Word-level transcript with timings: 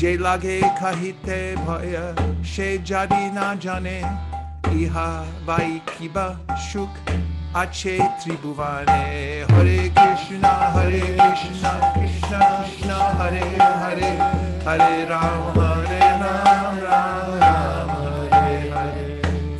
যে 0.00 0.12
লাগে 0.26 0.56
খাহিতে 0.80 1.38
ভয়া 1.66 2.06
সে 2.52 2.68
জানি 2.90 3.24
না 3.38 3.48
জানে 3.64 3.98
ইহা 4.80 5.10
বাই 5.48 5.68
কিবা 5.94 6.26
সুখ 6.68 6.92
আছে 7.62 7.94
ত্রিভুবনে 8.20 9.02
হরে 9.50 9.78
কৃষ্ণ 10.00 10.42
হরে 10.74 11.02
কৃষ্ণ 11.20 11.62
কৃষ্ণ 11.98 12.30
কৃষ্ণ 12.58 12.88
হরে 13.18 13.44
হরে 13.82 14.10
হরে 14.66 14.92
রাম 15.12 15.42
হরে 15.68 16.00
Ram 16.22 16.74
Ram 16.88 17.28
Ram 17.46 17.88
Hare 18.04 18.56
Hare 18.74 19.04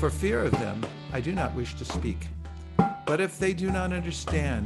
For 0.00 0.10
fear 0.22 0.38
of 0.48 0.54
them, 0.64 0.78
I 1.16 1.18
do 1.28 1.32
not 1.40 1.50
wish 1.60 1.72
to 1.80 1.84
speak. 1.96 2.20
But 3.08 3.18
if 3.26 3.32
they 3.42 3.52
do 3.64 3.68
not 3.78 3.88
understand, 4.00 4.62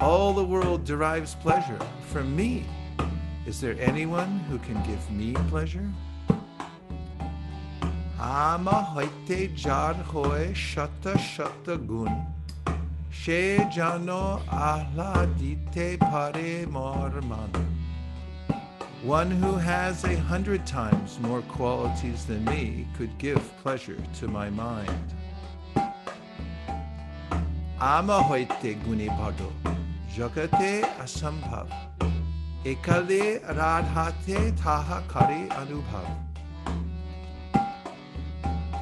All 0.00 0.32
the 0.32 0.44
world 0.44 0.84
derives 0.84 1.34
pleasure 1.36 1.78
from 2.10 2.34
me. 2.34 2.64
Is 3.46 3.60
there 3.60 3.76
anyone 3.78 4.40
who 4.50 4.58
can 4.58 4.82
give 4.84 5.08
me 5.10 5.34
pleasure? 5.48 5.88
Ama 8.30 8.84
hoite 8.94 9.50
jar 9.56 9.94
hoe 10.06 10.52
shata 10.54 11.14
shata 11.18 11.74
gun. 11.88 12.24
One 19.02 19.30
who 19.32 19.52
has 19.56 20.04
a 20.04 20.14
hundred 20.14 20.64
times 20.64 21.18
more 21.18 21.42
qualities 21.56 22.24
than 22.24 22.44
me 22.44 22.86
could 22.96 23.18
give 23.18 23.42
pleasure 23.60 24.00
to 24.20 24.28
my 24.28 24.48
mind. 24.50 25.06
Ama 27.80 28.22
guni 28.86 29.08
padu 29.18 29.50
Jagate 30.16 30.84
asambhav. 31.04 31.66
Ekale 32.64 33.40
radhate 33.56 34.56
taha 34.62 35.02
kare 35.08 35.48
anubhav. 35.58 36.31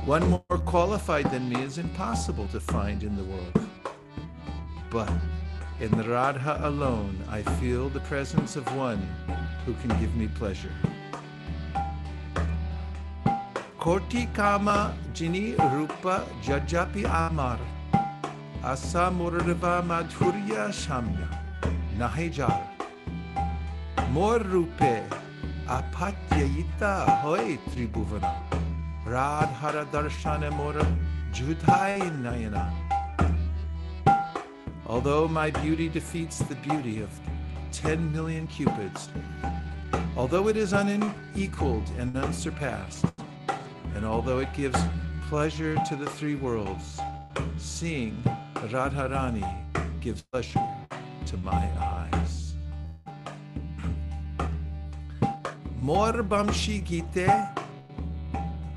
One 0.06 0.30
more 0.30 0.58
qualified 0.64 1.30
than 1.30 1.48
me 1.50 1.60
is 1.62 1.76
impossible 1.76 2.48
to 2.48 2.58
find 2.60 3.02
in 3.02 3.16
the 3.16 3.24
world. 3.24 3.68
But 4.88 5.10
in 5.78 5.90
the 5.90 6.04
Radha 6.04 6.58
alone, 6.66 7.22
I 7.28 7.42
feel 7.60 7.90
the 7.90 8.00
presence 8.00 8.56
of 8.56 8.64
one 8.74 9.06
who 9.66 9.74
can 9.74 9.90
give 10.00 10.14
me 10.16 10.26
pleasure. 10.28 10.72
Koti 13.78 14.26
kama 14.32 14.96
jini 15.12 15.52
rupa 15.74 16.24
jajapi 16.44 17.04
amar 17.04 17.58
asa 18.64 19.12
murriva 19.14 19.82
madhurya 19.86 20.68
shamya 20.70 21.28
nahejar 21.98 22.58
mor 24.12 24.38
rupe 24.38 25.02
apatyayita 25.66 27.20
hoy 27.20 27.58
tribhuvana. 27.72 28.59
Radhara 29.10 29.84
Darshana 29.90 30.52
Mora 30.52 30.86
Judhai 31.32 31.98
Nayana. 32.22 32.70
Although 34.86 35.26
my 35.26 35.50
beauty 35.50 35.88
defeats 35.88 36.38
the 36.38 36.54
beauty 36.54 37.00
of 37.02 37.10
10 37.72 38.12
million 38.12 38.46
cupids, 38.46 39.08
although 40.16 40.46
it 40.46 40.56
is 40.56 40.72
unequaled 40.72 41.90
and 41.98 42.16
unsurpassed, 42.16 43.04
and 43.96 44.04
although 44.06 44.38
it 44.38 44.54
gives 44.54 44.80
pleasure 45.28 45.74
to 45.88 45.96
the 45.96 46.06
three 46.06 46.36
worlds, 46.36 47.00
seeing 47.58 48.22
Radharani 48.54 49.44
gives 50.00 50.22
pleasure 50.30 50.64
to 51.26 51.36
my 51.38 51.68
eyes. 51.90 52.54
Mor 55.80 56.12
Bamshi 56.12 56.84
Gita 56.84 57.48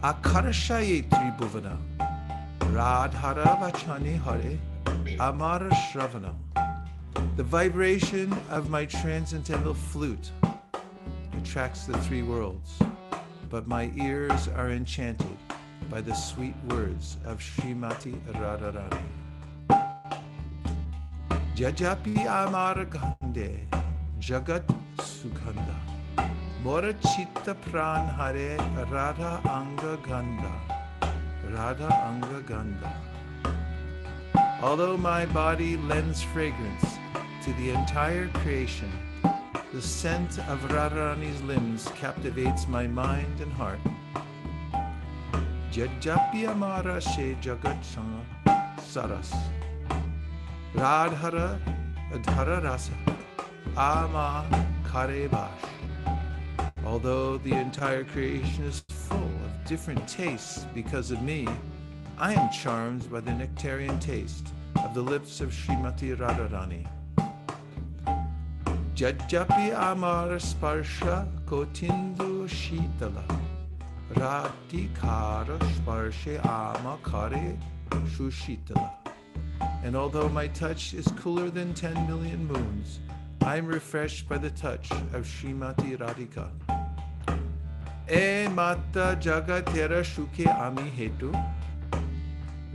akarshaya 0.04 1.02
tribhuvana, 1.08 1.78
radhara 2.76 3.58
vachani 3.60 4.18
hare, 4.22 4.60
The 7.38 7.44
vibration 7.44 8.34
of 8.50 8.70
my 8.70 8.84
transcendental 8.86 9.74
flute 9.74 10.30
attracts 11.40 11.86
the 11.88 11.98
three 12.00 12.22
worlds, 12.22 12.78
but 13.50 13.66
my 13.66 13.94
ears 13.96 14.50
are 14.50 14.72
enchanted 14.72 15.38
by 15.90 16.02
the 16.02 16.14
sweet 16.14 16.56
words 16.70 17.16
of 17.24 17.40
Srimati 17.40 18.16
Radharani. 18.42 19.08
Jajapi 21.56 22.18
Amar 22.26 22.84
Gande 22.86 23.58
Jagat 24.20 24.64
Sukhanda. 24.98 25.93
Bora 26.64 26.94
Chitta 26.94 27.56
Pran 27.56 28.08
Hare 28.16 28.56
Radha 28.90 29.42
Anga 29.50 29.98
Ganda. 29.98 30.50
Radha 31.52 31.90
Anga 32.08 32.40
Ganda. 32.40 32.94
Although 34.62 34.96
my 34.96 35.26
body 35.26 35.76
lends 35.76 36.24
fragrance 36.24 36.86
to 37.44 37.52
the 37.56 37.72
entire 37.72 38.30
creation, 38.30 38.90
the 39.74 39.82
scent 39.82 40.40
of 40.48 40.58
Radharani's 40.70 41.42
limbs 41.42 41.90
captivates 41.98 42.66
my 42.70 42.88
mind 42.88 43.42
and 43.42 43.52
heart. 43.52 43.80
Jajapya 45.74 46.56
Mara 46.56 47.02
She 47.02 47.36
Jagat 47.42 47.84
Saras. 48.90 49.36
Radhara 50.74 51.60
Adhara 52.14 52.64
Rasa. 52.64 52.94
Ama 53.76 54.46
Kare 54.90 55.28
Bash. 55.28 55.72
Although 56.94 57.40
the 57.40 57.54
entire 57.56 58.04
creation 58.04 58.66
is 58.66 58.86
full 58.88 59.18
of 59.18 59.66
different 59.66 60.08
tastes 60.08 60.68
because 60.76 61.10
of 61.10 61.24
me, 61.24 61.48
I 62.20 62.36
am 62.36 62.52
charmed 62.52 63.10
by 63.12 63.22
the 63.22 63.34
nectarian 63.34 63.98
taste 64.00 64.50
of 64.76 64.94
the 64.94 65.02
lips 65.02 65.42
of 65.42 65.50
Srimati 65.50 66.16
Radharani. 66.16 66.88
Jajapi 68.96 69.70
Amar 69.76 70.38
Sparsha 70.38 71.28
Kotindu 71.46 72.48
Shitala 72.60 73.26
Radhikara 74.14 75.58
Sparshe 75.74 76.40
Amakare 76.44 77.58
Shushitala. 78.10 78.92
And 79.84 79.96
although 79.96 80.30
my 80.30 80.46
touch 80.50 80.94
is 80.94 81.08
cooler 81.18 81.50
than 81.50 81.74
10 81.74 82.06
million 82.06 82.46
moons, 82.46 83.00
I 83.42 83.58
am 83.58 83.66
refreshed 83.66 84.30
by 84.30 84.38
the 84.38 84.52
touch 84.52 84.92
of 84.92 85.26
Srimati 85.26 85.98
Radhika. 85.98 86.52
ए 88.14 88.46
माता 88.54 89.06
जगतेर 89.28 89.94
सुखे 90.14 90.46
आमी 90.66 90.82
हेतु 90.98 91.28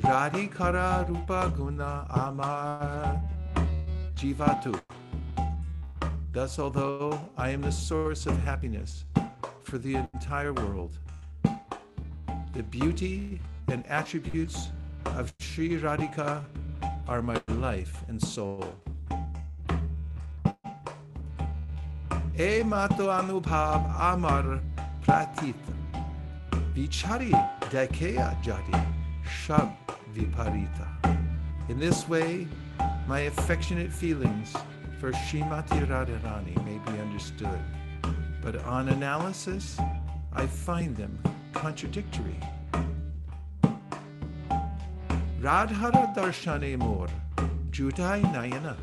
রাধিখারা 0.08 0.88
রূপা 1.08 1.38
গুণা 1.58 1.90
আমার 2.24 3.10
jivatu. 4.20 4.72
Thus, 6.36 6.52
although 6.64 7.08
I 7.44 7.46
am 7.56 7.62
the 7.68 7.72
source 7.78 8.22
of 8.30 8.34
happiness 8.48 8.92
for 9.66 9.76
the 9.86 9.94
entire 10.02 10.52
world, 10.62 10.92
the 12.58 12.64
beauty 12.78 13.18
and 13.72 13.80
attributes 14.00 14.58
of 15.20 15.24
Sri 15.48 15.68
Radhika 15.86 16.28
are 17.12 17.22
my 17.32 17.38
life 17.66 17.94
and 18.08 18.18
soul. 18.34 18.66
E 22.50 22.52
mato 22.76 23.04
anubhav 23.20 23.80
amar 24.12 24.44
atita. 25.08 25.74
Vichari 26.74 27.30
dakaya 27.72 28.30
jati 28.44 29.76
viparita. 30.14 31.20
In 31.68 31.78
this 31.78 32.08
way, 32.08 32.46
my 33.06 33.20
affectionate 33.20 33.90
feelings 33.92 34.54
for 35.00 35.10
Shrimati 35.12 35.86
Radharani 35.86 36.54
may 36.64 36.78
be 36.92 36.98
understood, 37.00 37.58
but 38.42 38.56
on 38.64 38.88
analysis, 38.90 39.78
I 40.32 40.46
find 40.46 40.96
them 40.96 41.18
contradictory. 41.52 42.36
Radhara 45.40 46.14
Darshane 46.14 46.76
Mor, 46.78 47.06
Judai 47.70 48.20
Nayana, 48.32 48.76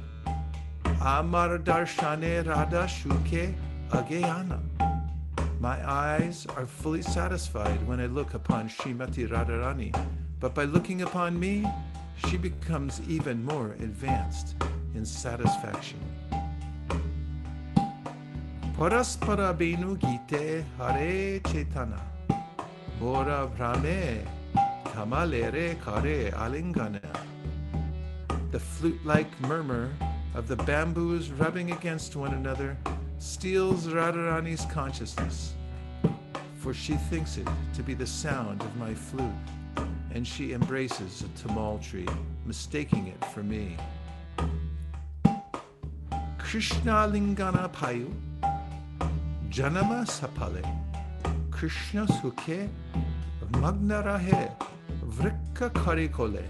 Amar 1.01 1.57
Darshane 1.60 2.45
Radha 2.48 2.86
Shuke 2.88 3.54
Agayana. 3.92 4.62
My 5.65 5.79
eyes 5.89 6.45
are 6.56 6.67
fully 6.67 7.01
satisfied 7.01 7.81
when 7.88 8.00
I 8.00 8.06
look 8.06 8.35
upon 8.35 8.69
Shrimati 8.69 9.27
Radharani, 9.27 9.89
but 10.39 10.53
by 10.53 10.65
looking 10.65 11.01
upon 11.01 11.39
me, 11.39 11.65
she 12.27 12.38
becomes 12.38 13.01
even 13.09 13.44
more 13.44 13.71
advanced 13.79 14.53
in 14.94 15.03
satisfaction. 15.03 15.97
Paraspara 18.77 19.57
benu 19.57 19.97
gite 20.00 20.63
hare 20.77 21.39
bora 23.00 23.50
brahme 23.57 24.23
tamalere 24.94 25.83
kare 25.83 26.29
alingana. 26.44 27.01
The 28.51 28.59
flute 28.59 29.03
like 29.03 29.31
murmur 29.41 29.89
of 30.35 30.47
the 30.47 30.57
bamboos 30.57 31.31
rubbing 31.31 31.71
against 31.71 32.15
one 32.15 32.35
another 32.35 32.77
steals 33.19 33.88
Radharani's 33.88 34.65
consciousness, 34.71 35.53
for 36.57 36.73
she 36.73 36.95
thinks 36.95 37.38
it 37.38 37.47
to 37.75 37.83
be 37.83 37.94
the 37.94 38.07
sound 38.07 38.62
of 38.62 38.75
my 38.77 38.94
flute, 38.94 39.31
and 40.13 40.27
she 40.27 40.53
embraces 40.53 41.21
a 41.21 41.25
tamal 41.39 41.81
tree, 41.81 42.07
mistaking 42.45 43.07
it 43.07 43.23
for 43.25 43.44
me. 43.44 43.77
Krishna 46.38 47.07
Lingana 47.12 47.69
Payu 47.71 48.13
Janama 49.50 50.06
Sapale 50.06 50.63
Krishna 51.51 52.06
Sukhe 52.06 52.69
Magna 53.57 54.03
Rahe 54.03 54.53
Vrikka 55.07 55.69
Karikole 55.71 56.45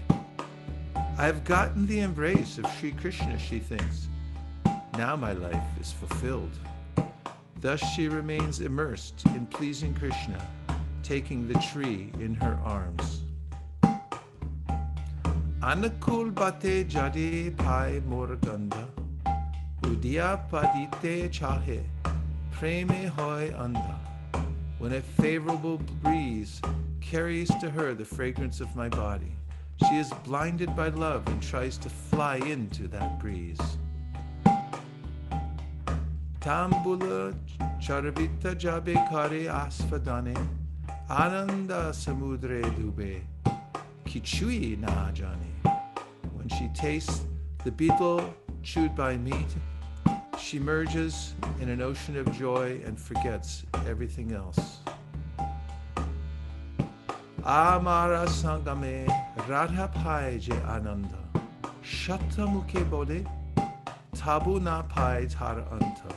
I've 1.18 1.42
gotten 1.44 1.86
the 1.86 2.00
embrace 2.00 2.58
of 2.58 2.66
Sri 2.78 2.92
Krishna, 2.92 3.36
she 3.38 3.58
thinks 3.58 4.06
now 4.96 5.14
my 5.14 5.32
life 5.34 5.68
is 5.78 5.92
fulfilled. 5.92 6.52
Thus 7.60 7.80
she 7.92 8.08
remains 8.08 8.60
immersed 8.60 9.26
in 9.26 9.44
pleasing 9.44 9.92
Krishna, 9.92 10.40
taking 11.02 11.46
the 11.46 11.58
tree 11.70 12.10
in 12.14 12.34
her 12.36 12.58
arms. 12.64 13.20
Anakul 15.60 16.32
bate 16.34 16.88
jadi 16.88 17.54
pai 17.54 18.00
morganda, 18.08 18.86
udia 19.82 20.40
padite 20.50 21.28
chahe, 21.30 21.82
preme 22.54 23.08
hoy 23.10 23.52
anda. 23.62 24.00
When 24.78 24.92
a 24.94 25.02
favorable 25.02 25.76
breeze 26.02 26.62
carries 27.02 27.50
to 27.60 27.68
her 27.68 27.92
the 27.92 28.04
fragrance 28.06 28.60
of 28.62 28.74
my 28.74 28.88
body, 28.88 29.36
she 29.88 29.96
is 29.96 30.08
blinded 30.24 30.74
by 30.74 30.88
love 30.88 31.26
and 31.26 31.42
tries 31.42 31.76
to 31.78 31.90
fly 31.90 32.36
into 32.36 32.88
that 32.88 33.20
breeze. 33.20 33.60
Tambula 36.46 37.34
charavita 37.80 38.54
Jabe 38.54 38.94
Kare 39.10 39.48
Asfadane 39.50 40.32
Ananda 41.10 41.90
Samudre 41.92 42.62
Dube 42.78 43.20
Kichui 44.04 44.78
Na 44.78 45.10
jani. 45.12 45.58
When 46.34 46.46
she 46.50 46.68
tastes 46.72 47.22
the 47.64 47.72
betel 47.72 48.32
chewed 48.62 48.94
by 48.94 49.16
meat, 49.16 49.52
she 50.40 50.60
merges 50.60 51.34
in 51.60 51.68
an 51.68 51.82
ocean 51.82 52.16
of 52.16 52.30
joy 52.38 52.80
and 52.86 52.96
forgets 52.96 53.64
everything 53.88 54.30
else. 54.30 54.78
Amara 57.44 58.24
Sangame 58.26 59.08
Radha 59.48 59.88
pai 59.92 60.38
Je 60.38 60.52
Ananda 60.68 61.18
Shatamukhe 61.82 62.88
bode 62.88 63.26
Tabu 64.14 64.60
Na 64.60 64.82
Pai 64.82 65.26
Tara 65.28 65.66
Anta. 65.72 66.12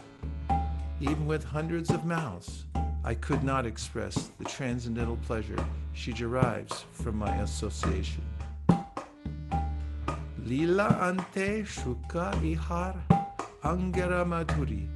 Even 1.02 1.26
with 1.28 1.46
hundreds 1.46 1.90
of 1.92 2.04
mouths, 2.04 2.66
I 3.06 3.14
could 3.14 3.42
not 3.42 3.66
express 3.66 4.32
the 4.38 4.44
transcendental 4.44 5.16
pleasure 5.18 5.64
she 5.94 6.12
derives 6.12 6.84
from 6.92 7.16
my 7.16 7.34
association. 7.38 8.22
Lila 10.46 10.90
ante 11.10 11.64
shuka 11.64 12.34
ihar 12.44 12.96
angara 13.64 14.26
madhuri 14.26 14.88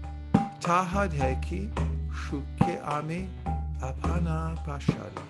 tahad 0.60 1.14
heki 1.14 1.72
shuke 2.12 2.84
ami 2.86 3.30
apana 3.82 4.58
pashari. 4.66 5.24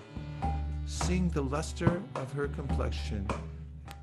Seeing 0.86 1.28
the 1.28 1.42
luster 1.42 2.02
of 2.16 2.32
her 2.32 2.48
complexion 2.48 3.28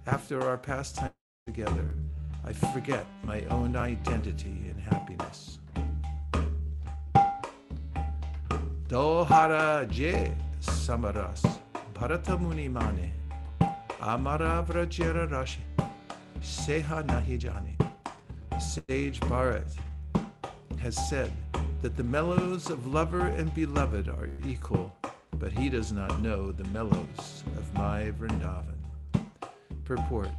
after 0.08 0.42
our 0.42 0.58
pastime 0.58 1.12
together, 1.48 1.90
I 2.46 2.54
forget 2.54 3.06
my 3.26 3.42
own 3.50 3.76
identity 3.76 4.56
and 4.70 4.80
happiness. 4.80 5.60
Dohara 8.92 9.88
je 9.90 10.34
samaras 10.60 11.42
Bharatamuni 11.94 12.68
mane 12.70 13.14
Amara 14.02 14.66
rashi 14.68 15.62
Seha 16.42 17.02
nahi 17.02 17.40
Sage 18.62 19.18
Bharat 19.22 19.74
has 20.82 20.98
said 21.10 21.32
that 21.82 21.96
the 21.96 22.04
mellows 22.04 22.70
of 22.70 22.86
lover 22.88 23.28
and 23.28 23.56
beloved 23.56 24.10
are 24.10 24.28
equal, 24.46 24.92
but 25.40 25.54
he 25.54 25.70
does 25.70 25.94
not 25.94 26.22
know 26.22 26.52
the 26.52 26.66
mellows 26.74 27.46
of 27.58 27.74
my 27.76 28.12
Vrindavan. 28.20 28.76
Purport 29.86 30.32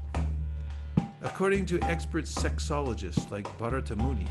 According 1.23 1.65
to 1.65 1.81
expert 1.85 2.27
sexologists 2.27 3.31
like 3.31 3.49
Bharatamuni, 3.57 4.27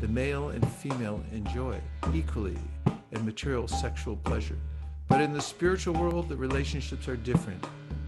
the 0.00 0.08
male 0.08 0.48
and 0.48 0.66
female 0.78 1.22
enjoy 1.30 1.78
equally 2.14 2.56
and 3.12 3.24
material 3.24 3.68
sexual 3.68 4.16
pleasure. 4.16 4.58
But 5.08 5.20
in 5.20 5.32
the 5.32 5.40
spiritual 5.40 5.94
world, 6.00 6.28
the 6.28 6.36
relationships 6.36 7.06
are 7.08 7.16
different, 7.16 7.64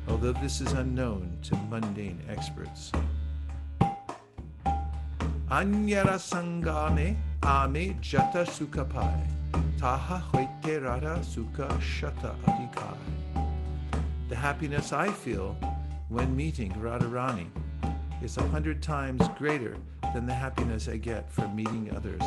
although 0.09 0.33
this 0.33 0.61
is 0.61 0.73
unknown 0.73 1.39
to 1.45 1.57
mundane 1.71 2.21
experts. 2.29 2.91
Anyara 5.51 6.19
sangame 6.21 7.17
ame 7.45 7.95
jata 8.01 8.45
sukapai 8.45 9.23
taha 9.79 10.23
hoite 10.33 10.83
rara 10.85 11.21
sukha 11.21 11.71
shata 11.81 12.35
adikai. 12.45 12.97
The 14.29 14.37
happiness 14.37 14.93
I 14.93 15.11
feel 15.11 15.55
when 16.11 16.37
meeting 16.37 16.73
Radharani 16.75 17.47
is 18.23 18.37
a 18.37 18.47
hundred 18.49 18.83
times 18.83 19.23
greater 19.39 19.77
than 20.15 20.27
the 20.27 20.35
happiness 20.35 20.89
I 20.89 20.97
get 20.97 21.31
from 21.33 21.57
meeting 21.57 21.91
others. 21.97 22.21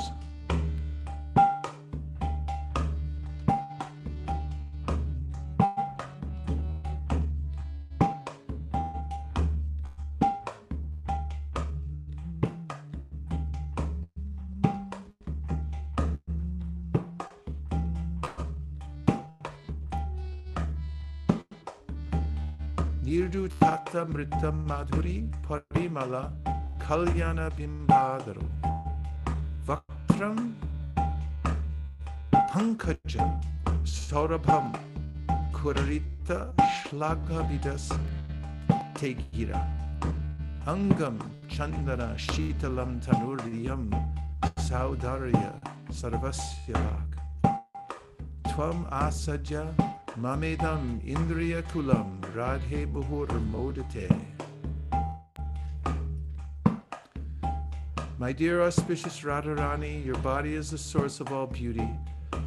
Virdu 23.11 23.49
Tata 23.59 24.05
Mrita 24.05 24.53
Madhuri 24.65 25.27
Parimala 25.45 26.31
Kalyana 26.79 27.51
Bimbadaru 27.57 28.45
Vakram 29.67 30.53
Pankaja 32.53 33.25
Saurabham 33.83 34.71
Kurarita 35.51 36.53
Shlaga 36.77 37.41
Vidas 37.49 37.91
Tegira 38.93 39.59
Angam 40.65 41.19
Chandana 41.49 42.15
Shitalam 42.15 43.03
Tanuriyam 43.05 43.91
Saudarya 44.55 45.59
Sarvasya 45.91 46.81
Tvam 48.47 48.89
Asaja 48.89 49.67
Mamedam 50.17 51.01
Indriya 51.05 51.61
Kulam 51.73 52.20
radhe 52.33 54.17
My 58.17 58.31
dear 58.31 58.61
auspicious 58.61 59.21
Radharani, 59.21 60.05
your 60.05 60.15
body 60.19 60.53
is 60.55 60.69
the 60.71 60.77
source 60.77 61.19
of 61.19 61.33
all 61.33 61.47
beauty. 61.47 61.87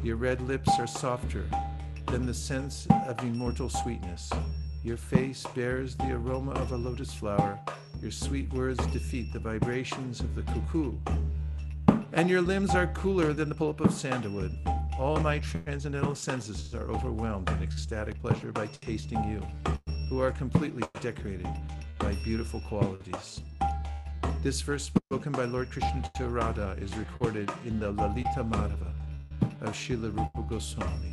Your 0.03 0.15
red 0.15 0.39
lips 0.41 0.69
are 0.79 0.87
softer 0.87 1.43
than 2.07 2.25
the 2.25 2.33
sense 2.33 2.87
of 3.07 3.19
immortal 3.21 3.69
sweetness. 3.69 4.31
Your 4.83 4.97
face 4.97 5.45
bears 5.53 5.95
the 5.95 6.13
aroma 6.13 6.53
of 6.53 6.71
a 6.71 6.77
lotus 6.77 7.13
flower. 7.13 7.59
Your 8.01 8.11
sweet 8.11 8.51
words 8.53 8.83
defeat 8.87 9.33
the 9.33 9.39
vibrations 9.39 10.19
of 10.21 10.33
the 10.35 10.43
cuckoo. 10.43 10.93
And 12.13 12.29
your 12.29 12.41
limbs 12.41 12.73
are 12.73 12.87
cooler 12.87 13.33
than 13.33 13.49
the 13.49 13.55
pulp 13.55 13.81
of 13.81 13.91
sandalwood. 13.93 14.57
All 14.97 15.17
my 15.19 15.39
transcendental 15.39 16.15
senses 16.15 16.73
are 16.73 16.89
overwhelmed 16.89 17.49
in 17.49 17.61
ecstatic 17.61 18.19
pleasure 18.21 18.53
by 18.53 18.67
tasting 18.79 19.21
you, 19.29 19.45
who 20.07 20.21
are 20.21 20.31
completely 20.31 20.83
decorated 21.01 21.49
by 21.99 22.13
beautiful 22.23 22.61
qualities. 22.61 23.41
This 24.41 24.61
verse 24.61 24.83
spoken 24.85 25.33
by 25.33 25.45
Lord 25.45 25.69
Krishna 25.69 26.09
to 26.15 26.29
Radha 26.29 26.77
is 26.79 26.95
recorded 26.95 27.51
in 27.65 27.77
the 27.77 27.91
Lalita 27.91 28.45
Madhava 28.45 28.93
of 29.59 29.73
Srila 29.73 30.17
Rupa 30.33 30.47
Goswami. 30.47 31.11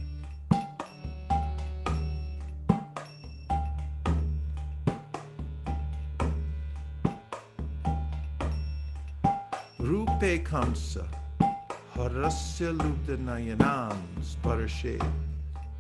Rupe 9.80 10.44
Kamsa 10.44 11.08
parasya 12.02 12.74
lubdanayanam 12.82 13.94
sparashe 14.28 14.98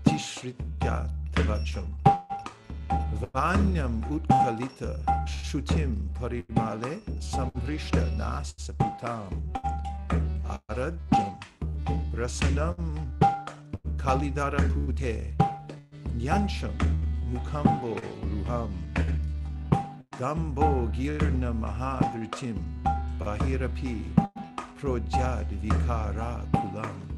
tishritya 0.06 1.02
tevacham 1.34 1.82
vanyam 3.34 3.94
utkalita 4.14 4.92
shutim 5.42 5.92
parimale 6.18 6.94
Samrishta 7.30 8.04
nasapitam 8.20 9.34
arajam 10.70 11.34
rasanam 12.14 12.78
kalidara 14.02 14.62
pute 14.72 15.16
nyancham 16.22 16.76
mukambo 17.34 17.94
ruham 18.32 18.70
gambo 20.22 20.70
girna 20.98 21.50
mahadritim 21.62 22.58
bahirapi 23.18 23.96
vikara 24.82 26.46
kulam. 26.52 27.08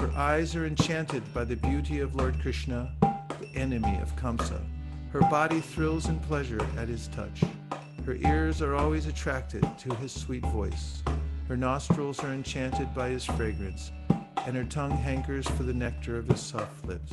Her 0.00 0.10
eyes 0.14 0.54
are 0.56 0.66
enchanted 0.66 1.22
by 1.32 1.44
the 1.44 1.56
beauty 1.56 2.00
of 2.00 2.14
Lord 2.16 2.40
Krishna, 2.40 2.92
the 3.00 3.48
enemy 3.54 3.98
of 4.02 4.14
Kamsa. 4.16 4.60
Her 5.12 5.20
body 5.20 5.60
thrills 5.60 6.06
in 6.08 6.18
pleasure 6.20 6.60
at 6.76 6.88
his 6.88 7.08
touch. 7.08 7.42
Her 8.04 8.16
ears 8.16 8.60
are 8.62 8.74
always 8.76 9.06
attracted 9.06 9.66
to 9.78 9.94
his 9.96 10.12
sweet 10.12 10.44
voice. 10.46 11.02
Her 11.48 11.56
nostrils 11.56 12.18
are 12.20 12.32
enchanted 12.32 12.92
by 12.94 13.08
his 13.08 13.24
fragrance, 13.24 13.92
and 14.46 14.54
her 14.56 14.64
tongue 14.64 14.90
hankers 14.96 15.48
for 15.50 15.62
the 15.62 15.72
nectar 15.74 16.18
of 16.18 16.28
his 16.28 16.40
soft 16.40 16.84
lips. 16.86 17.12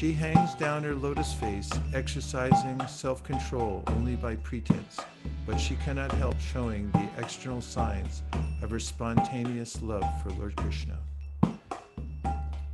She 0.00 0.12
hangs 0.14 0.54
down 0.54 0.82
her 0.84 0.94
lotus 0.94 1.34
face, 1.34 1.68
exercising 1.92 2.80
self 2.88 3.22
control 3.22 3.84
only 3.88 4.16
by 4.16 4.36
pretense, 4.36 4.98
but 5.46 5.58
she 5.58 5.76
cannot 5.76 6.10
help 6.12 6.40
showing 6.40 6.90
the 6.92 7.06
external 7.18 7.60
signs 7.60 8.22
of 8.62 8.70
her 8.70 8.78
spontaneous 8.80 9.82
love 9.82 10.04
for 10.22 10.30
Lord 10.30 10.56
Krishna. 10.56 10.96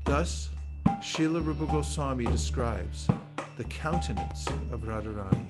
Thus, 0.04 0.50
Srila 0.87 1.45
Rupa 1.45 1.66
Goswami 1.66 2.26
describes 2.26 3.09
the 3.56 3.64
countenance 3.64 4.47
of 4.71 4.83
Radharani. 4.83 5.49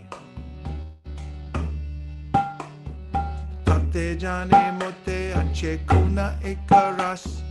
Tate 3.92 4.18
jane 4.18 4.48
mote 4.78 5.64
ache 5.64 5.86
kuna 5.86 6.38
ikaras 6.42 7.42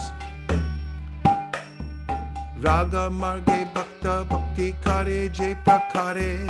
Raga 2.60 3.08
Marge 3.08 3.68
Bhakta 3.72 4.26
Bhakti 4.28 4.74
Kare 4.82 5.28
Je 5.28 5.54
Prakare 5.64 6.44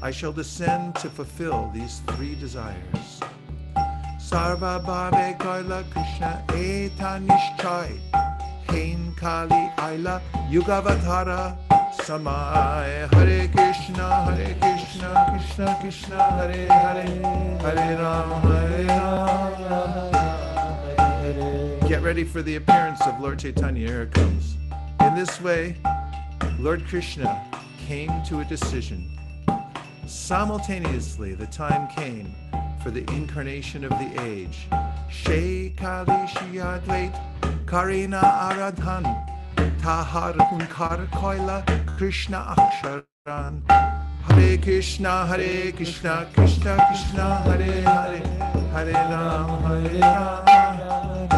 I 0.00 0.10
shall 0.10 0.32
descend 0.32 0.96
to 0.96 1.10
fulfill 1.10 1.70
these 1.74 2.00
three 2.08 2.34
desires 2.36 3.20
Sarva 4.18 4.82
Bhave 4.84 5.36
Kaila 5.38 5.82
Krishna 5.90 6.42
etanishchay, 6.48 7.98
Hain 8.70 9.14
Kali 9.16 9.70
Aila 9.78 10.22
Yugavatara 10.50 11.56
समाय 11.92 13.12
हरे 13.14 13.38
krishna 13.52 14.06
Hare 14.26 14.50
krishna 14.60 15.22
krishna 15.30 15.72
krishna 15.80 16.28
Hare 16.40 16.60
Hare 17.60 17.86
Get 21.88 22.02
ready 22.02 22.24
for 22.24 22.40
the 22.40 22.56
appearance 22.56 23.00
of 23.06 23.20
Lord 23.20 23.38
Chaitanya. 23.40 23.86
Here 23.86 24.02
it 24.02 24.10
comes. 24.12 24.56
In 25.02 25.14
this 25.14 25.40
way, 25.42 25.76
Lord 26.58 26.86
Krishna 26.86 27.44
came 27.86 28.10
to 28.26 28.40
a 28.40 28.44
decision. 28.46 29.10
Simultaneously, 30.06 31.34
the 31.34 31.46
time 31.46 31.86
came 31.88 32.34
for 32.82 32.90
the 32.90 33.00
incarnation 33.12 33.84
of 33.84 33.90
the 33.90 34.18
age. 34.22 34.66
Shekali 35.10 36.26
Shiyadvait 36.28 37.12
Karina 37.66 38.20
Aradhan 38.22 39.04
Tahar 39.80 40.34
Hunkar 40.34 41.06
Koila 41.12 41.64
Krishna 41.96 42.54
Aksharan 42.58 43.70
Hare 44.22 44.58
Krishna 44.58 45.26
Hare 45.26 45.70
Krishna 45.72 46.28
Krishna 46.34 46.84
Krishna 46.88 47.36
Hare 47.42 47.72
Hare 47.82 48.20
Hare 48.74 48.94
Ram 48.94 49.62
Hare 49.62 50.00
Ram 50.00 51.28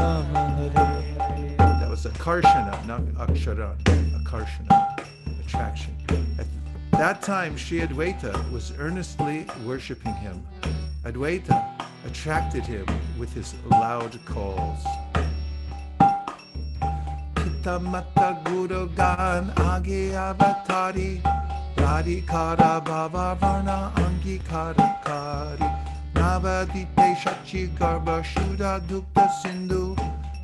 That 1.81 1.87
was 1.91 2.07
Akarshana, 2.07 2.87
not 2.87 3.03
Aksharan. 3.29 3.79
Akarshana, 3.83 5.47
attraction. 5.47 5.93
At 6.39 6.47
that 6.93 7.23
time, 7.23 7.57
Sri 7.59 7.81
Advaita 7.81 8.51
was 8.51 8.73
earnestly 8.79 9.45
worshipping 9.67 10.15
him. 10.15 10.47
Advaita 11.05 11.63
attracted 12.07 12.65
him 12.65 12.87
with 13.19 13.33
his 13.35 13.55
loud 13.71 14.19
calls. 14.25 14.83
Mata 17.65 18.39
Guru 18.45 18.89
Gan 18.91 19.49
Agi 19.57 20.11
Avatari 20.11 21.23
Kari 21.79 22.21
Shachi 27.17 27.69
Garba 27.75 28.23
Dukta 28.87 29.33
Sindhu 29.43 29.97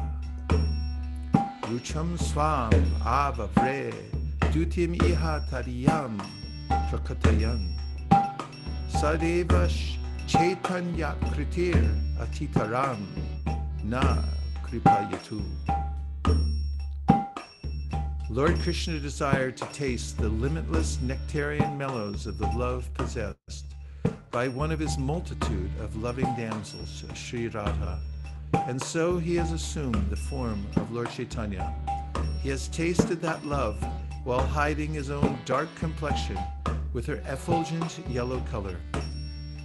rucham 1.68 2.18
swam 2.18 2.72
avavre 3.04 3.92
dutim 4.50 4.96
iha 4.96 5.46
tariyam 5.50 6.18
prakatayan 6.88 7.74
Sadeva 8.96 9.70
Chaitanya 10.26 11.14
Kritir 11.24 11.78
Atitaram 12.16 12.96
Na 13.85 14.22
Kripayatu. 14.64 15.42
Lord 18.30 18.59
Krishna 18.61 18.98
desired 18.98 19.59
to 19.59 19.66
taste 19.66 20.16
the 20.16 20.28
limitless 20.30 20.98
nectarian 21.02 21.76
mellows 21.76 22.26
of 22.26 22.38
the 22.38 22.46
love 22.56 22.88
possessed 22.94 23.66
by 24.30 24.48
one 24.48 24.72
of 24.72 24.80
his 24.80 24.96
multitude 24.96 25.70
of 25.78 25.96
loving 26.02 26.35
damsels, 26.35 27.04
Sri 27.12 27.48
Radha. 27.48 28.00
And 28.66 28.80
so 28.80 29.18
he 29.18 29.37
has 29.37 29.52
assumed 29.52 30.09
the 30.09 30.16
form 30.16 30.66
of 30.76 30.90
Lord 30.90 31.11
Chaitanya. 31.11 31.72
He 32.42 32.48
has 32.48 32.68
tasted 32.68 33.20
that 33.20 33.44
love 33.44 33.76
while 34.24 34.46
hiding 34.46 34.94
his 34.94 35.11
own 35.11 35.38
dark 35.44 35.68
complexion 35.74 36.38
with 36.96 37.04
her 37.06 37.20
effulgent 37.30 38.00
yellow 38.09 38.40
color. 38.50 38.74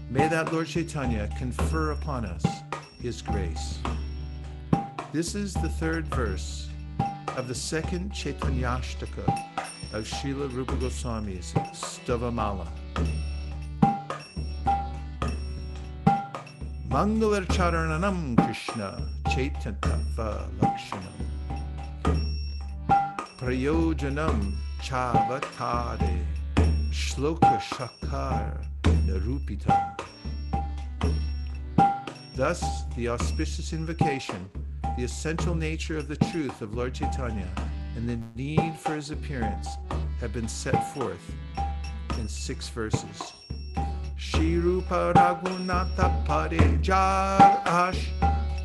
May 0.09 0.27
that 0.27 0.51
Lord 0.51 0.67
Chaitanya 0.67 1.29
confer 1.37 1.91
upon 1.91 2.25
us 2.25 2.43
his 2.99 3.21
grace. 3.21 3.79
This 5.13 5.33
is 5.33 5.53
the 5.53 5.69
third 5.69 6.07
verse 6.13 6.67
of 7.37 7.47
the 7.47 7.55
second 7.55 8.11
Chaitanyashtaka 8.11 9.23
of 9.93 10.03
Srila 10.09 10.53
Rupa 10.53 10.75
Goswami's 10.75 11.53
Stavamala. 11.73 12.67
Mangalar 16.89 17.45
Krishna 18.45 19.09
Chaitantava 19.29 20.49
Lakshanam 20.59 21.19
Prayojanam 23.37 24.57
Chavatade 24.81 26.25
Shloka 26.91 27.57
Shakar 27.61 28.63
Narupita. 29.07 29.95
Thus, 32.35 32.83
the 32.97 33.07
auspicious 33.09 33.71
invocation, 33.71 34.49
the 34.97 35.05
essential 35.05 35.55
nature 35.55 35.97
of 35.97 36.09
the 36.09 36.17
truth 36.17 36.61
of 36.61 36.75
Lord 36.75 36.93
Chaitanya, 36.93 37.47
and 37.95 38.09
the 38.09 38.19
need 38.35 38.75
for 38.75 38.95
his 38.95 39.09
appearance 39.09 39.69
have 40.19 40.33
been 40.33 40.49
set 40.49 40.93
forth 40.93 41.33
in 42.19 42.27
six 42.27 42.67
verses. 42.67 43.33
Shirupa 44.19 45.13
Raghunatha 45.13 46.25
Parijar 46.27 46.89
Ash 47.65 48.09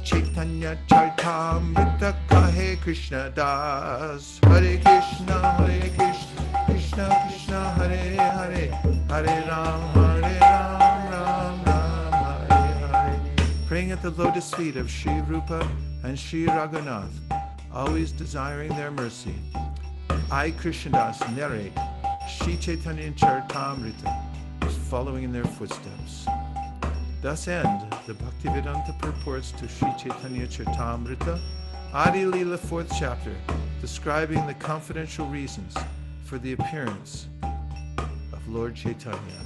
Chaitanya 0.02 0.76
Charitamrita 0.88 2.16
Kahe 2.28 2.80
Krishna 2.80 3.30
Das 3.36 4.40
Hare 4.42 4.78
Krishna 4.82 5.55
Hare 9.16 9.48
Ram, 9.48 9.80
Hare 9.94 10.38
Ram, 10.40 11.10
Ram 11.10 11.64
Ram, 11.64 12.46
Hare 12.50 12.90
Hare. 12.90 13.20
Praying 13.66 13.90
at 13.92 14.02
the 14.02 14.10
lotus 14.10 14.52
feet 14.52 14.76
of 14.76 14.90
Sri 14.90 15.22
Rupa 15.22 15.66
and 16.04 16.18
Sri 16.18 16.44
Raghunath, 16.44 17.10
always 17.72 18.12
desiring 18.12 18.68
their 18.76 18.90
mercy. 18.90 19.34
I, 20.30 20.50
Krishnadas, 20.50 21.34
narrate 21.34 21.72
Sri 22.28 22.58
Chaitanya 22.58 23.10
Charitamrita, 23.12 24.22
following 24.90 25.24
in 25.24 25.32
their 25.32 25.44
footsteps. 25.46 26.26
Thus 27.22 27.48
end 27.48 27.90
the 28.06 28.12
Bhaktivedanta 28.12 28.98
purports 28.98 29.50
to 29.52 29.66
Sri 29.66 29.88
Chaitanya 29.96 30.46
Charitamrita, 30.46 31.40
Adi 31.94 32.26
Lila 32.26 32.58
fourth 32.58 32.92
chapter, 32.98 33.34
describing 33.80 34.46
the 34.46 34.52
confidential 34.54 35.24
reasons 35.26 35.74
for 36.22 36.36
the 36.36 36.52
appearance 36.52 37.28
Lord 38.56 38.74
Chaitanya. 38.74 39.40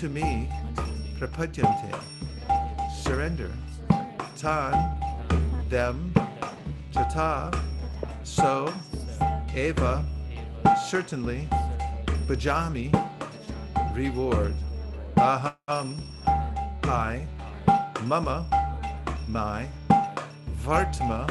to 0.00 0.08
me, 0.08 0.48
prapadyante, 1.18 1.92
surrender, 3.02 3.50
tan, 4.34 4.72
them, 5.68 6.10
tata, 6.90 7.50
so, 8.22 8.72
eva, 9.54 10.02
certainly, 10.88 11.46
bajami, 12.26 12.88
reward, 13.94 14.54
aham, 15.18 15.98
I, 16.86 17.26
mama, 18.04 18.46
my, 19.28 19.66
vartma, 20.64 21.28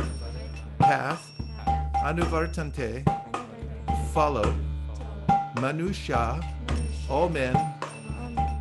path, 0.78 1.28
anuvartante, 2.06 3.04
follow, 4.14 4.54
manusha, 5.58 6.40
all 7.10 7.30
men, 7.30 7.56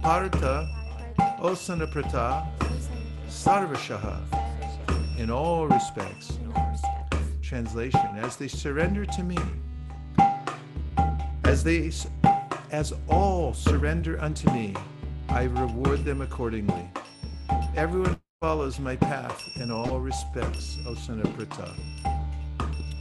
Partha, 0.08 0.66
Osanaprata 1.38 2.42
Sarvashaha 3.28 4.18
in 5.18 5.30
all 5.30 5.66
respects. 5.68 6.38
Translation 7.42 8.08
As 8.14 8.36
they 8.36 8.48
surrender 8.48 9.04
to 9.04 9.22
me, 9.22 9.36
as 11.44 11.62
they 11.62 11.92
as 12.72 12.94
all 13.10 13.52
surrender 13.52 14.18
unto 14.22 14.50
me, 14.50 14.74
I 15.28 15.42
reward 15.42 16.06
them 16.06 16.22
accordingly. 16.22 16.88
Everyone 17.76 18.16
follows 18.40 18.78
my 18.78 18.96
path 18.96 19.42
in 19.56 19.70
all 19.70 20.00
respects, 20.00 20.78
Osanaprata. 20.86 21.68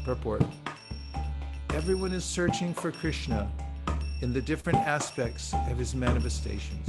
Purport. 0.03 0.43
Everyone 1.73 2.11
is 2.11 2.25
searching 2.25 2.73
for 2.73 2.91
Krishna 2.91 3.49
in 4.21 4.33
the 4.33 4.41
different 4.41 4.79
aspects 4.79 5.53
of 5.53 5.77
his 5.77 5.93
manifestations. 5.95 6.87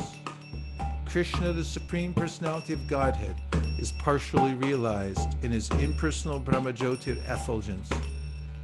Krishna, 1.05 1.53
the 1.53 1.65
Supreme 1.65 2.13
Personality 2.15 2.73
of 2.73 2.87
Godhead, 2.87 3.37
is 3.79 3.93
partially 3.93 4.55
realized 4.55 5.43
in 5.45 5.51
his 5.51 5.71
impersonal 5.73 6.41
Brahmajyotir 6.41 7.17
effulgence 7.31 7.89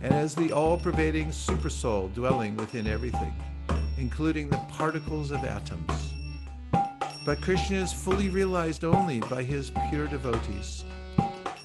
and 0.03 0.12
as 0.12 0.35
the 0.35 0.53
all 0.53 0.77
pervading 0.77 1.29
Supersoul 1.29 2.12
dwelling 2.12 2.57
within 2.57 2.87
everything, 2.87 3.33
including 3.96 4.50
the 4.50 4.59
particles 4.72 5.31
of 5.31 5.44
atoms. 5.44 6.12
But 7.24 7.40
Krishna 7.40 7.79
is 7.79 7.92
fully 7.92 8.29
realized 8.29 8.85
only 8.85 9.20
by 9.20 9.42
his 9.42 9.72
pure 9.88 10.07
devotees. 10.07 10.85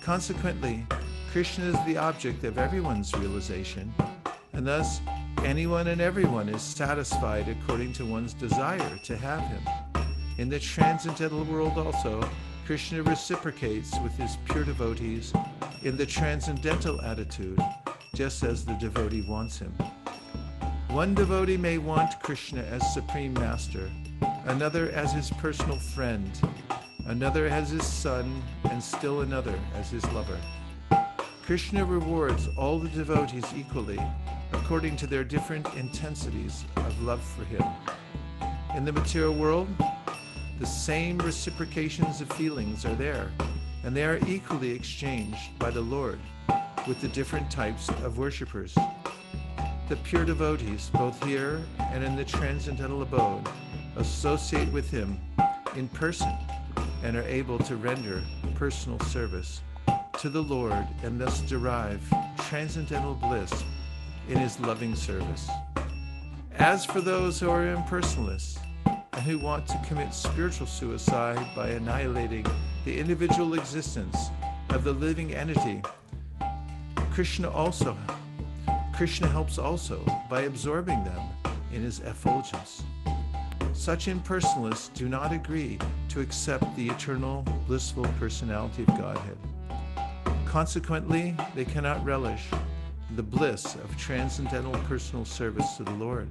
Consequently, 0.01 0.85
Krishna 1.31 1.65
is 1.65 1.85
the 1.85 1.97
object 1.97 2.45
of 2.45 2.57
everyone's 2.57 3.13
realization, 3.15 3.93
and 4.53 4.65
thus 4.65 5.01
Anyone 5.45 5.88
and 5.88 6.02
everyone 6.02 6.47
is 6.49 6.62
satisfied 6.62 7.47
according 7.47 7.93
to 7.93 8.06
one's 8.06 8.34
desire 8.34 8.97
to 9.04 9.17
have 9.17 9.39
him. 9.39 9.62
In 10.38 10.47
the 10.49 10.60
transcendental 10.60 11.43
world 11.45 11.78
also, 11.78 12.28
Krishna 12.65 13.02
reciprocates 13.02 13.89
with 14.04 14.12
his 14.17 14.38
pure 14.45 14.63
devotees 14.65 15.32
in 15.82 15.95
the 15.97 16.06
transcendental 16.06 17.02
attitude, 17.02 17.58
just 18.13 18.43
as 18.43 18.63
the 18.65 18.73
devotee 18.73 19.25
wants 19.28 19.58
him. 19.58 19.73
One 20.89 21.15
devotee 21.15 21.58
may 21.58 21.78
want 21.80 22.19
Krishna 22.19 22.62
as 22.63 22.93
Supreme 22.93 23.34
Master, 23.34 23.89
another 24.45 24.91
as 24.91 25.13
his 25.13 25.32
personal 25.32 25.80
friend, 25.80 26.30
another 27.08 27.47
as 27.47 27.69
his 27.71 27.86
son, 27.88 28.43
and 28.65 28.84
still 28.84 29.21
another 29.21 29.58
as 29.75 29.89
his 29.89 30.06
lover. 30.12 30.38
Krishna 31.43 31.86
rewards 31.86 32.47
all 32.58 32.78
the 32.78 32.89
devotees 32.89 33.45
equally 33.56 33.99
according 34.53 34.95
to 34.97 35.07
their 35.07 35.23
different 35.23 35.67
intensities 35.75 36.63
of 36.77 37.01
love 37.01 37.21
for 37.21 37.43
Him. 37.45 37.63
In 38.75 38.85
the 38.85 38.91
material 38.91 39.33
world, 39.33 39.67
the 40.59 40.65
same 40.65 41.17
reciprocations 41.19 42.21
of 42.21 42.29
feelings 42.31 42.85
are 42.85 42.95
there, 42.95 43.31
and 43.83 43.95
they 43.95 44.03
are 44.03 44.19
equally 44.27 44.71
exchanged 44.71 45.57
by 45.59 45.69
the 45.69 45.81
Lord 45.81 46.19
with 46.88 46.99
the 47.01 47.07
different 47.09 47.49
types 47.51 47.89
of 47.89 48.17
worshippers. 48.17 48.75
The 49.88 49.95
pure 49.97 50.25
devotees, 50.25 50.89
both 50.93 51.21
here 51.23 51.62
and 51.79 52.03
in 52.03 52.15
the 52.15 52.25
transcendental 52.25 53.01
abode, 53.01 53.47
associate 53.95 54.71
with 54.71 54.89
Him 54.89 55.19
in 55.75 55.88
person 55.89 56.31
and 57.03 57.15
are 57.15 57.23
able 57.23 57.57
to 57.59 57.75
render 57.75 58.21
personal 58.55 58.99
service 59.01 59.62
to 60.19 60.29
the 60.29 60.43
Lord 60.43 60.85
and 61.03 61.19
thus 61.19 61.39
derive 61.41 62.01
transcendental 62.49 63.15
bliss 63.15 63.51
in 64.29 64.37
his 64.37 64.59
loving 64.59 64.93
service. 64.95 65.49
As 66.59 66.85
for 66.85 67.01
those 67.01 67.39
who 67.39 67.49
are 67.49 67.63
impersonalists 67.75 68.59
and 68.85 69.21
who 69.25 69.39
want 69.39 69.65
to 69.67 69.81
commit 69.87 70.13
spiritual 70.13 70.67
suicide 70.67 71.45
by 71.55 71.69
annihilating 71.69 72.45
the 72.85 72.97
individual 72.97 73.55
existence 73.55 74.17
of 74.69 74.83
the 74.83 74.93
living 74.93 75.33
entity, 75.33 75.81
Krishna 77.11 77.49
also 77.49 77.97
Krishna 78.95 79.27
helps 79.27 79.57
also 79.57 80.05
by 80.29 80.41
absorbing 80.41 81.03
them 81.05 81.21
in 81.73 81.81
his 81.81 82.01
effulgence. 82.01 82.83
Such 83.73 84.07
impersonalists 84.07 84.93
do 84.93 85.07
not 85.09 85.31
agree 85.31 85.79
to 86.09 86.19
accept 86.19 86.63
the 86.75 86.89
eternal 86.89 87.43
blissful 87.65 88.03
personality 88.19 88.83
of 88.83 88.87
Godhead. 88.89 89.37
Consequently, 90.45 91.35
they 91.55 91.63
cannot 91.63 92.03
relish 92.03 92.43
the 93.19 93.23
bliss 93.23 93.75
of 93.75 93.97
transcendental 93.97 94.71
personal 94.86 95.25
service 95.25 95.75
to 95.75 95.84
the 95.84 95.91
Lord, 95.91 96.29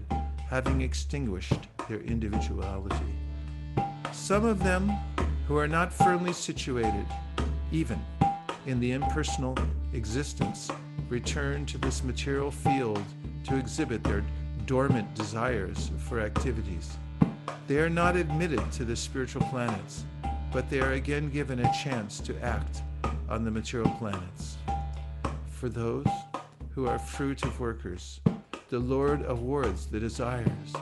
having 0.48 0.80
extinguished 0.80 1.68
their 1.86 1.98
individuality. 1.98 2.96
Some 4.12 4.46
of 4.46 4.62
them 4.64 4.90
who 5.46 5.58
are 5.58 5.68
not 5.68 5.92
firmly 5.92 6.32
situated, 6.32 7.04
even 7.70 8.00
in 8.64 8.80
the 8.80 8.92
impersonal 8.92 9.54
existence, 9.92 10.70
return 11.10 11.66
to 11.66 11.76
this 11.76 12.02
material 12.02 12.50
field 12.50 13.02
to 13.44 13.56
exhibit 13.58 14.02
their 14.02 14.24
dormant 14.64 15.14
desires 15.14 15.90
for 16.08 16.20
activities. 16.20 16.96
They 17.66 17.80
are 17.80 17.90
not 17.90 18.16
admitted 18.16 18.62
to 18.72 18.86
the 18.86 18.96
spiritual 18.96 19.42
planets, 19.50 20.04
but 20.50 20.70
they 20.70 20.80
are 20.80 20.92
again 20.92 21.28
given 21.28 21.58
a 21.58 21.70
chance 21.74 22.18
to 22.20 22.42
act 22.42 22.80
on 23.28 23.44
the 23.44 23.50
material 23.50 23.90
planets. 23.98 24.56
For 25.50 25.68
those 25.68 26.06
who 26.74 26.86
are 26.86 26.96
of 27.18 27.60
workers. 27.60 28.20
The 28.68 28.78
Lord 28.78 29.24
awards 29.26 29.86
the 29.86 29.98
desires. 30.00 30.72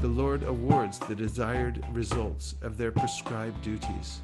The 0.00 0.08
Lord 0.08 0.44
awards 0.44 0.98
the 0.98 1.14
desired 1.14 1.84
results 1.92 2.54
of 2.62 2.76
their 2.78 2.90
prescribed 2.92 3.60
duties, 3.62 4.20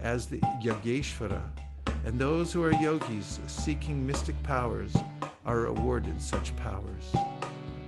as 0.00 0.26
the 0.26 0.40
Yageshvara, 0.64 1.42
and 2.04 2.18
those 2.18 2.52
who 2.52 2.62
are 2.64 2.74
yogis 2.74 3.38
seeking 3.46 4.04
mystic 4.04 4.40
powers 4.42 4.96
are 5.46 5.66
awarded 5.66 6.20
such 6.20 6.54
powers. 6.56 7.14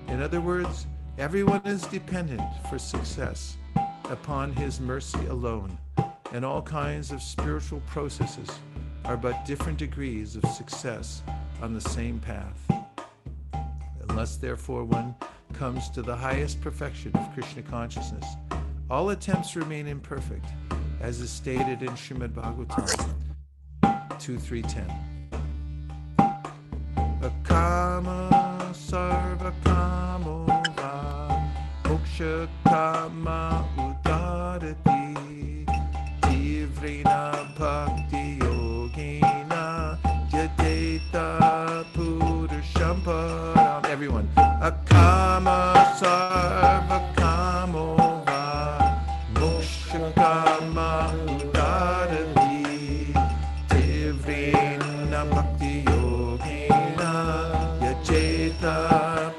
In 0.08 0.22
other 0.22 0.40
words, 0.40 0.86
everyone 1.18 1.62
is 1.64 1.82
dependent 1.86 2.42
for 2.70 2.78
success 2.78 3.56
upon 4.10 4.52
his 4.52 4.78
mercy 4.78 5.26
alone, 5.26 5.76
and 6.32 6.44
all 6.44 6.62
kinds 6.62 7.10
of 7.10 7.20
spiritual 7.22 7.80
processes 7.86 8.50
are 9.04 9.16
but 9.16 9.44
different 9.44 9.78
degrees 9.78 10.36
of 10.36 10.44
success 10.50 11.22
on 11.64 11.72
the 11.72 11.80
same 11.80 12.20
path. 12.20 12.70
Unless, 14.10 14.36
therefore, 14.36 14.84
one 14.84 15.14
comes 15.54 15.88
to 15.90 16.02
the 16.02 16.14
highest 16.14 16.60
perfection 16.60 17.10
of 17.14 17.32
Krishna 17.32 17.62
consciousness, 17.62 18.26
all 18.90 19.08
attempts 19.10 19.54
remain 19.56 19.86
imperfect, 19.88 20.44
as 21.00 21.20
is 21.22 21.30
stated 21.30 21.80
in 21.80 21.88
Shrimad 21.92 22.34
Bhagavatam 22.34 23.08
2.3.10. 23.80 26.42
Akama 27.22 28.74
sarvakamo 28.74 30.44
va 30.76 31.40
moksha 31.84 32.46
kama 32.66 33.64
udarati 33.78 34.74
tivrina 36.20 37.24
bhakti 37.58 38.03
Param. 43.02 43.84
Everyone. 43.86 44.28
Akama 44.36 45.74
Sarva 45.94 47.14
Kamo 47.16 47.96
Va 48.24 49.02
Tivrena 53.70 55.30
Bhakti 55.30 55.82
Yajeta 57.82 59.32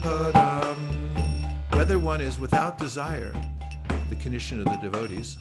Param. 0.00 1.66
Whether 1.74 1.98
one 1.98 2.20
is 2.20 2.38
without 2.38 2.78
desire, 2.78 3.32
the 4.10 4.16
condition 4.16 4.58
of 4.58 4.66
the 4.66 4.76
devotees, 4.82 5.36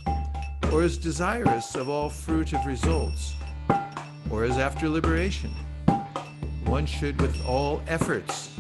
or 0.72 0.84
is 0.84 0.98
desirous 0.98 1.76
of 1.76 1.90
all 1.90 2.10
fruit 2.10 2.54
of 2.54 2.66
results, 2.66 3.34
or 4.32 4.44
as 4.44 4.58
after 4.58 4.88
liberation. 4.88 5.50
One 6.66 6.86
should, 6.86 7.20
with 7.22 7.36
all 7.46 7.82
efforts, 7.88 8.52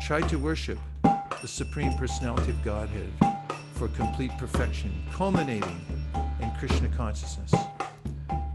try 0.00 0.22
to 0.28 0.38
worship 0.38 0.78
the 1.02 1.48
Supreme 1.48 1.92
Personality 1.94 2.50
of 2.50 2.62
Godhead 2.62 3.10
for 3.74 3.88
complete 3.88 4.30
perfection, 4.38 4.92
culminating 5.12 5.80
in 6.40 6.50
Krishna 6.58 6.88
consciousness. 6.88 7.52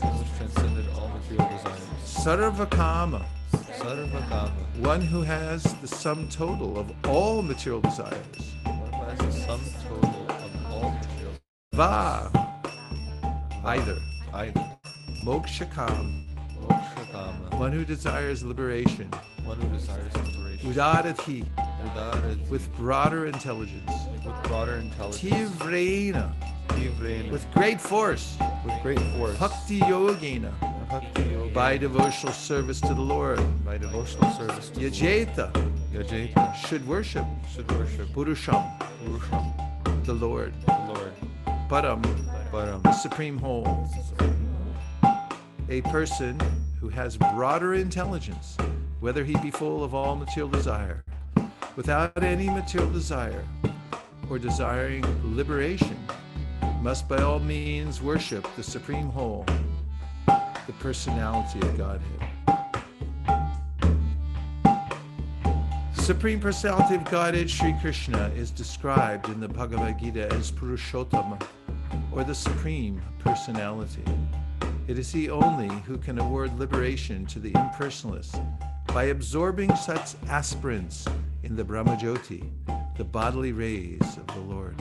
Has 0.00 0.38
Transcended 0.38 0.86
all 0.96 1.08
material 1.08 1.48
desires. 1.56 1.88
Sarvakama. 2.04 3.22
Sarvakama. 3.52 4.50
One 4.86 5.00
who 5.00 5.22
has 5.22 5.62
the 5.80 5.88
sum 5.88 6.28
total 6.28 6.78
of 6.78 6.90
all 7.06 7.42
material 7.42 7.80
desires. 7.82 8.52
One 8.64 8.92
who 8.92 9.04
has 9.04 9.18
the 9.18 9.32
sum 9.42 9.60
total 9.88 10.26
of 10.28 10.72
all 10.72 10.90
material 10.90 11.34
desires. 11.72 11.72
Va. 11.72 13.58
Either. 13.64 13.98
Either. 14.32 14.70
Mokshakam. 15.24 16.22
Mokshakama. 16.60 17.58
One 17.58 17.72
who 17.72 17.84
desires 17.86 18.42
liberation. 18.44 19.10
One 19.46 19.56
who 19.58 19.68
desires 19.74 20.14
liberation. 20.18 20.70
Udarati. 20.70 21.46
Udarati. 21.56 22.48
With 22.50 22.70
broader 22.76 23.24
intelligence. 23.24 23.90
With 24.22 24.34
broader 24.42 24.74
intelligence. 24.74 25.22
Tivrena. 25.50 26.30
Tivrena. 26.68 27.30
With 27.30 27.50
great 27.52 27.80
force. 27.80 28.36
With 28.66 28.74
great 28.82 29.00
force. 29.16 29.38
Bhakti 29.38 29.80
yogena. 29.80 30.52
By 31.54 31.78
devotional 31.78 32.34
service 32.34 32.82
to 32.82 32.92
the 32.92 33.00
Lord. 33.00 33.40
By 33.64 33.78
devotional 33.78 34.30
service 34.32 34.68
to 34.70 34.80
Yajeta. 34.80 35.50
Yajeta. 35.94 36.54
Should 36.54 36.86
worship. 36.86 37.24
Should 37.54 37.70
worship. 37.72 38.08
Purusham. 38.12 38.62
Purusham. 39.02 40.04
The 40.04 40.12
Lord. 40.12 40.52
The 40.66 40.72
Lord. 40.86 41.12
Param. 41.70 42.02
Param. 42.52 42.82
The 42.82 42.92
supreme 42.92 43.38
whole. 43.38 43.88
Supreme 44.10 44.50
a 45.70 45.80
person 45.82 46.38
who 46.80 46.88
has 46.88 47.16
broader 47.16 47.74
intelligence, 47.74 48.56
whether 49.00 49.24
he 49.24 49.34
be 49.38 49.50
full 49.50 49.82
of 49.82 49.94
all 49.94 50.16
material 50.16 50.48
desire, 50.50 51.04
without 51.76 52.22
any 52.22 52.48
material 52.50 52.90
desire, 52.90 53.44
or 54.30 54.38
desiring 54.38 55.02
liberation, 55.36 55.96
must 56.80 57.08
by 57.08 57.16
all 57.18 57.38
means 57.38 58.02
worship 58.02 58.46
the 58.56 58.62
supreme 58.62 59.08
whole, 59.08 59.44
the 60.26 60.72
personality 60.80 61.60
of 61.60 61.78
Godhead. 61.78 62.28
Supreme 65.94 66.38
Personality 66.38 66.96
of 66.96 67.04
Godhead 67.10 67.48
Sri 67.48 67.74
Krishna 67.80 68.28
is 68.36 68.50
described 68.50 69.30
in 69.30 69.40
the 69.40 69.48
Bhagavad 69.48 69.98
Gita 69.98 70.30
as 70.34 70.52
Purushottama, 70.52 71.42
or 72.12 72.24
the 72.24 72.34
Supreme 72.34 73.00
Personality. 73.20 74.02
It 74.86 74.98
is 74.98 75.10
he 75.10 75.30
only 75.30 75.74
who 75.86 75.96
can 75.96 76.18
award 76.18 76.58
liberation 76.58 77.24
to 77.26 77.38
the 77.38 77.52
impersonalists 77.52 78.36
by 78.88 79.04
absorbing 79.04 79.74
such 79.76 80.14
aspirants 80.28 81.08
in 81.42 81.56
the 81.56 81.64
Brahmajyoti, 81.64 82.50
the 82.98 83.04
bodily 83.04 83.52
rays 83.52 84.00
of 84.02 84.26
the 84.26 84.40
Lord. 84.40 84.78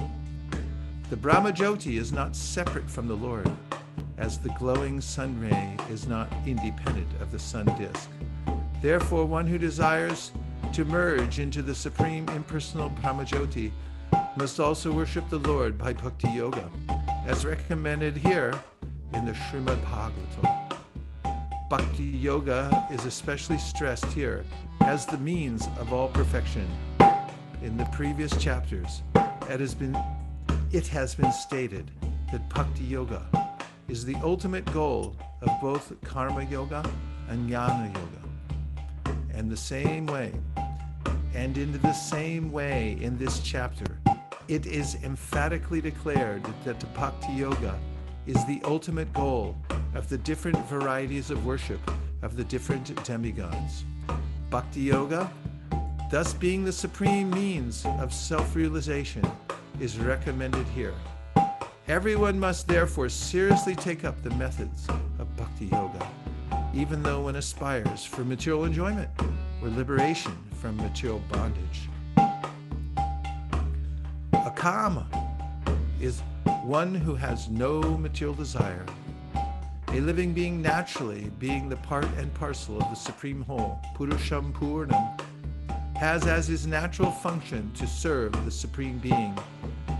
The 1.09 1.15
Brahmajyoti 1.15 1.97
is 1.97 2.11
not 2.11 2.35
separate 2.35 2.89
from 2.89 3.07
the 3.07 3.15
Lord, 3.15 3.49
as 4.17 4.37
the 4.37 4.49
glowing 4.59 4.99
sun 4.99 5.39
ray 5.39 5.77
is 5.89 6.05
not 6.05 6.29
independent 6.45 7.07
of 7.21 7.31
the 7.31 7.39
sun 7.39 7.65
disk. 7.77 8.09
Therefore, 8.81 9.23
one 9.23 9.47
who 9.47 9.57
desires 9.57 10.33
to 10.73 10.83
merge 10.83 11.39
into 11.39 11.61
the 11.61 11.73
supreme 11.73 12.27
impersonal 12.29 12.89
Brahmajyoti 12.89 13.71
must 14.35 14.59
also 14.59 14.91
worship 14.91 15.29
the 15.29 15.39
Lord 15.39 15.77
by 15.77 15.93
bhakti 15.93 16.27
yoga, 16.29 16.69
as 17.25 17.45
recommended 17.45 18.17
here 18.17 18.53
in 19.15 19.25
the 19.25 19.31
Srimad 19.31 19.77
Bhagavatam. 19.83 20.79
Bhakti 21.69 22.03
Yoga 22.03 22.85
is 22.91 23.05
especially 23.05 23.57
stressed 23.57 24.05
here 24.05 24.43
as 24.81 25.05
the 25.05 25.17
means 25.19 25.65
of 25.79 25.93
all 25.93 26.07
perfection. 26.07 26.67
In 27.61 27.77
the 27.77 27.85
previous 27.91 28.35
chapters, 28.37 29.01
it 29.49 29.59
has 29.59 29.73
been, 29.73 29.97
it 30.71 30.87
has 30.87 31.15
been 31.15 31.31
stated 31.31 31.89
that 32.31 32.47
Bhakti 32.49 32.83
Yoga 32.83 33.23
is 33.87 34.03
the 34.03 34.15
ultimate 34.23 34.65
goal 34.73 35.15
of 35.41 35.49
both 35.61 35.93
Karma 36.03 36.43
Yoga 36.45 36.83
and 37.29 37.49
Jnana 37.49 37.95
Yoga. 37.95 39.17
And 39.33 39.49
the 39.49 39.57
same 39.57 40.05
way, 40.07 40.33
and 41.33 41.57
in 41.57 41.71
the 41.79 41.93
same 41.93 42.51
way 42.51 42.97
in 42.99 43.17
this 43.17 43.39
chapter, 43.39 43.97
it 44.47 44.65
is 44.65 44.95
emphatically 45.03 45.81
declared 45.81 46.45
that 46.65 46.79
the 46.79 46.85
Bhakti 46.87 47.33
Yoga 47.33 47.77
is 48.25 48.43
the 48.45 48.61
ultimate 48.63 49.11
goal 49.13 49.55
of 49.95 50.07
the 50.07 50.17
different 50.19 50.57
varieties 50.69 51.29
of 51.29 51.45
worship 51.45 51.79
of 52.21 52.37
the 52.37 52.43
different 52.45 53.03
demigods. 53.03 53.83
Bhakti 54.49 54.79
Yoga, 54.79 55.29
thus 56.09 56.33
being 56.33 56.63
the 56.63 56.71
supreme 56.71 57.29
means 57.31 57.85
of 57.99 58.13
self 58.13 58.55
realization, 58.55 59.23
is 59.79 59.97
recommended 59.99 60.65
here. 60.67 60.93
Everyone 61.89 62.39
must 62.39 62.67
therefore 62.67 63.09
seriously 63.09 63.75
take 63.75 64.05
up 64.05 64.21
the 64.23 64.29
methods 64.31 64.87
of 65.19 65.35
Bhakti 65.35 65.65
Yoga, 65.65 66.07
even 66.73 67.03
though 67.03 67.21
one 67.23 67.35
aspires 67.35 68.05
for 68.05 68.23
material 68.23 68.63
enjoyment 68.63 69.09
or 69.61 69.67
liberation 69.69 70.37
from 70.61 70.77
material 70.77 71.21
bondage. 71.29 71.89
Akama 74.33 75.05
is 75.99 76.21
one 76.63 76.95
who 76.95 77.13
has 77.15 77.49
no 77.49 77.81
material 77.81 78.33
desire, 78.33 78.85
a 79.89 79.99
living 79.99 80.33
being 80.33 80.61
naturally 80.61 81.29
being 81.37 81.67
the 81.67 81.75
part 81.77 82.05
and 82.17 82.33
parcel 82.33 82.75
of 82.81 82.89
the 82.89 82.95
supreme 82.95 83.41
whole, 83.41 83.79
Purusham 83.95 84.53
Purnam, 84.53 85.19
has 85.97 86.25
as 86.25 86.47
his 86.47 86.65
natural 86.65 87.11
function 87.11 87.69
to 87.73 87.85
serve 87.85 88.31
the 88.45 88.51
supreme 88.51 88.97
being, 88.99 89.37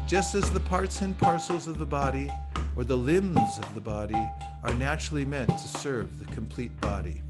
just 0.08 0.36
as 0.36 0.50
the 0.52 0.60
parts 0.60 1.02
and 1.02 1.18
parcels 1.18 1.68
of 1.68 1.78
the 1.80 1.86
body 1.86 2.32
or 2.78 2.84
the 2.86 2.96
limbs 2.98 3.58
of 3.60 3.76
the 3.76 3.82
body 3.82 4.30
are 4.64 4.74
naturally 4.76 5.26
meant 5.26 5.50
to 5.50 5.68
serve 5.80 6.18
the 6.18 6.26
complete 6.34 6.80
body. 6.80 7.22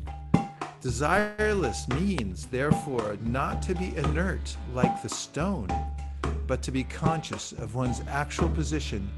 Desireless 0.82 1.88
means, 2.00 2.46
therefore, 2.46 3.18
not 3.24 3.62
to 3.64 3.74
be 3.74 3.96
inert 3.98 4.56
like 4.74 5.02
the 5.02 5.10
stone 5.10 5.70
but 6.54 6.62
to 6.62 6.70
be 6.72 6.84
conscious 6.84 7.52
of 7.54 7.74
one's 7.74 8.04
actual 8.08 8.48
position 8.48 9.10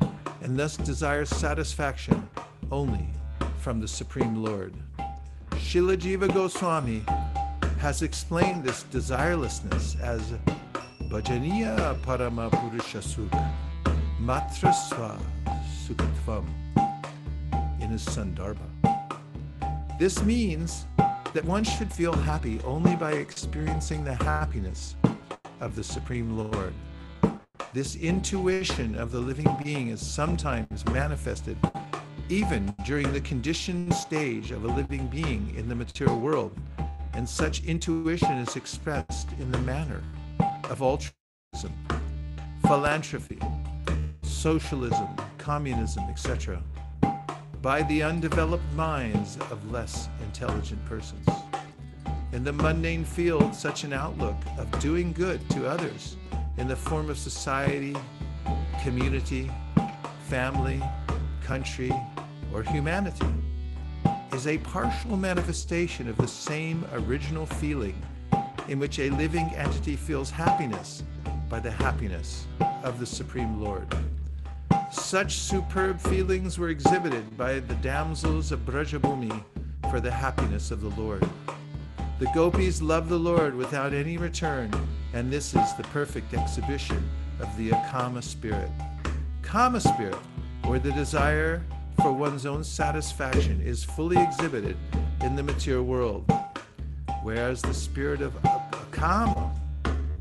and 0.42 0.58
thus 0.58 0.78
desire 0.78 1.26
satisfaction 1.26 2.30
only 2.72 3.06
from 3.58 3.82
the 3.82 3.88
Supreme 3.90 4.38
Lord. 4.42 4.74
Srila 5.52 5.98
Jiva 5.98 6.34
Goswami 6.34 7.04
has 7.80 8.04
explained 8.04 8.64
this 8.64 8.86
desirelessness 8.86 10.00
as 10.00 10.22
Bhajaniya 11.12 12.00
Parama 12.04 12.50
Purusha 12.50 13.00
Sukha 13.00 13.52
Matrasva 14.22 15.20
Sukhatvam 15.86 16.46
in 17.82 17.90
his 17.90 18.06
Sandarbha. 18.06 18.70
This 20.00 20.24
means 20.24 20.86
that 21.34 21.44
one 21.44 21.66
should 21.66 21.92
feel 21.92 22.14
happy 22.14 22.62
only 22.64 22.96
by 22.96 23.12
experiencing 23.12 24.06
the 24.06 24.16
happiness 24.16 24.96
of 25.60 25.76
the 25.76 25.84
Supreme 25.84 26.38
Lord. 26.38 26.74
This 27.76 27.98
intuition 27.98 28.96
of 28.96 29.12
the 29.12 29.20
living 29.20 29.54
being 29.62 29.90
is 29.90 30.00
sometimes 30.00 30.86
manifested 30.86 31.58
even 32.30 32.74
during 32.86 33.12
the 33.12 33.20
conditioned 33.20 33.94
stage 33.94 34.52
of 34.52 34.64
a 34.64 34.68
living 34.70 35.08
being 35.08 35.54
in 35.58 35.68
the 35.68 35.76
material 35.76 36.18
world, 36.18 36.58
and 37.12 37.28
such 37.28 37.66
intuition 37.66 38.32
is 38.38 38.56
expressed 38.56 39.28
in 39.42 39.52
the 39.52 39.58
manner 39.58 40.02
of 40.70 40.82
altruism, 40.82 41.74
philanthropy, 42.66 43.40
socialism, 44.22 45.08
communism, 45.38 46.06
etc., 46.06 46.64
by 47.62 47.82
the 47.84 48.02
undeveloped 48.04 48.72
minds 48.78 49.36
of 49.52 49.70
less 49.70 50.08
intelligent 50.24 50.80
persons. 50.86 51.28
In 52.32 52.46
the 52.46 52.54
mundane 52.54 53.04
field, 53.04 53.54
such 53.54 53.84
an 53.84 53.92
outlook 53.92 54.38
of 54.58 54.80
doing 54.80 55.12
good 55.12 55.42
to 55.50 55.68
others 55.68 56.16
in 56.58 56.68
the 56.68 56.76
form 56.76 57.10
of 57.10 57.18
society, 57.18 57.96
community, 58.82 59.52
family, 60.28 60.82
country, 61.44 61.92
or 62.54 62.64
humanity, 62.64 63.26
is 64.34 64.48
a 64.48 64.58
partial 64.60 65.18
manifestation 65.18 66.08
of 66.08 66.18
the 66.18 66.28
same 66.28 66.86
original 66.94 67.46
feeling 67.46 68.00
in 68.68 68.80
which 68.80 69.00
a 69.00 69.10
living 69.12 69.46
entity 69.56 69.96
feels 69.96 70.30
happiness 70.30 71.04
by 71.50 71.60
the 71.60 71.72
happiness 71.72 72.46
of 72.84 73.00
the 73.00 73.06
Supreme 73.06 73.62
Lord. 73.62 73.88
Such 74.92 75.34
superb 75.36 76.00
feelings 76.00 76.58
were 76.58 76.70
exhibited 76.70 77.38
by 77.38 77.60
the 77.60 77.76
damsels 77.76 78.52
of 78.52 78.66
Brajabhumi 78.66 79.44
for 79.92 80.00
the 80.00 80.12
happiness 80.12 80.72
of 80.72 80.82
the 80.82 80.90
Lord. 81.00 81.28
The 82.18 82.32
gopis 82.34 82.82
love 82.82 83.10
the 83.10 83.20
Lord 83.20 83.54
without 83.54 83.94
any 83.94 84.16
return, 84.16 84.72
and 85.12 85.30
this 85.30 85.48
is 85.54 85.74
the 85.76 85.84
perfect 85.92 86.34
exhibition 86.34 87.10
of 87.42 87.58
the 87.58 87.72
Akama 87.72 88.24
spirit. 88.24 88.72
Kama 89.42 89.82
spirit, 89.82 90.16
or 90.66 90.80
the 90.80 90.94
desire 90.94 91.62
for 92.02 92.14
one's 92.14 92.46
own 92.46 92.64
satisfaction, 92.64 93.60
is 93.60 93.84
fully 93.84 94.16
exhibited 94.18 94.78
in 95.26 95.36
the 95.36 95.44
material 95.44 95.84
world, 95.84 96.24
whereas 97.22 97.62
the 97.62 97.74
spirit 97.74 98.22
of 98.22 98.32
Akama 98.44 99.54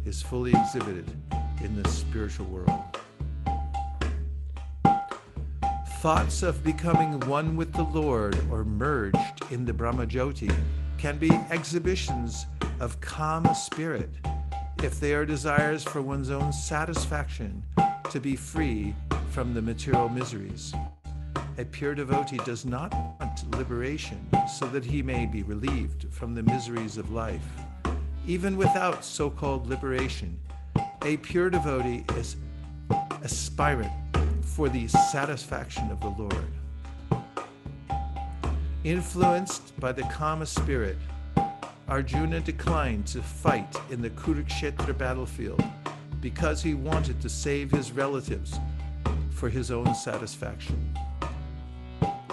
is 0.05 0.21
fully 0.21 0.51
exhibited 0.53 1.07
in 1.63 1.81
the 1.81 1.89
spiritual 1.89 2.47
world. 2.47 2.83
Thoughts 6.01 6.43
of 6.43 6.65
becoming 6.65 7.21
one 7.21 7.55
with 7.55 7.73
the 7.73 7.85
Lord 7.85 8.37
or 8.51 8.65
merged 8.65 9.45
in 9.53 9.65
the 9.65 9.73
Brahmajyoti 9.73 10.53
can 11.05 11.19
be 11.19 11.31
exhibitions 11.51 12.47
of 12.81 12.99
kama 13.03 13.55
spirit 13.55 14.09
if 14.83 14.99
they 15.01 15.13
are 15.13 15.27
desires 15.27 15.85
for 15.85 16.01
one's 16.01 16.31
own 16.31 16.51
satisfaction 16.51 17.63
to 18.11 18.19
be 18.21 18.35
free 18.35 18.95
from 19.29 19.53
the 19.53 19.61
material 19.61 20.09
miseries. 20.09 20.73
A 21.59 21.65
pure 21.67 21.95
devotee 21.95 22.39
does 22.47 22.65
not 22.65 22.91
want 23.21 23.55
liberation 23.59 24.19
so 24.55 24.65
that 24.69 24.83
he 24.83 25.03
may 25.03 25.27
be 25.27 25.43
relieved 25.43 26.07
from 26.11 26.35
the 26.35 26.43
miseries 26.43 26.97
of 26.97 27.11
life. 27.13 27.45
Even 28.27 28.57
without 28.57 29.05
so 29.05 29.29
called 29.29 29.67
liberation, 29.67 30.41
a 31.03 31.19
pure 31.19 31.51
devotee 31.51 32.03
is 32.17 32.37
aspirant 33.23 33.93
for 34.41 34.71
the 34.71 34.89
satisfaction 34.89 35.91
of 35.91 36.01
the 36.01 36.23
Lord. 36.23 36.47
Influenced 38.85 39.81
by 39.81 39.93
the 39.93 40.03
Kama 40.05 40.45
spirit, 40.45 40.99
Arjuna 41.89 42.39
declined 42.41 43.07
to 43.07 43.23
fight 43.23 43.75
in 43.91 44.03
the 44.03 44.11
Kurukshetra 44.11 44.99
battlefield 44.99 45.65
because 46.21 46.63
he 46.63 46.75
wanted 46.75 47.19
to 47.23 47.31
save 47.31 47.71
his 47.71 47.93
relatives 47.93 48.59
for 49.31 49.49
his 49.49 49.71
own 49.71 49.95
satisfaction. 49.95 50.95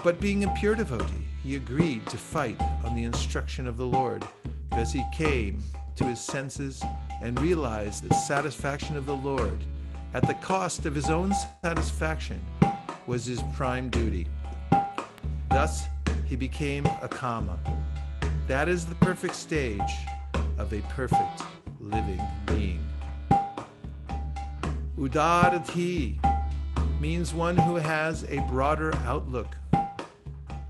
But 0.04 0.20
being 0.20 0.44
a 0.44 0.50
pure 0.56 0.76
devotee, 0.76 1.26
he 1.42 1.56
agreed 1.56 2.06
to 2.08 2.18
fight 2.18 2.60
on 2.84 2.96
the 2.96 3.04
instruction 3.06 3.66
of 3.66 3.78
the 3.78 3.88
Lord 3.88 4.28
as 4.74 4.92
he 4.92 5.06
came 5.14 5.64
to 5.96 6.04
his 6.04 6.20
senses 6.20 6.84
and 7.22 7.40
realized 7.40 8.04
that 8.04 8.14
satisfaction 8.14 8.98
of 8.98 9.06
the 9.06 9.16
Lord 9.16 9.64
at 10.14 10.28
the 10.28 10.34
cost 10.34 10.86
of 10.86 10.96
his 10.96 11.10
own 11.10 11.32
satisfaction 11.64 12.42
was 13.08 13.24
his 13.26 13.42
prime 13.56 13.90
duty. 13.90 14.28
Thus, 15.50 15.86
he 16.32 16.38
became 16.38 16.86
akama. 17.04 17.58
That 18.48 18.70
is 18.70 18.86
the 18.86 18.96
perfect 18.96 19.36
stage 19.36 19.94
of 20.58 20.72
a 20.72 20.80
perfect 20.84 21.42
living 21.82 22.22
being. 22.46 22.80
Udarati 24.98 26.16
means 27.02 27.34
one 27.34 27.58
who 27.58 27.76
has 27.76 28.24
a 28.30 28.40
broader 28.48 28.96
outlook. 29.00 29.58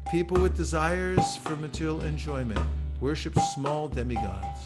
People 0.09 0.41
with 0.41 0.57
desires 0.57 1.37
for 1.37 1.55
material 1.55 2.01
enjoyment 2.05 2.59
worship 2.99 3.37
small 3.53 3.87
demigods, 3.87 4.57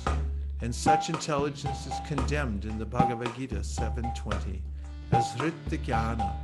and 0.61 0.73
such 0.73 1.09
intelligence 1.09 1.87
is 1.87 2.07
condemned 2.07 2.63
in 2.63 2.77
the 2.79 2.85
Bhagavad 2.85 3.35
Gita 3.35 3.55
7.20 3.55 4.61
as 5.11 5.25
Ritta 5.41 6.35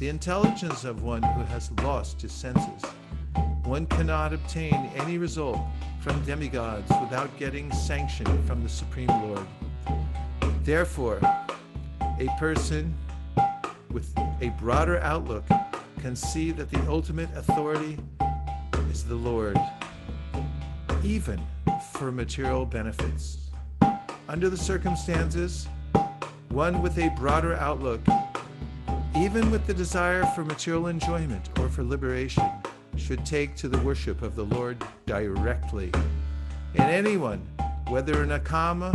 the 0.00 0.08
intelligence 0.08 0.82
of 0.82 1.04
one 1.04 1.22
who 1.22 1.44
has 1.44 1.70
lost 1.82 2.20
his 2.20 2.32
senses. 2.32 2.82
One 3.70 3.86
cannot 3.86 4.32
obtain 4.32 4.74
any 4.96 5.16
result 5.16 5.56
from 6.00 6.20
demigods 6.24 6.90
without 7.00 7.30
getting 7.38 7.70
sanction 7.70 8.26
from 8.44 8.64
the 8.64 8.68
Supreme 8.68 9.06
Lord. 9.06 9.46
Therefore, 10.64 11.20
a 12.00 12.26
person 12.36 12.92
with 13.92 14.12
a 14.40 14.52
broader 14.58 14.98
outlook 14.98 15.44
can 16.02 16.16
see 16.16 16.50
that 16.50 16.68
the 16.68 16.84
ultimate 16.90 17.28
authority 17.36 17.96
is 18.90 19.04
the 19.04 19.14
Lord, 19.14 19.56
even 21.04 21.40
for 21.92 22.10
material 22.10 22.66
benefits. 22.66 23.38
Under 24.28 24.50
the 24.50 24.56
circumstances, 24.56 25.68
one 26.48 26.82
with 26.82 26.98
a 26.98 27.08
broader 27.10 27.54
outlook, 27.54 28.00
even 29.14 29.48
with 29.52 29.64
the 29.68 29.74
desire 29.74 30.24
for 30.34 30.44
material 30.44 30.88
enjoyment 30.88 31.50
or 31.60 31.68
for 31.68 31.84
liberation, 31.84 32.42
should 32.96 33.24
take 33.24 33.56
to 33.56 33.68
the 33.68 33.78
worship 33.78 34.22
of 34.22 34.34
the 34.36 34.44
Lord 34.44 34.82
directly. 35.06 35.90
And 36.74 36.90
anyone, 37.06 37.38
whether 37.88 38.22
in 38.22 38.30
akama 38.30 38.92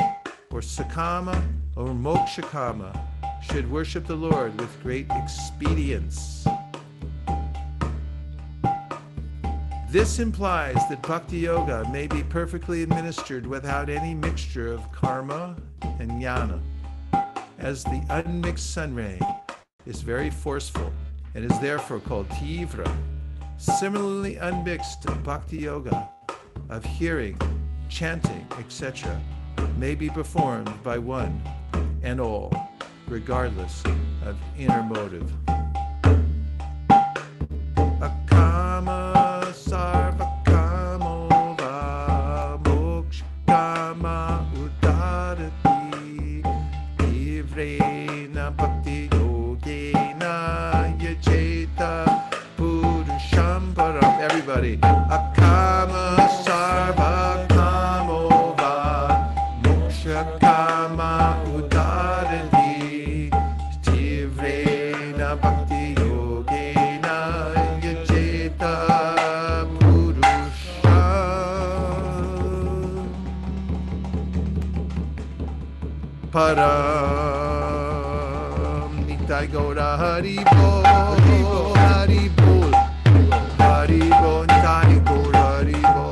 or 0.51 0.61
sakama 0.61 1.35
or 1.75 1.87
mokshakama, 1.87 2.99
should 3.43 3.69
worship 3.71 4.05
the 4.07 4.15
Lord 4.15 4.59
with 4.59 4.81
great 4.81 5.07
expedience. 5.11 6.45
This 9.89 10.19
implies 10.19 10.75
that 10.89 11.01
bhakti 11.03 11.37
yoga 11.37 11.89
may 11.91 12.07
be 12.07 12.23
perfectly 12.23 12.83
administered 12.83 13.47
without 13.47 13.89
any 13.89 14.13
mixture 14.13 14.71
of 14.73 14.91
karma 14.91 15.55
and 15.99 16.11
jnana, 16.11 16.59
as 17.59 17.83
the 17.83 18.05
unmixed 18.09 18.73
sunray 18.73 19.19
is 19.85 20.01
very 20.01 20.29
forceful 20.29 20.91
and 21.35 21.49
is 21.49 21.57
therefore 21.59 21.99
called 21.99 22.27
tivra, 22.29 22.91
similarly 23.57 24.35
unmixed 24.37 25.05
bhakti 25.23 25.57
yoga 25.57 26.09
of 26.69 26.83
hearing, 26.83 27.37
chanting, 27.89 28.45
etc., 28.59 29.19
may 29.77 29.93
be 29.95 30.09
performed 30.09 30.71
by 30.83 30.97
one 30.97 31.41
and 32.01 32.21
all, 32.21 32.49
regardless 33.09 33.83
of 34.25 34.37
inner 34.57 34.83
motive. 34.83 35.31
Akama 37.99 39.13
Ram 76.55 79.05
Nitai 79.05 79.49
Gaura 79.51 79.97
Hari 79.99 80.35
Bol 80.35 81.73
Hari 81.75 82.29
Bol 82.29 82.71
Nitai 83.91 84.15
Gaura 84.15 84.63
Hari 84.63 85.03
Bol 85.03 86.05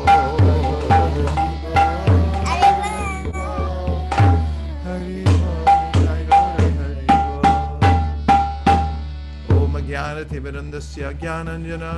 ज्ञानतिमिरन्दस्य 9.93 11.01
ज्ञानञ्जना 11.21 11.91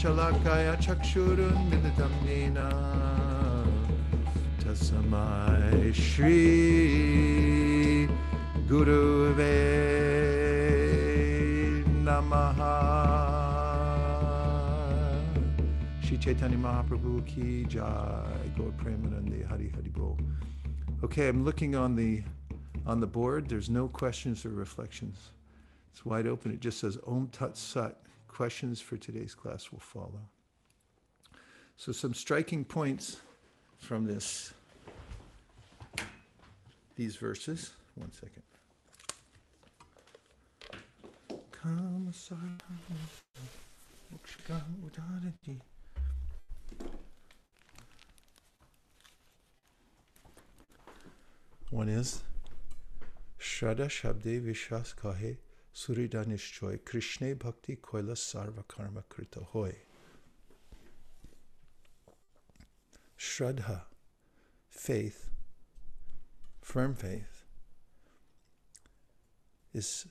शलाकाय 0.00 0.66
चक्षुरुन्मिलितं 0.86 2.12
येन 2.30 2.56
तस्मै 4.62 5.24
Shri. 5.92 7.71
Guruve 8.72 9.44
Namaha 12.02 12.72
Shri 16.02 16.16
Chaitanya 16.16 16.56
Mahaprabhu 16.56 17.22
Ki 17.26 17.64
Jai 17.68 18.32
Gaur 18.56 18.72
Premanande 18.82 19.46
Hari 19.46 19.68
Hari 19.74 19.90
bo. 19.90 20.16
Okay, 21.04 21.28
I'm 21.28 21.44
looking 21.44 21.74
on 21.76 21.94
the 21.94 22.22
on 22.86 22.98
the 22.98 23.06
board. 23.06 23.46
There's 23.46 23.68
no 23.68 23.88
questions 23.88 24.46
or 24.46 24.48
reflections. 24.48 25.18
It's 25.92 26.06
wide 26.06 26.26
open. 26.26 26.50
It 26.50 26.60
just 26.60 26.80
says 26.80 26.96
Om 27.06 27.28
Tat 27.30 27.58
Sat. 27.58 27.98
Questions 28.26 28.80
for 28.80 28.96
today's 28.96 29.34
class 29.34 29.70
will 29.70 29.80
follow. 29.80 30.22
So 31.76 31.92
some 31.92 32.14
striking 32.14 32.64
points 32.64 33.18
from 33.76 34.06
this 34.06 34.54
these 36.96 37.16
verses. 37.16 37.72
One 37.96 38.10
second. 38.12 38.42
homicide, 41.64 42.62
what 44.10 44.98
One 51.70 51.88
is 51.88 52.22
Shraddha 53.40 53.88
Shabde 53.88 54.44
Vishas 54.46 54.94
Kahe 54.94 55.36
Surida 55.74 56.26
Nishchoy 56.26 56.84
Krishna 56.84 57.34
Bhakti 57.34 57.76
Koila 57.76 58.14
Sarva 58.14 58.66
Karma 58.68 59.02
Krita 59.08 59.40
Hoy. 59.52 59.72
Shraddha, 63.18 63.82
faith, 64.68 65.30
firm 66.60 66.94
faith, 66.94 67.44
is 69.72 70.06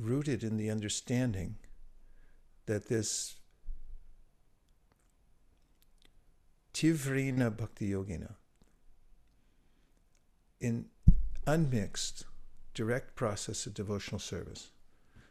rooted 0.00 0.42
in 0.42 0.56
the 0.56 0.70
understanding 0.70 1.56
that 2.66 2.88
this 2.88 3.36
Tivrena 6.72 7.54
Bhakti 7.56 7.90
Yogena, 7.90 8.34
in 10.60 10.86
unmixed, 11.46 12.24
direct 12.74 13.14
process 13.14 13.66
of 13.66 13.74
devotional 13.74 14.18
service, 14.18 14.70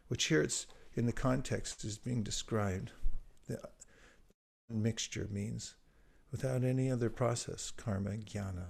which 0.08 0.24
here 0.24 0.42
it's 0.42 0.66
in 0.94 1.06
the 1.06 1.12
context 1.12 1.84
is 1.84 1.98
being 1.98 2.22
described. 2.22 2.90
The 3.48 3.58
mixture 4.68 5.28
means 5.32 5.74
without 6.30 6.62
any 6.62 6.90
other 6.90 7.10
process, 7.10 7.70
karma, 7.72 8.10
jnana. 8.10 8.66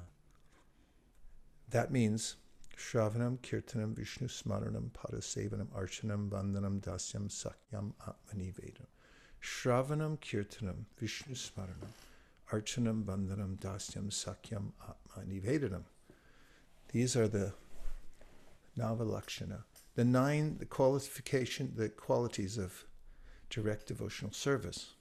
That 1.68 1.90
means 1.90 2.36
Shravanam, 2.80 3.38
Kirtanam, 3.38 3.94
Vishnu 3.94 4.26
Smaranam, 4.26 4.90
Padasevanam, 4.90 5.66
Archanam, 5.76 6.30
Vandanam, 6.30 6.80
Dasyam, 6.80 7.28
Sakyam, 7.30 7.92
Atmanivedam. 8.08 8.86
Shravanam, 9.40 10.18
Kirtanam, 10.18 10.86
Vishnu 10.98 11.34
Smaranam, 11.34 11.92
Archanam, 12.50 13.04
Vandanam, 13.04 13.58
Dasyam, 13.60 14.10
Sakyam, 14.10 14.72
Atmanivedanam. 15.14 15.82
These 16.90 17.14
are 17.16 17.28
the 17.28 17.52
Navalakshana, 18.78 19.62
the 19.94 20.04
nine 20.04 20.56
the 20.58 20.64
qualification, 20.64 21.74
the 21.76 21.90
qualities 21.90 22.56
of 22.58 22.84
direct 23.50 23.86
devotional 23.88 24.32
service, 24.32 24.94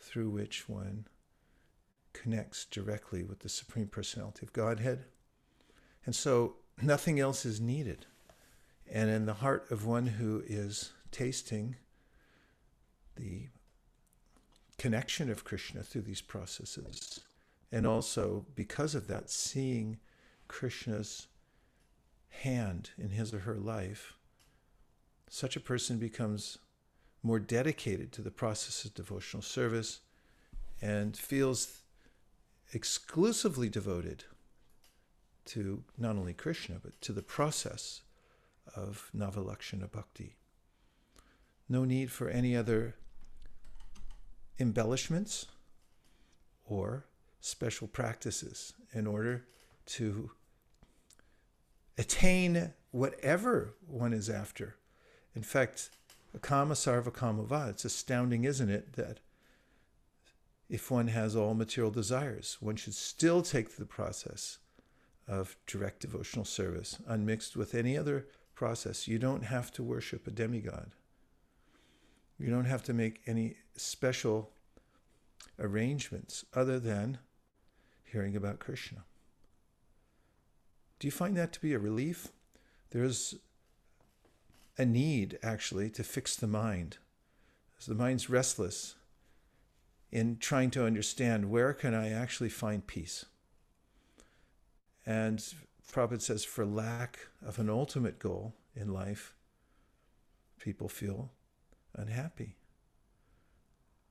through 0.00 0.28
which 0.30 0.68
one 0.68 1.06
connects 2.12 2.64
directly 2.66 3.22
with 3.22 3.38
the 3.38 3.48
Supreme 3.48 3.86
Personality 3.86 4.40
of 4.44 4.52
Godhead. 4.52 5.04
And 6.04 6.14
so 6.16 6.56
nothing 6.82 7.20
else 7.20 7.44
is 7.44 7.60
needed. 7.60 8.06
And 8.92 9.08
in 9.08 9.26
the 9.26 9.34
heart 9.34 9.70
of 9.70 9.86
one 9.86 10.06
who 10.06 10.42
is 10.46 10.92
tasting 11.10 11.76
the 13.16 13.48
connection 14.78 15.30
of 15.30 15.44
Krishna 15.44 15.82
through 15.82 16.02
these 16.02 16.20
processes, 16.20 17.20
and 17.70 17.86
also 17.86 18.44
because 18.54 18.94
of 18.94 19.06
that, 19.08 19.30
seeing 19.30 19.98
Krishna's 20.48 21.28
hand 22.28 22.90
in 22.98 23.10
his 23.10 23.32
or 23.32 23.40
her 23.40 23.56
life, 23.56 24.14
such 25.30 25.56
a 25.56 25.60
person 25.60 25.98
becomes 25.98 26.58
more 27.22 27.38
dedicated 27.38 28.12
to 28.12 28.20
the 28.20 28.30
process 28.30 28.84
of 28.84 28.92
devotional 28.94 29.42
service 29.42 30.00
and 30.82 31.16
feels 31.16 31.78
exclusively 32.74 33.68
devoted 33.68 34.24
to 35.46 35.82
not 35.98 36.16
only 36.16 36.32
Krishna, 36.32 36.76
but 36.82 37.00
to 37.02 37.12
the 37.12 37.22
process 37.22 38.02
of 38.76 39.10
Navalakshana 39.16 39.90
Bhakti. 39.90 40.36
No 41.68 41.84
need 41.84 42.10
for 42.10 42.28
any 42.28 42.56
other 42.56 42.94
embellishments 44.60 45.46
or 46.64 47.06
special 47.40 47.88
practices 47.88 48.72
in 48.92 49.06
order 49.06 49.44
to 49.84 50.30
attain 51.98 52.72
whatever 52.90 53.74
one 53.86 54.12
is 54.12 54.28
after. 54.30 54.76
In 55.34 55.42
fact, 55.42 55.90
a 56.34 56.38
kama 56.38 56.74
sarva 56.74 57.10
kamava, 57.12 57.70
it's 57.70 57.84
astounding, 57.84 58.44
isn't 58.44 58.68
it, 58.70 58.92
that 58.94 59.18
if 60.70 60.90
one 60.90 61.08
has 61.08 61.36
all 61.36 61.54
material 61.54 61.90
desires, 61.90 62.56
one 62.60 62.76
should 62.76 62.94
still 62.94 63.42
take 63.42 63.76
the 63.76 63.84
process 63.84 64.58
of 65.28 65.56
direct 65.66 66.00
devotional 66.00 66.44
service, 66.44 66.98
unmixed 67.06 67.56
with 67.56 67.74
any 67.74 67.96
other 67.96 68.26
process. 68.54 69.06
You 69.08 69.18
don't 69.18 69.44
have 69.44 69.70
to 69.72 69.82
worship 69.82 70.26
a 70.26 70.30
demigod. 70.30 70.92
You 72.38 72.50
don't 72.50 72.64
have 72.64 72.82
to 72.84 72.92
make 72.92 73.20
any 73.26 73.56
special 73.76 74.50
arrangements 75.58 76.44
other 76.54 76.80
than 76.80 77.18
hearing 78.04 78.34
about 78.36 78.58
Krishna. 78.58 79.04
Do 80.98 81.06
you 81.06 81.12
find 81.12 81.36
that 81.36 81.52
to 81.54 81.60
be 81.60 81.72
a 81.72 81.78
relief? 81.78 82.28
There's 82.90 83.36
a 84.78 84.84
need, 84.84 85.38
actually, 85.42 85.90
to 85.90 86.02
fix 86.04 86.34
the 86.36 86.46
mind. 86.46 86.98
As 87.78 87.86
the 87.86 87.94
mind's 87.94 88.30
restless 88.30 88.94
in 90.10 90.36
trying 90.38 90.70
to 90.72 90.84
understand 90.84 91.50
where 91.50 91.72
can 91.72 91.94
I 91.94 92.10
actually 92.12 92.50
find 92.50 92.86
peace? 92.86 93.24
And 95.04 95.42
Prabhupada 95.90 96.20
says, 96.22 96.44
for 96.44 96.64
lack 96.64 97.18
of 97.44 97.58
an 97.58 97.68
ultimate 97.68 98.18
goal 98.18 98.54
in 98.74 98.92
life, 98.92 99.34
people 100.60 100.88
feel 100.88 101.32
unhappy. 101.94 102.56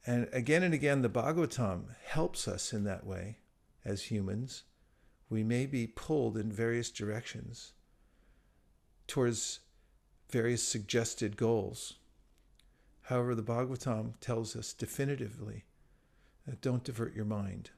And 0.06 0.28
again 0.34 0.64
and 0.64 0.74
again, 0.74 1.02
the 1.02 1.10
Bhagavatam 1.10 1.84
helps 2.06 2.48
us 2.48 2.74
in 2.74 2.84
that 2.86 3.06
way 3.06 3.38
as 3.86 4.04
humans. 4.04 4.64
We 5.30 5.44
may 5.44 5.66
be 5.66 5.88
pulled 5.88 6.38
in 6.38 6.52
various 6.52 6.90
directions 6.92 7.74
towards 9.08 9.60
various 10.30 10.64
suggested 10.64 11.38
goals. 11.38 11.94
However, 13.04 13.36
the 13.36 13.44
Bhagavatam 13.44 14.14
tells 14.20 14.56
us 14.56 14.74
definitively 14.74 15.66
don't 16.62 16.84
divert 16.84 17.16
your 17.16 17.24
mind, 17.26 17.70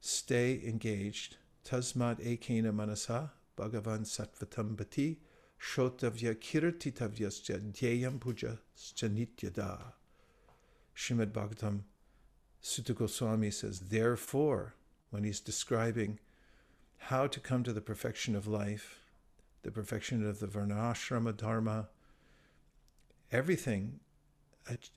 stay 0.00 0.60
engaged, 0.66 1.36
tasmad 1.64 2.18
ekena 2.20 2.72
manasa 2.72 3.30
bhagavan 3.56 4.02
sattvatam 4.04 4.74
bhati 4.74 5.18
shotavya 5.60 6.34
kirtitavyasya 6.34 7.72
dhyayam 7.72 8.20
puja 8.20 8.58
nityada. 9.02 9.92
Shrimad 10.94 11.32
Bhagavatam 11.32 11.82
Suta 12.60 12.92
Goswami 12.92 13.50
says, 13.50 13.80
therefore, 13.88 14.74
when 15.10 15.24
he's 15.24 15.40
describing 15.40 16.18
how 16.98 17.26
to 17.26 17.40
come 17.40 17.62
to 17.64 17.72
the 17.72 17.80
perfection 17.80 18.36
of 18.36 18.46
life, 18.46 18.98
the 19.62 19.70
perfection 19.70 20.26
of 20.28 20.38
the 20.38 20.46
Varnashrama 20.46 21.34
Dharma, 21.36 21.88
everything 23.32 23.98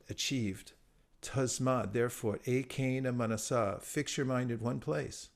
achieved, 0.09 0.73
tasmad, 1.23 1.93
therefore, 1.93 2.39
ekena 2.45 3.15
manasa, 3.15 3.79
fix 3.81 4.17
your 4.17 4.25
mind 4.27 4.51
at 4.51 4.61
one 4.61 4.79
place. 4.81 5.29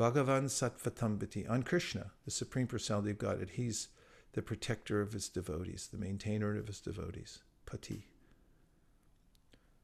Bhagavan 0.00 0.44
Sattvatambiti, 0.46 1.46
on 1.50 1.62
Krishna, 1.62 2.10
the 2.24 2.30
Supreme 2.30 2.66
Personality 2.66 3.10
of 3.10 3.18
Godhead. 3.18 3.50
He's 3.50 3.88
the 4.32 4.40
protector 4.40 5.02
of 5.02 5.12
his 5.12 5.28
devotees, 5.28 5.90
the 5.92 5.98
maintainer 5.98 6.56
of 6.56 6.68
his 6.68 6.80
devotees, 6.80 7.40
Pati. 7.66 8.06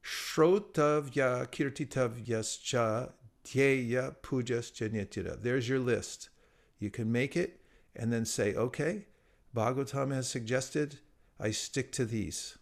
Shrotavya 0.03 1.49
kirtitavyascha 1.49 3.12
dhyaya 3.45 4.17
pujascha 4.23 4.89
nitira. 4.89 5.39
There's 5.39 5.69
your 5.69 5.81
list. 5.81 6.31
You 6.79 6.89
can 6.89 7.12
make 7.12 7.37
it 7.37 7.61
and 7.95 8.11
then 8.11 8.25
say, 8.25 8.55
okay, 8.55 9.09
Bhagavatam 9.55 10.14
has 10.14 10.27
suggested 10.31 11.01
I 11.39 11.51
stick 11.51 11.93
to 11.93 12.07
these. 12.07 12.57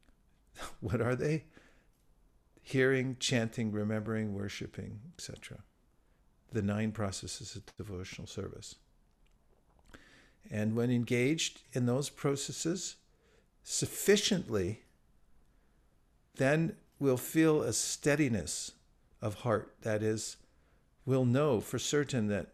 what 0.80 1.00
are 1.00 1.14
they? 1.14 1.44
Hearing, 2.60 3.16
chanting, 3.20 3.70
remembering, 3.70 4.34
worshiping, 4.34 4.98
etc 5.16 5.60
the 6.52 6.62
nine 6.62 6.92
processes 6.92 7.54
of 7.56 7.62
devotional 7.76 8.26
service. 8.26 8.76
And 10.50 10.74
when 10.74 10.90
engaged 10.90 11.60
in 11.72 11.86
those 11.86 12.08
processes 12.08 12.96
sufficiently, 13.62 14.82
then 16.36 16.76
we'll 16.98 17.16
feel 17.16 17.62
a 17.62 17.72
steadiness 17.72 18.72
of 19.20 19.34
heart. 19.36 19.74
That 19.82 20.02
is, 20.02 20.36
we'll 21.04 21.26
know 21.26 21.60
for 21.60 21.78
certain 21.78 22.28
that 22.28 22.48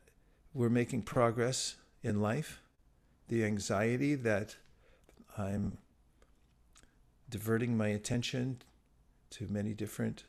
we're 0.53 0.71
making 0.71 1.03
progress 1.03 1.77
in 2.03 2.21
life. 2.21 2.61
The 3.29 3.45
anxiety 3.45 4.15
that 4.17 4.57
I'm 5.39 5.79
diverting 7.31 7.77
my 7.77 7.89
attention 7.89 8.59
to 9.31 9.47
many 9.49 9.73
different 9.73 10.25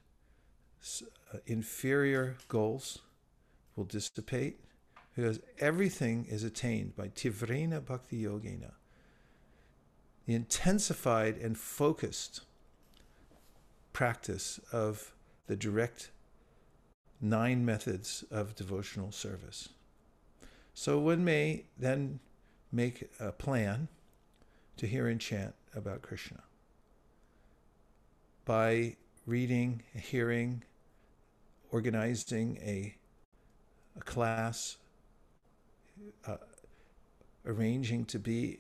uh, 1.34 1.38
inferior 1.48 2.36
goals 2.48 3.00
will 3.76 3.86
dissipate. 3.86 4.60
Because 5.16 5.40
everything 5.60 6.26
is 6.26 6.44
attained 6.44 6.98
by 6.98 7.08
Tivrena 7.08 7.80
Bhakti 7.84 8.22
Yogena. 8.24 8.74
The 10.26 10.36
intensified 10.36 11.38
and 11.38 11.58
focused 11.58 12.42
practice 13.94 14.60
of 14.74 15.14
the 15.48 15.56
direct 15.56 16.12
nine 17.22 17.64
methods 17.66 18.26
of 18.30 18.56
devotional 18.56 19.14
service. 19.14 19.70
So 20.74 21.00
one 21.00 21.24
may 21.24 21.64
then 21.80 22.20
make 22.74 23.10
a 23.18 23.32
plan 23.32 23.88
to 24.76 24.86
hear 24.86 25.08
and 25.08 25.22
chant 25.22 25.56
about 25.74 26.02
Krishna 26.02 26.44
by 28.44 28.98
reading, 29.26 29.82
hearing, 29.96 30.64
organizing 31.72 32.58
a 32.62 32.96
a 33.98 34.02
class, 34.02 34.78
uh, 36.28 36.38
arranging 37.46 38.06
to 38.06 38.20
be 38.20 38.60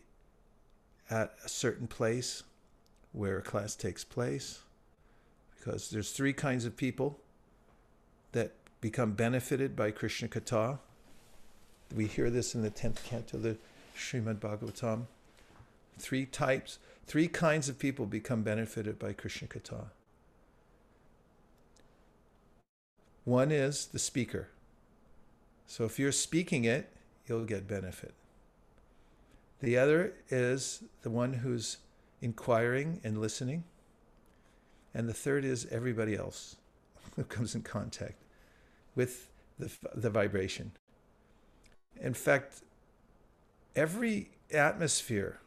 at 1.09 1.33
a 1.43 1.49
certain 1.49 1.87
place 1.87 2.43
where 3.11 3.37
a 3.37 3.41
class 3.41 3.75
takes 3.75 4.03
place. 4.03 4.61
Because 5.57 5.89
there's 5.89 6.11
three 6.11 6.33
kinds 6.33 6.65
of 6.65 6.77
people 6.77 7.19
that 8.31 8.53
become 8.81 9.13
benefited 9.13 9.75
by 9.75 9.91
Krishna 9.91 10.27
Katha. 10.27 10.79
We 11.95 12.07
hear 12.07 12.29
this 12.29 12.55
in 12.55 12.61
the 12.61 12.69
10th 12.71 13.03
canto 13.03 13.37
of 13.37 13.43
the 13.43 13.57
Srimad 13.97 14.35
Bhagavatam. 14.39 15.05
Three 15.97 16.25
types, 16.25 16.77
three 17.07 17.27
kinds 17.27 17.69
of 17.69 17.79
people 17.79 18.05
become 18.05 18.43
benefited 18.43 18.99
by 18.99 19.13
Krishna 19.13 19.47
Katha. 19.47 19.85
One 23.23 23.51
is 23.51 23.87
the 23.87 23.97
speaker. 23.99 24.49
So 25.67 25.83
if 25.85 25.99
you're 25.99 26.11
speaking 26.11 26.65
it, 26.65 26.89
you'll 27.27 27.45
get 27.45 27.67
benefit. 27.67 28.13
The 29.61 29.77
other 29.77 30.13
is 30.29 30.83
the 31.01 31.09
one 31.09 31.33
who's 31.35 31.77
inquiring 32.21 33.01
and 33.03 33.19
listening. 33.19 33.63
And 34.93 35.09
the 35.09 35.13
third 35.13 35.43
is 35.43 35.65
everybody 35.71 36.15
else 36.15 36.57
who 37.15 37.23
comes 37.23 37.55
in 37.55 37.63
contact 37.63 38.21
with 38.95 39.29
the, 39.59 39.71
the 39.93 40.09
vibration. 40.09 40.71
In 41.99 42.13
fact, 42.13 42.61
every 43.75 44.29
atmosphere 44.53 45.39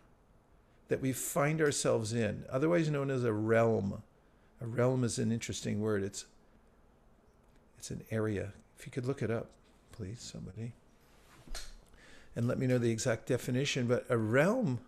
that 0.88 1.00
we 1.02 1.12
find 1.12 1.60
ourselves 1.60 2.12
in, 2.12 2.44
otherwise 2.50 2.90
known 2.90 3.10
as 3.10 3.22
a 3.22 3.32
realm, 3.32 4.02
a 4.60 4.66
realm 4.66 5.04
is 5.04 5.18
an 5.18 5.30
interesting 5.30 5.80
word. 5.80 6.02
It's, 6.02 6.24
it's 7.78 7.90
an 7.90 8.02
area. 8.10 8.52
If 8.78 8.86
you 8.86 8.92
could 8.92 9.06
look 9.06 9.22
it 9.22 9.30
up, 9.30 9.50
please, 9.98 10.20
somebody. 10.20 10.72
And 12.36 12.46
let 12.46 12.56
me 12.58 12.68
know 12.68 12.78
the 12.78 12.90
exact 12.92 13.26
definition. 13.26 13.86
But 13.88 14.06
a 14.08 14.16
realm, 14.16 14.78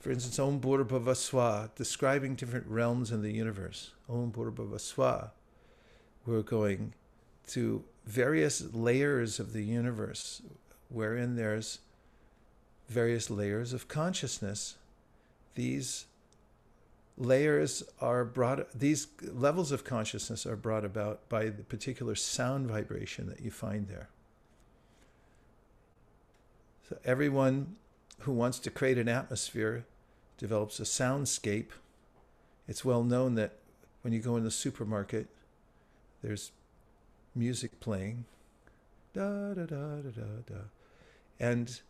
for 0.00 0.10
instance, 0.10 0.38
Om 0.40 0.58
Bhurabhavaswa, 0.60 1.70
describing 1.76 2.34
different 2.34 2.66
realms 2.66 3.12
in 3.12 3.22
the 3.22 3.30
universe. 3.32 3.92
Om 4.10 4.32
Bhurabhavaswa. 4.32 5.30
We're 6.26 6.42
going 6.42 6.94
to 7.50 7.84
various 8.06 8.60
layers 8.74 9.38
of 9.38 9.52
the 9.52 9.62
universe, 9.62 10.42
wherein 10.88 11.36
there's 11.36 11.78
various 12.88 13.30
layers 13.30 13.72
of 13.72 13.86
consciousness. 13.86 14.76
These 15.54 16.06
layers 17.18 17.82
are 18.00 18.24
brought 18.24 18.70
these 18.78 19.08
levels 19.22 19.72
of 19.72 19.82
consciousness 19.84 20.46
are 20.46 20.54
brought 20.54 20.84
about 20.84 21.28
by 21.28 21.46
the 21.46 21.64
particular 21.64 22.14
sound 22.14 22.68
vibration 22.70 23.26
that 23.26 23.40
you 23.40 23.50
find 23.50 23.88
there 23.88 24.08
so 26.88 26.96
everyone 27.04 27.74
who 28.20 28.30
wants 28.32 28.58
to 28.60 28.70
create 28.70 28.96
an 28.98 29.08
atmosphere 29.08 29.84
develops 30.38 30.78
a 30.78 30.84
soundscape 30.84 31.70
it's 32.68 32.84
well 32.84 33.02
known 33.02 33.34
that 33.34 33.54
when 34.02 34.12
you 34.12 34.20
go 34.20 34.36
in 34.36 34.44
the 34.44 34.50
supermarket 34.50 35.26
there's 36.22 36.52
music 37.34 37.80
playing 37.80 38.24
da 39.12 39.54
da 39.54 39.64
da 39.64 39.86
da 39.96 40.10
da 40.10 40.24
da 40.46 40.60
and 41.40 41.80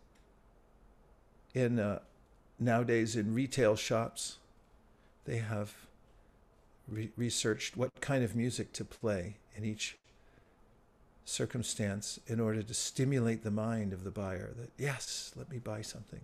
in 1.53 1.79
uh, 1.79 1.99
nowadays 2.59 3.15
in 3.15 3.35
retail 3.35 3.75
shops 3.75 4.38
they 5.29 5.37
have 5.37 5.75
re- 6.87 7.11
researched 7.15 7.77
what 7.77 8.01
kind 8.01 8.23
of 8.23 8.35
music 8.35 8.73
to 8.73 8.83
play 8.83 9.35
in 9.55 9.63
each 9.63 9.95
circumstance 11.23 12.19
in 12.25 12.39
order 12.39 12.63
to 12.63 12.73
stimulate 12.73 13.43
the 13.43 13.51
mind 13.51 13.93
of 13.93 14.03
the 14.03 14.09
buyer 14.09 14.51
that, 14.57 14.71
yes, 14.75 15.31
let 15.37 15.47
me 15.51 15.59
buy 15.59 15.83
something. 15.83 16.21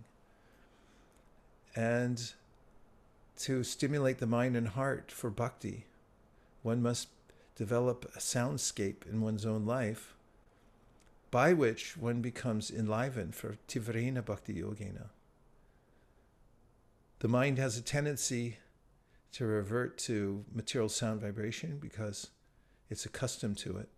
And 1.76 2.20
to 3.38 3.62
stimulate 3.62 4.18
the 4.18 4.26
mind 4.26 4.56
and 4.56 4.66
heart 4.68 5.12
for 5.12 5.30
bhakti, 5.30 5.86
one 6.64 6.82
must 6.82 7.06
develop 7.54 8.06
a 8.06 8.18
soundscape 8.18 9.08
in 9.08 9.20
one's 9.20 9.46
own 9.46 9.64
life 9.64 10.14
by 11.30 11.52
which 11.52 11.96
one 11.96 12.20
becomes 12.20 12.72
enlivened 12.72 13.36
for 13.36 13.56
Tivarina 13.68 14.24
Bhakti 14.24 14.54
Yogena. 14.54 15.10
The 17.20 17.28
mind 17.28 17.58
has 17.58 17.78
a 17.78 17.82
tendency 17.82 18.56
to 19.36 19.44
revert 19.44 19.98
to 19.98 20.46
material 20.54 20.88
sound 20.88 21.20
vibration 21.20 21.76
because 21.78 22.28
it's 22.88 23.04
accustomed 23.04 23.58
to 23.58 23.76
it. 23.76 23.90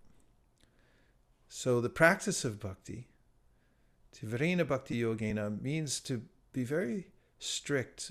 So 1.49 1.81
the 1.81 1.89
practice 1.89 2.45
of 2.45 2.59
bhakti, 2.59 3.07
Tivarina 4.13 4.67
Bhakti 4.67 5.01
Yogena, 5.01 5.63
means 5.63 6.01
to 6.01 6.23
be 6.53 6.65
very 6.65 7.13
strict 7.39 8.11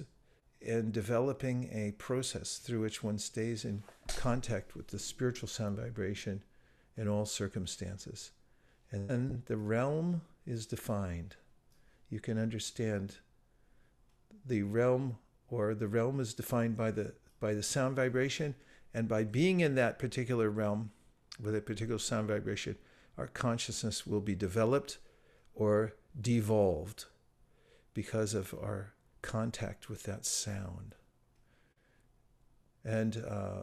in 0.61 0.89
developing 0.91 1.69
a 1.73 1.91
process 1.97 2.59
through 2.59 2.79
which 2.79 3.03
one 3.03 3.17
stays 3.17 3.65
in 3.65 3.83
contact 4.15 4.73
with 4.73 4.87
the 4.87 4.97
spiritual 4.97 5.49
sound 5.49 5.77
vibration 5.77 6.41
in 6.95 7.09
all 7.09 7.25
circumstances. 7.25 8.31
And 8.89 9.09
then 9.09 9.43
the 9.47 9.57
realm 9.57 10.21
is 10.45 10.65
defined. 10.65 11.35
You 12.09 12.21
can 12.21 12.37
understand 12.39 13.15
the 14.45 14.63
realm 14.63 15.17
or 15.49 15.73
the 15.73 15.87
realm 15.87 16.19
is 16.19 16.33
defined 16.33 16.75
by 16.75 16.91
the 16.91 17.13
by 17.39 17.53
the 17.53 17.63
sound 17.63 17.95
vibration 17.95 18.55
and 18.93 19.07
by 19.07 19.23
being 19.23 19.59
in 19.59 19.75
that 19.75 19.99
particular 19.99 20.49
realm 20.49 20.91
with 21.41 21.55
a 21.55 21.61
particular 21.61 21.99
sound 21.99 22.27
vibration 22.27 22.75
our 23.17 23.27
consciousness 23.27 24.05
will 24.05 24.21
be 24.21 24.35
developed 24.35 24.97
or 25.53 25.93
devolved 26.19 27.05
because 27.93 28.33
of 28.33 28.53
our 28.61 28.93
contact 29.21 29.89
with 29.89 30.03
that 30.03 30.25
sound 30.25 30.95
and 32.83 33.23
uh, 33.27 33.61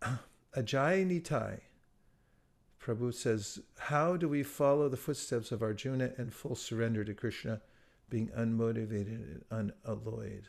ajay 0.56 1.04
nitai 1.06 1.60
prabhu 2.80 3.12
says 3.12 3.60
how 3.78 4.16
do 4.16 4.28
we 4.28 4.42
follow 4.42 4.88
the 4.88 4.96
footsteps 4.96 5.50
of 5.50 5.62
arjuna 5.62 6.12
in 6.18 6.30
full 6.30 6.54
surrender 6.54 7.04
to 7.04 7.14
krishna 7.14 7.60
being 8.10 8.28
unmotivated 8.38 9.40
and 9.50 9.72
unalloyed 9.84 10.46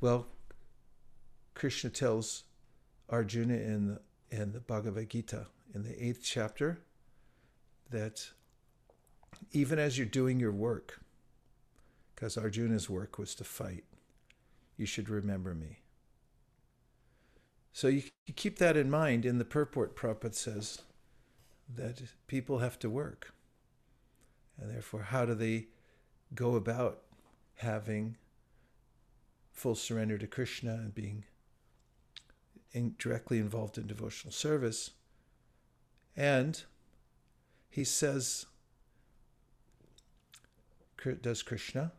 Well, 0.00 0.26
Krishna 1.54 1.90
tells 1.90 2.44
Arjuna 3.10 3.54
in 3.54 3.86
the, 4.28 4.36
in 4.36 4.52
the 4.52 4.60
Bhagavad 4.60 5.10
Gita, 5.10 5.46
in 5.74 5.82
the 5.82 6.02
eighth 6.02 6.20
chapter, 6.24 6.80
that 7.90 8.30
even 9.52 9.78
as 9.78 9.98
you're 9.98 10.06
doing 10.06 10.40
your 10.40 10.52
work, 10.52 11.00
because 12.14 12.38
Arjuna's 12.38 12.88
work 12.88 13.18
was 13.18 13.34
to 13.36 13.44
fight, 13.44 13.84
you 14.76 14.86
should 14.86 15.10
remember 15.10 15.54
me. 15.54 15.80
So 17.72 17.88
you, 17.88 18.04
you 18.26 18.32
keep 18.34 18.58
that 18.58 18.76
in 18.76 18.90
mind. 18.90 19.26
In 19.26 19.38
the 19.38 19.44
purport, 19.44 19.94
Prabhupada 19.96 20.34
says 20.34 20.82
that 21.72 22.02
people 22.26 22.58
have 22.58 22.78
to 22.80 22.88
work. 22.90 23.34
And 24.58 24.70
therefore, 24.70 25.02
how 25.02 25.26
do 25.26 25.34
they 25.34 25.66
go 26.34 26.54
about 26.56 27.02
having 27.56 28.16
full 29.60 29.74
surrender 29.74 30.16
to 30.16 30.26
Krishna 30.26 30.72
and 30.72 30.94
being 30.94 31.24
in 32.72 32.94
directly 32.98 33.38
involved 33.38 33.76
in 33.76 33.86
devotional 33.86 34.32
service. 34.32 34.92
And 36.16 36.62
he 37.68 37.84
says, 37.84 38.46
does 41.20 41.42
Krishna, 41.42 41.92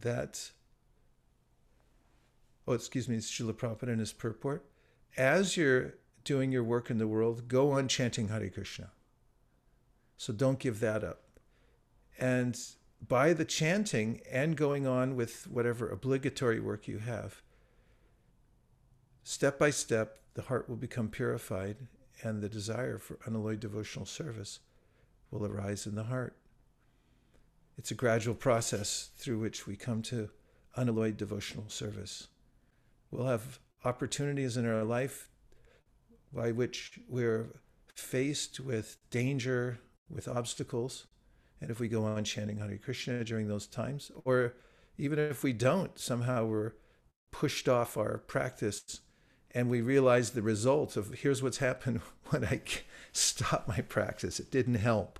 that, 0.00 0.52
oh, 2.68 2.74
excuse 2.74 3.08
me, 3.08 3.16
it's 3.16 3.28
Srila 3.30 3.54
Prabhupada 3.54 3.88
in 3.88 3.98
his 3.98 4.12
purport. 4.12 4.64
As 5.16 5.56
you're 5.56 5.94
doing 6.22 6.52
your 6.52 6.62
work 6.62 6.88
in 6.88 6.98
the 6.98 7.08
world, 7.08 7.48
go 7.48 7.72
on 7.72 7.88
chanting 7.88 8.28
Hare 8.28 8.48
Krishna. 8.48 8.90
So 10.16 10.32
don't 10.32 10.60
give 10.60 10.78
that 10.78 11.02
up. 11.02 11.22
And 12.16 12.58
by 13.06 13.32
the 13.32 13.44
chanting 13.44 14.20
and 14.30 14.56
going 14.56 14.86
on 14.86 15.16
with 15.16 15.46
whatever 15.50 15.88
obligatory 15.88 16.60
work 16.60 16.86
you 16.86 16.98
have, 16.98 17.42
step 19.24 19.58
by 19.58 19.70
step, 19.70 20.18
the 20.34 20.42
heart 20.42 20.68
will 20.68 20.76
become 20.76 21.08
purified 21.08 21.76
and 22.22 22.40
the 22.42 22.48
desire 22.48 22.98
for 22.98 23.18
unalloyed 23.26 23.58
devotional 23.60 24.06
service 24.06 24.60
will 25.30 25.46
arise 25.46 25.86
in 25.86 25.94
the 25.94 26.04
heart. 26.04 26.36
It's 27.78 27.90
a 27.90 27.94
gradual 27.94 28.34
process 28.34 29.10
through 29.16 29.38
which 29.38 29.66
we 29.66 29.76
come 29.76 30.02
to 30.02 30.28
unalloyed 30.76 31.16
devotional 31.16 31.68
service. 31.68 32.28
We'll 33.10 33.26
have 33.26 33.58
opportunities 33.84 34.56
in 34.56 34.66
our 34.68 34.84
life 34.84 35.30
by 36.32 36.52
which 36.52 37.00
we're 37.08 37.48
faced 37.94 38.60
with 38.60 38.98
danger, 39.10 39.78
with 40.08 40.28
obstacles, 40.28 41.06
and 41.60 41.70
if 41.70 41.78
we 41.78 41.88
go 41.88 42.04
on 42.04 42.24
chanting 42.24 42.56
Hare 42.58 42.78
Krishna 42.78 43.22
during 43.24 43.46
those 43.48 43.66
times, 43.66 44.10
or 44.24 44.54
even 44.96 45.18
if 45.18 45.42
we 45.42 45.52
don't, 45.52 45.98
somehow 45.98 46.46
we're 46.46 46.72
pushed 47.30 47.68
off 47.68 47.96
our 47.96 48.18
practice 48.18 49.00
and 49.52 49.68
we 49.68 49.80
realize 49.80 50.30
the 50.30 50.42
result 50.42 50.96
of 50.96 51.12
here's 51.14 51.42
what's 51.42 51.58
happened 51.58 52.00
when 52.26 52.44
I 52.44 52.62
stopped 53.12 53.68
my 53.68 53.80
practice. 53.80 54.40
It 54.40 54.50
didn't 54.50 54.76
help. 54.76 55.18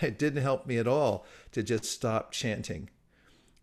It 0.00 0.18
didn't 0.18 0.42
help 0.42 0.66
me 0.66 0.78
at 0.78 0.86
all 0.88 1.26
to 1.52 1.62
just 1.62 1.84
stop 1.86 2.32
chanting. 2.32 2.90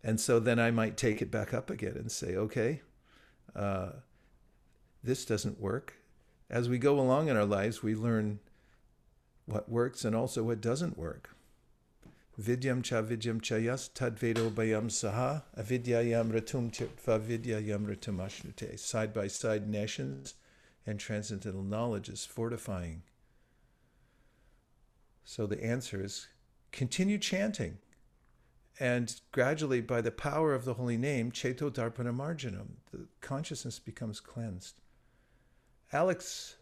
And 0.02 0.20
so 0.20 0.38
then 0.38 0.58
I 0.58 0.70
might 0.70 0.96
take 0.96 1.22
it 1.22 1.30
back 1.30 1.54
up 1.54 1.70
again 1.70 1.94
and 1.96 2.12
say, 2.12 2.36
okay, 2.36 2.82
uh, 3.56 3.90
this 5.02 5.24
doesn't 5.24 5.60
work. 5.60 5.94
As 6.50 6.68
we 6.68 6.76
go 6.78 7.00
along 7.00 7.28
in 7.28 7.36
our 7.36 7.44
lives, 7.46 7.82
we 7.82 7.94
learn 7.94 8.40
what 9.46 9.70
works 9.70 10.04
and 10.04 10.14
also 10.14 10.42
what 10.42 10.60
doesn't 10.60 10.98
work. 10.98 11.33
Vidyam 12.40 12.82
cha 12.82 13.00
vidyam 13.00 13.40
cha 13.40 13.54
yas 13.58 13.88
tadvedo 13.88 14.50
bayam 14.50 14.90
saha 14.90 15.44
avidyayam 15.56 16.32
ratum 16.32 16.68
tirtva 16.68 17.20
vidyayam 17.20 17.86
ratum 17.86 18.16
ashnute. 18.18 18.76
Side 18.76 19.12
by 19.14 19.28
side 19.28 19.68
nations 19.68 20.34
and 20.84 20.98
transcendental 20.98 21.62
knowledge 21.62 22.08
is 22.08 22.26
fortifying. 22.26 23.02
So 25.24 25.46
the 25.46 25.62
answer 25.62 26.02
is 26.04 26.26
continue 26.72 27.18
chanting. 27.18 27.78
And 28.80 29.14
gradually, 29.30 29.80
by 29.80 30.00
the 30.00 30.10
power 30.10 30.52
of 30.54 30.64
the 30.64 30.74
holy 30.74 30.96
name, 30.96 31.30
Cheto 31.30 31.70
Darpana 31.70 32.12
Marjanam, 32.12 32.78
the 32.90 33.06
consciousness 33.20 33.78
becomes 33.78 34.18
cleansed. 34.18 34.74
Alex 35.92 36.56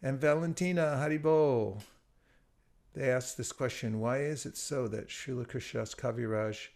and 0.00 0.20
Valentina 0.20 1.00
Haribo 1.02 1.80
they 2.94 3.08
ask 3.10 3.36
this 3.36 3.52
question 3.52 4.00
why 4.00 4.18
is 4.18 4.46
it 4.46 4.56
so 4.56 4.88
that 4.88 5.08
Srila 5.08 5.46
Krishnas 5.46 5.94
Kaviraj 5.96 6.66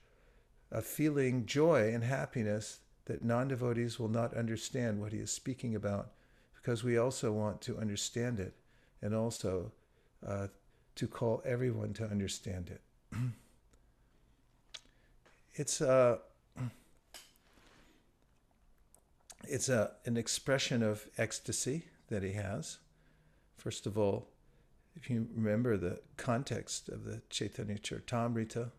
a 0.70 0.82
feeling 0.82 1.46
joy 1.46 1.92
and 1.92 2.02
happiness 2.04 2.80
that 3.06 3.24
non 3.24 3.48
devotees 3.48 3.98
will 3.98 4.08
not 4.08 4.34
understand 4.36 5.00
what 5.00 5.12
he 5.12 5.18
is 5.18 5.30
speaking 5.32 5.74
about 5.74 6.10
because 6.54 6.82
we 6.84 6.96
also 6.96 7.32
want 7.32 7.60
to 7.62 7.78
understand 7.78 8.40
it 8.40 8.54
and 9.02 9.14
also 9.14 9.70
uh, 10.26 10.46
to 10.94 11.06
call 11.06 11.42
everyone 11.44 11.92
to 11.92 12.04
understand 12.04 12.70
it. 12.70 12.80
it's 15.54 15.80
a 15.80 15.88
uh, 15.88 16.16
it's 19.46 19.68
a, 19.68 19.82
uh, 19.82 19.88
an 20.06 20.16
expression 20.16 20.82
of 20.82 21.06
ecstasy 21.18 21.84
that 22.08 22.22
he 22.22 22.32
has. 22.32 22.78
First 23.58 23.86
of 23.86 23.98
all, 23.98 24.26
if 24.96 25.10
you 25.10 25.26
remember 25.34 25.76
the 25.76 26.00
context 26.16 26.88
of 26.88 27.04
the 27.04 27.20
Chaitanya 27.30 27.78
Charitamrita, 27.78 28.70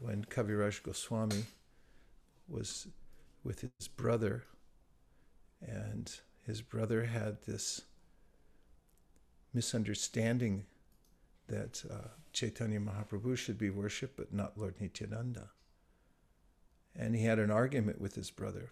when 0.00 0.24
Kaviraj 0.24 0.82
Goswami 0.82 1.44
was 2.48 2.86
with 3.44 3.60
his 3.78 3.88
brother, 3.96 4.44
and 5.66 6.18
his 6.46 6.62
brother 6.62 7.04
had 7.04 7.42
this 7.42 7.82
misunderstanding 9.52 10.64
that 11.48 11.82
uh, 11.90 12.08
Chaitanya 12.32 12.78
Mahaprabhu 12.78 13.36
should 13.36 13.58
be 13.58 13.70
worshipped, 13.70 14.16
but 14.16 14.32
not 14.34 14.58
Lord 14.58 14.74
Nityananda. 14.80 15.48
And 16.94 17.14
he 17.14 17.24
had 17.24 17.38
an 17.38 17.50
argument 17.50 18.00
with 18.00 18.14
his 18.14 18.30
brother. 18.30 18.70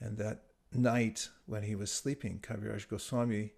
And 0.00 0.16
that 0.18 0.44
night, 0.72 1.28
when 1.46 1.64
he 1.64 1.74
was 1.74 1.90
sleeping, 1.92 2.40
Kaviraj 2.40 2.88
Goswami 2.88 3.52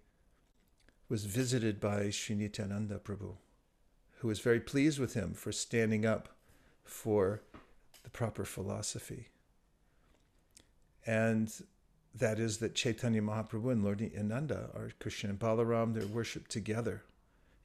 was 1.11 1.25
visited 1.25 1.81
by 1.81 2.09
Sri 2.09 2.37
Prabhu, 2.47 3.35
who 4.19 4.29
was 4.29 4.39
very 4.39 4.61
pleased 4.61 4.97
with 4.97 5.13
him 5.13 5.33
for 5.33 5.51
standing 5.51 6.05
up 6.05 6.29
for 6.85 7.41
the 8.03 8.09
proper 8.09 8.45
philosophy. 8.45 9.27
And 11.05 11.51
that 12.15 12.39
is 12.39 12.59
that 12.59 12.75
Chaitanya 12.75 13.21
Mahaprabhu 13.21 13.73
and 13.73 13.83
Lord 13.83 13.99
Nityananda 13.99 14.69
are 14.73 14.91
Krishna 15.01 15.31
and 15.31 15.37
Balaram, 15.39 15.93
they're 15.93 16.07
worshipped 16.07 16.49
together. 16.49 17.03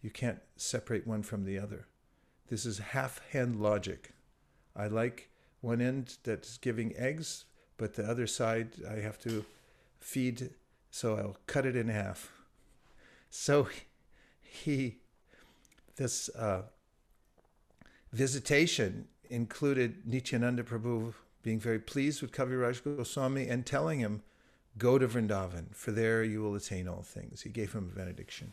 You 0.03 0.11
can't 0.11 0.40
separate 0.57 1.07
one 1.07 1.22
from 1.22 1.44
the 1.44 1.57
other. 1.57 1.86
This 2.49 2.66
is 2.66 2.78
half 2.80 3.20
hen 3.30 3.61
logic. 3.61 4.11
I 4.74 4.88
like 4.88 5.30
one 5.61 5.80
end 5.80 6.16
that's 6.24 6.59
giving 6.59 6.97
eggs, 6.97 7.44
but 7.76 7.94
the 7.94 8.11
other 8.11 8.26
side 8.26 8.70
I 8.90 8.94
have 8.94 9.20
to 9.20 9.44
feed, 10.01 10.51
so 10.90 11.16
I'll 11.16 11.36
cut 11.47 11.64
it 11.64 11.76
in 11.76 11.86
half. 11.86 12.32
So 13.37 13.68
he, 14.41 14.97
this 15.97 16.28
uh, 16.30 16.62
visitation 18.12 19.09
included 19.28 20.07
Nityananda 20.07 20.62
Prabhu 20.64 21.12
being 21.43 21.61
very 21.61 21.78
pleased 21.78 22.22
with 22.22 22.32
Kaviraj 22.32 22.82
Goswami 22.97 23.47
and 23.49 23.64
telling 23.66 24.01
him, 24.01 24.22
Go 24.78 24.99
to 24.99 25.09
Vrindavan, 25.09 25.74
for 25.74 25.91
there 25.91 26.22
you 26.22 26.43
will 26.43 26.55
attain 26.55 26.87
all 26.87 27.01
things. 27.03 27.43
He 27.43 27.49
gave 27.51 27.72
him 27.72 27.91
a 27.91 27.97
benediction. 27.99 28.53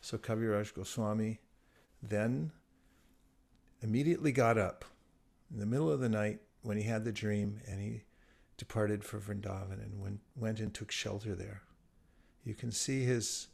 So 0.00 0.16
Kaviraj 0.18 0.74
Goswami 0.74 1.40
then 2.02 2.52
immediately 3.82 4.30
got 4.32 4.56
up 4.58 4.84
in 5.52 5.58
the 5.58 5.66
middle 5.66 5.90
of 5.90 5.98
the 6.00 6.08
night 6.08 6.38
when 6.62 6.76
he 6.76 6.84
had 6.84 7.04
the 7.04 7.10
dream 7.12 7.60
and 7.66 7.80
he 7.80 8.02
departed 8.58 9.02
for 9.02 9.18
Vrindavan 9.18 9.82
and 9.82 10.00
went, 10.00 10.20
went 10.36 10.60
and 10.60 10.72
took 10.72 10.90
shelter 10.92 11.34
there. 11.34 11.62
You 12.44 12.54
can 12.54 12.70
see 12.70 13.02
his 13.04 13.48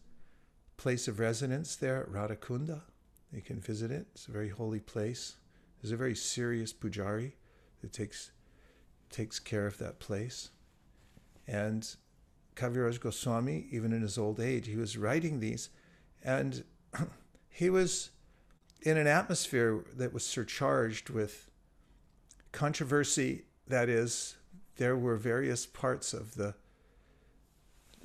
place 0.77 1.09
of 1.09 1.19
residence 1.19 1.75
there 1.77 2.01
at 2.03 2.09
Radhakunda. 2.11 2.83
You 3.33 3.43
can 3.43 3.61
visit 3.61 3.91
it. 3.91 4.07
It's 4.13 4.29
a 4.29 4.31
very 4.31 4.51
holy 4.51 4.81
place. 4.81 5.37
There's 5.83 5.93
a 5.93 5.97
very 5.97 6.15
serious 6.17 6.73
pujari 6.73 7.33
that 7.81 7.93
takes 7.93 8.31
takes 9.11 9.39
care 9.39 9.67
of 9.67 9.79
that 9.79 10.01
place. 10.01 10.51
And 11.47 11.89
Kaviraj 12.57 12.99
Goswami, 13.01 13.67
even 13.71 13.93
in 13.93 14.03
his 14.03 14.19
old 14.19 14.41
age, 14.41 14.67
he 14.67 14.77
was 14.77 14.97
writing 14.99 15.39
these, 15.39 15.69
and 16.25 16.65
he 17.49 17.71
was 17.71 18.11
in 18.83 18.97
an 18.99 19.07
atmosphere 19.07 19.85
that 19.97 20.13
was 20.13 20.25
surcharged 20.25 21.09
with 21.11 21.51
controversy. 22.53 23.45
That 23.69 23.89
is, 23.89 24.37
there 24.77 24.97
were 24.97 25.17
various 25.17 25.67
parts 25.67 26.13
of 26.13 26.35
the 26.35 26.55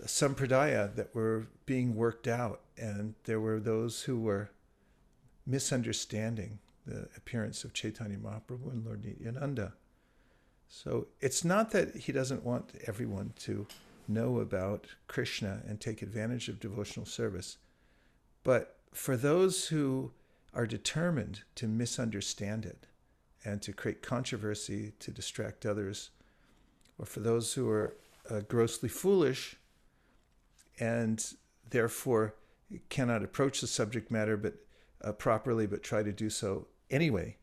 sampradaya 0.06 0.94
that 0.96 1.14
were 1.14 1.48
being 1.66 1.96
worked 1.96 2.28
out, 2.28 2.62
and 2.78 3.16
there 3.26 3.40
were 3.40 3.60
those 3.60 4.04
who 4.04 4.20
were 4.20 4.50
misunderstanding 5.46 6.60
the 6.86 7.08
appearance 7.16 7.64
of 7.64 7.74
Chaitanya 7.74 8.18
Mahaprabhu 8.18 8.72
and 8.72 8.86
Lord 8.86 9.04
Nityananda. 9.06 9.74
So 10.68 11.08
it's 11.20 11.44
not 11.44 11.72
that 11.72 11.96
he 11.96 12.12
doesn't 12.12 12.44
want 12.46 12.72
everyone 12.88 13.34
to 13.40 13.68
know 14.08 14.40
about 14.40 14.88
Krishna 15.08 15.62
and 15.68 15.80
take 15.80 16.02
advantage 16.02 16.48
of 16.50 16.60
devotional 16.60 17.06
service, 17.06 17.58
but 18.44 18.78
for 18.94 19.16
those 19.16 19.68
who 19.68 20.12
are 20.54 20.66
determined 20.68 21.44
to 21.56 21.68
misunderstand 21.68 22.66
it 22.66 22.88
and 23.46 23.62
to 23.62 23.72
create 23.74 24.02
controversy 24.02 24.94
to 25.00 25.12
distract 25.12 25.66
others, 25.66 26.10
or 26.98 27.06
for 27.06 27.20
those 27.20 27.54
who 27.54 27.70
are 27.70 27.96
uh, 28.30 28.42
grossly 28.42 28.90
foolish 28.90 29.58
and 30.82 31.36
therefore 31.70 32.34
cannot 32.90 33.24
approach 33.24 33.62
the 33.62 33.68
subject 33.68 34.10
matter 34.12 34.36
but 34.36 34.56
uh, 35.06 35.14
properly, 35.14 35.66
but 35.68 35.84
try 35.84 36.04
to 36.04 36.12
do 36.12 36.30
so 36.30 36.68
anyway. 36.90 37.38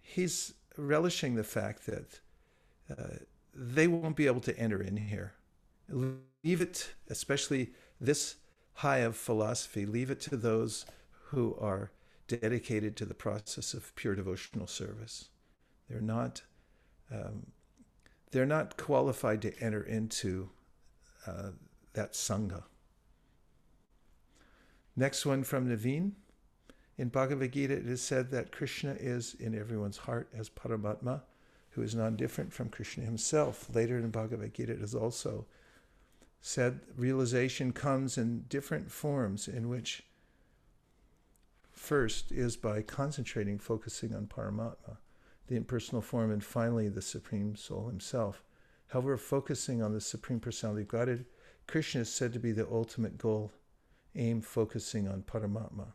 He's 0.00 0.54
relishing 0.76 1.34
the 1.34 1.44
fact 1.44 1.86
that 1.86 2.20
uh, 2.90 3.18
they 3.54 3.86
won't 3.86 4.16
be 4.16 4.26
able 4.26 4.40
to 4.40 4.58
enter 4.58 4.82
in 4.82 4.96
here. 4.96 5.34
Leave 5.88 6.60
it, 6.60 6.92
especially 7.08 7.70
this 8.00 8.36
high 8.74 8.98
of 8.98 9.14
philosophy, 9.14 9.84
leave 9.84 10.10
it 10.10 10.20
to 10.22 10.36
those 10.36 10.86
who 11.26 11.54
are 11.60 11.92
dedicated 12.28 12.96
to 12.96 13.04
the 13.04 13.14
process 13.14 13.74
of 13.74 13.94
pure 13.94 14.14
devotional 14.14 14.66
service. 14.66 15.28
They're 15.88 16.00
not. 16.00 16.42
Um, 17.12 17.46
they're 18.30 18.46
not 18.46 18.76
qualified 18.76 19.42
to 19.42 19.52
enter 19.60 19.82
into 19.82 20.50
uh, 21.26 21.50
that 21.94 22.12
Sangha. 22.12 22.64
Next 24.96 25.24
one 25.26 25.44
from 25.44 25.68
Naveen. 25.68 26.12
In 26.98 27.08
Bhagavad 27.08 27.52
Gita, 27.52 27.74
it 27.74 27.86
is 27.86 28.02
said 28.02 28.30
that 28.30 28.52
Krishna 28.52 28.94
is 28.98 29.34
in 29.34 29.58
everyone's 29.58 29.96
heart 29.96 30.28
as 30.36 30.50
Paramatma, 30.50 31.22
who 31.70 31.82
is 31.82 31.94
non 31.94 32.16
different 32.16 32.52
from 32.52 32.68
Krishna 32.68 33.04
himself. 33.04 33.74
Later 33.74 33.96
in 33.98 34.10
Bhagavad 34.10 34.52
Gita, 34.52 34.72
it 34.74 34.82
is 34.82 34.94
also 34.94 35.46
said 36.42 36.80
realization 36.96 37.72
comes 37.72 38.16
in 38.18 38.44
different 38.48 38.90
forms, 38.90 39.48
in 39.48 39.68
which 39.68 40.02
first 41.72 42.32
is 42.32 42.56
by 42.56 42.82
concentrating, 42.82 43.58
focusing 43.58 44.14
on 44.14 44.26
Paramatma, 44.26 44.96
the 45.46 45.56
impersonal 45.56 46.02
form, 46.02 46.30
and 46.30 46.44
finally 46.44 46.88
the 46.90 47.00
Supreme 47.02 47.56
Soul 47.56 47.88
Himself. 47.88 48.42
However, 48.88 49.16
focusing 49.16 49.82
on 49.82 49.92
the 49.94 50.00
Supreme 50.02 50.40
Personality 50.40 50.82
of 50.82 50.88
Godhead 50.88 51.24
Krishna 51.70 52.00
is 52.00 52.08
said 52.12 52.32
to 52.32 52.40
be 52.40 52.50
the 52.50 52.66
ultimate 52.68 53.16
goal, 53.16 53.52
aim 54.16 54.40
focusing 54.40 55.06
on 55.06 55.22
Paramatma. 55.22 55.92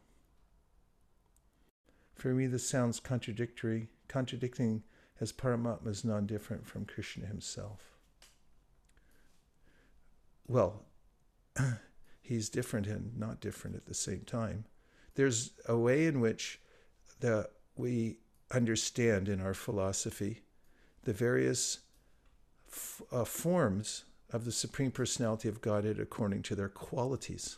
For 2.15 2.29
me, 2.33 2.47
this 2.47 2.65
sounds 2.67 3.01
contradictory, 3.01 3.89
contradicting 4.07 4.83
as 5.19 5.33
Paramatma 5.33 5.87
is 5.87 6.05
non 6.05 6.25
different 6.27 6.65
from 6.65 6.85
Krishna 6.85 7.25
himself. 7.25 7.97
Well, 10.47 10.85
he's 12.21 12.47
different 12.47 12.87
and 12.87 13.19
not 13.19 13.41
different 13.41 13.75
at 13.75 13.85
the 13.85 13.93
same 13.93 14.21
time. 14.21 14.63
There's 15.15 15.51
a 15.67 15.75
way 15.77 16.05
in 16.05 16.21
which 16.21 16.61
the, 17.19 17.49
we 17.75 18.19
understand 18.49 19.27
in 19.27 19.41
our 19.41 19.53
philosophy 19.53 20.39
the 21.03 21.11
various 21.11 21.79
f- 22.71 23.01
uh, 23.11 23.25
forms 23.25 24.05
of 24.31 24.45
the 24.45 24.51
Supreme 24.51 24.91
Personality 24.91 25.47
of 25.47 25.61
Godhead 25.61 25.99
according 25.99 26.41
to 26.43 26.55
their 26.55 26.69
qualities. 26.69 27.57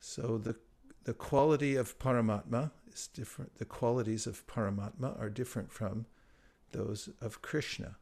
So 0.00 0.38
the, 0.38 0.56
the 1.04 1.14
quality 1.14 1.76
of 1.76 1.98
Paramatma 1.98 2.70
is 2.92 3.06
different. 3.08 3.56
The 3.56 3.64
qualities 3.64 4.26
of 4.26 4.46
Paramatma 4.46 5.20
are 5.20 5.30
different 5.30 5.72
from 5.72 6.06
those 6.72 7.08
of 7.20 7.42
Krishna. 7.42 7.96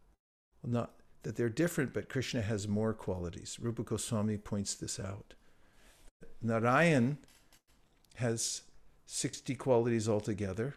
Well, 0.62 0.72
not 0.72 0.90
that 1.22 1.36
they're 1.36 1.48
different, 1.48 1.92
but 1.94 2.09
Krishna 2.09 2.42
has 2.42 2.68
more 2.68 2.92
qualities. 2.92 3.59
Rupa 3.61 3.82
Goswami 3.84 4.36
points 4.36 4.74
this 4.74 5.00
out. 5.00 5.34
Narayan 6.42 7.18
has 8.16 8.62
60 9.07 9.54
qualities 9.57 10.09
altogether, 10.09 10.74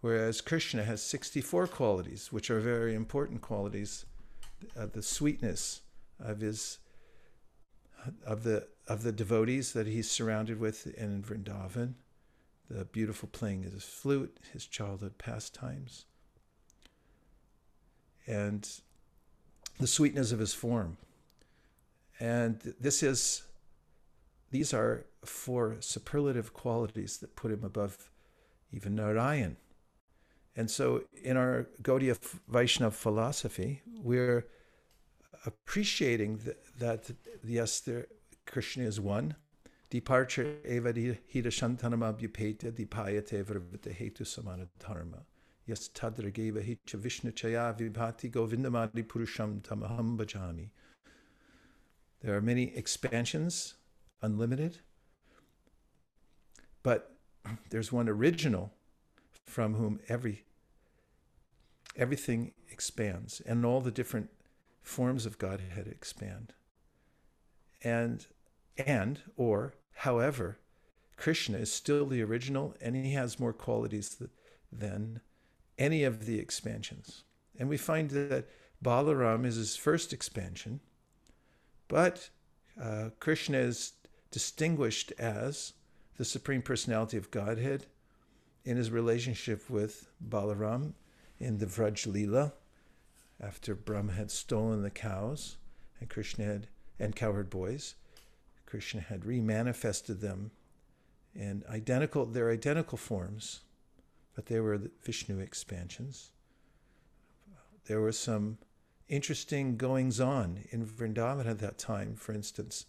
whereas 0.00 0.40
Krishna 0.40 0.84
has 0.84 1.02
64 1.02 1.66
qualities, 1.68 2.32
which 2.32 2.50
are 2.50 2.60
very 2.60 2.94
important 2.94 3.40
qualities 3.42 4.06
of 4.76 4.82
uh, 4.90 4.92
the 4.92 5.02
sweetness 5.02 5.82
of 6.20 6.40
his 6.40 6.78
of 8.24 8.42
the 8.44 8.66
of 8.86 9.02
the 9.02 9.12
devotees 9.12 9.72
that 9.72 9.86
he's 9.86 10.10
surrounded 10.10 10.58
with 10.58 10.86
in 10.94 11.22
Vrindavan, 11.22 11.94
the 12.70 12.84
beautiful 12.84 13.28
playing 13.30 13.64
of 13.64 13.72
his 13.72 13.84
flute, 13.84 14.38
his 14.52 14.66
childhood 14.66 15.18
pastimes, 15.18 16.06
and 18.26 18.68
the 19.78 19.86
sweetness 19.86 20.32
of 20.32 20.38
his 20.38 20.54
form. 20.54 20.96
And 22.18 22.74
this 22.80 23.02
is 23.02 23.42
these 24.50 24.72
are 24.72 25.04
four 25.24 25.76
superlative 25.80 26.54
qualities 26.54 27.18
that 27.18 27.36
put 27.36 27.52
him 27.52 27.64
above 27.64 28.10
even 28.72 28.94
Narayan. 28.94 29.56
And 30.58 30.68
so 30.68 31.04
in 31.22 31.36
our 31.36 31.68
Gaudiya 31.84 32.18
Vaishnav 32.48 32.92
philosophy, 32.96 33.80
we're 33.94 34.44
appreciating 35.46 36.38
that, 36.38 36.58
that 37.04 37.12
yes, 37.44 37.78
there, 37.78 38.08
Krishna 38.44 38.82
is 38.82 38.98
one. 39.00 39.36
Departure 39.88 40.56
eva 40.68 40.92
hita 40.92 41.50
shantanam 41.58 42.00
abhyapeta 42.02 42.72
dipayate 42.72 43.44
vrvata 43.44 43.94
hetu 43.96 44.26
samana 44.26 44.66
dharma. 44.80 45.18
Yes, 45.64 45.88
tadrageva 45.94 46.60
hicha 46.66 46.94
vishnu 46.98 47.30
chaya 47.30 47.72
vibhati 47.78 48.28
govindamadi 48.28 49.04
purusham 49.06 49.60
tamaham 49.62 50.16
bhajami. 50.18 50.70
There 52.22 52.34
are 52.36 52.40
many 52.40 52.76
expansions, 52.76 53.74
unlimited. 54.22 54.78
But 56.82 57.14
there's 57.70 57.92
one 57.92 58.08
original 58.08 58.72
from 59.46 59.74
whom 59.74 60.00
every 60.08 60.42
everything 61.98 62.52
expands 62.70 63.42
and 63.44 63.66
all 63.66 63.80
the 63.80 63.90
different 63.90 64.30
forms 64.80 65.26
of 65.26 65.38
Godhead 65.38 65.88
expand. 65.88 66.54
And 67.82 68.24
and 68.78 69.20
or 69.36 69.74
however, 70.06 70.58
Krishna 71.16 71.58
is 71.58 71.72
still 71.72 72.06
the 72.06 72.22
original 72.22 72.76
and 72.80 72.94
he 72.94 73.12
has 73.14 73.40
more 73.40 73.52
qualities 73.52 74.22
than 74.72 75.20
any 75.76 76.04
of 76.04 76.26
the 76.26 76.38
expansions. 76.38 77.24
And 77.58 77.68
we 77.68 77.76
find 77.76 78.10
that 78.10 78.46
Balaram 78.84 79.44
is 79.44 79.56
his 79.56 79.74
first 79.76 80.12
expansion, 80.12 80.78
but 81.88 82.30
uh, 82.80 83.10
Krishna 83.18 83.58
is 83.58 83.94
distinguished 84.30 85.12
as 85.18 85.72
the 86.16 86.24
Supreme 86.24 86.62
Personality 86.62 87.16
of 87.16 87.32
Godhead 87.32 87.86
in 88.64 88.76
his 88.76 88.90
relationship 88.92 89.68
with 89.68 90.06
Balaram 90.24 90.92
in 91.40 91.58
the 91.58 91.66
Vraj 91.66 92.52
after 93.40 93.74
Brahma 93.74 94.12
had 94.12 94.30
stolen 94.30 94.82
the 94.82 94.90
cows 94.90 95.56
and 96.00 96.08
Krishna 96.08 96.44
had 96.44 96.68
and 97.00 97.14
cowherd 97.14 97.48
boys, 97.48 97.94
Krishna 98.66 99.00
had 99.00 99.20
remanifested 99.22 100.20
them 100.20 100.50
in 101.34 101.62
identical 101.68 102.26
their 102.26 102.50
identical 102.50 102.98
forms, 102.98 103.60
but 104.34 104.46
they 104.46 104.58
were 104.58 104.76
the 104.78 104.90
Vishnu 105.04 105.38
expansions. 105.38 106.32
There 107.86 108.00
were 108.00 108.12
some 108.12 108.58
interesting 109.08 109.76
goings 109.76 110.18
on 110.18 110.64
in 110.70 110.84
Vrindavan 110.84 111.46
at 111.46 111.60
that 111.60 111.78
time, 111.78 112.16
for 112.16 112.32
instance. 112.34 112.86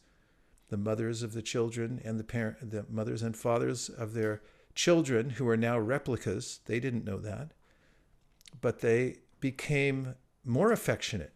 The 0.70 0.78
mothers 0.78 1.24
of 1.24 1.34
the 1.34 1.42
children 1.42 2.00
and 2.04 2.20
the 2.20 2.24
parent 2.24 2.72
the 2.72 2.86
mothers 2.90 3.22
and 3.24 3.36
fathers 3.38 3.90
of 3.90 4.14
their 4.14 4.42
children 4.76 5.32
who 5.32 5.48
are 5.48 5.58
now 5.58 5.78
replicas, 5.78 6.62
they 6.66 6.80
didn't 6.80 7.06
know 7.06 7.18
that 7.20 7.52
but 8.62 8.80
they 8.80 9.18
became 9.40 10.16
more 10.46 10.72
affectionate, 10.72 11.34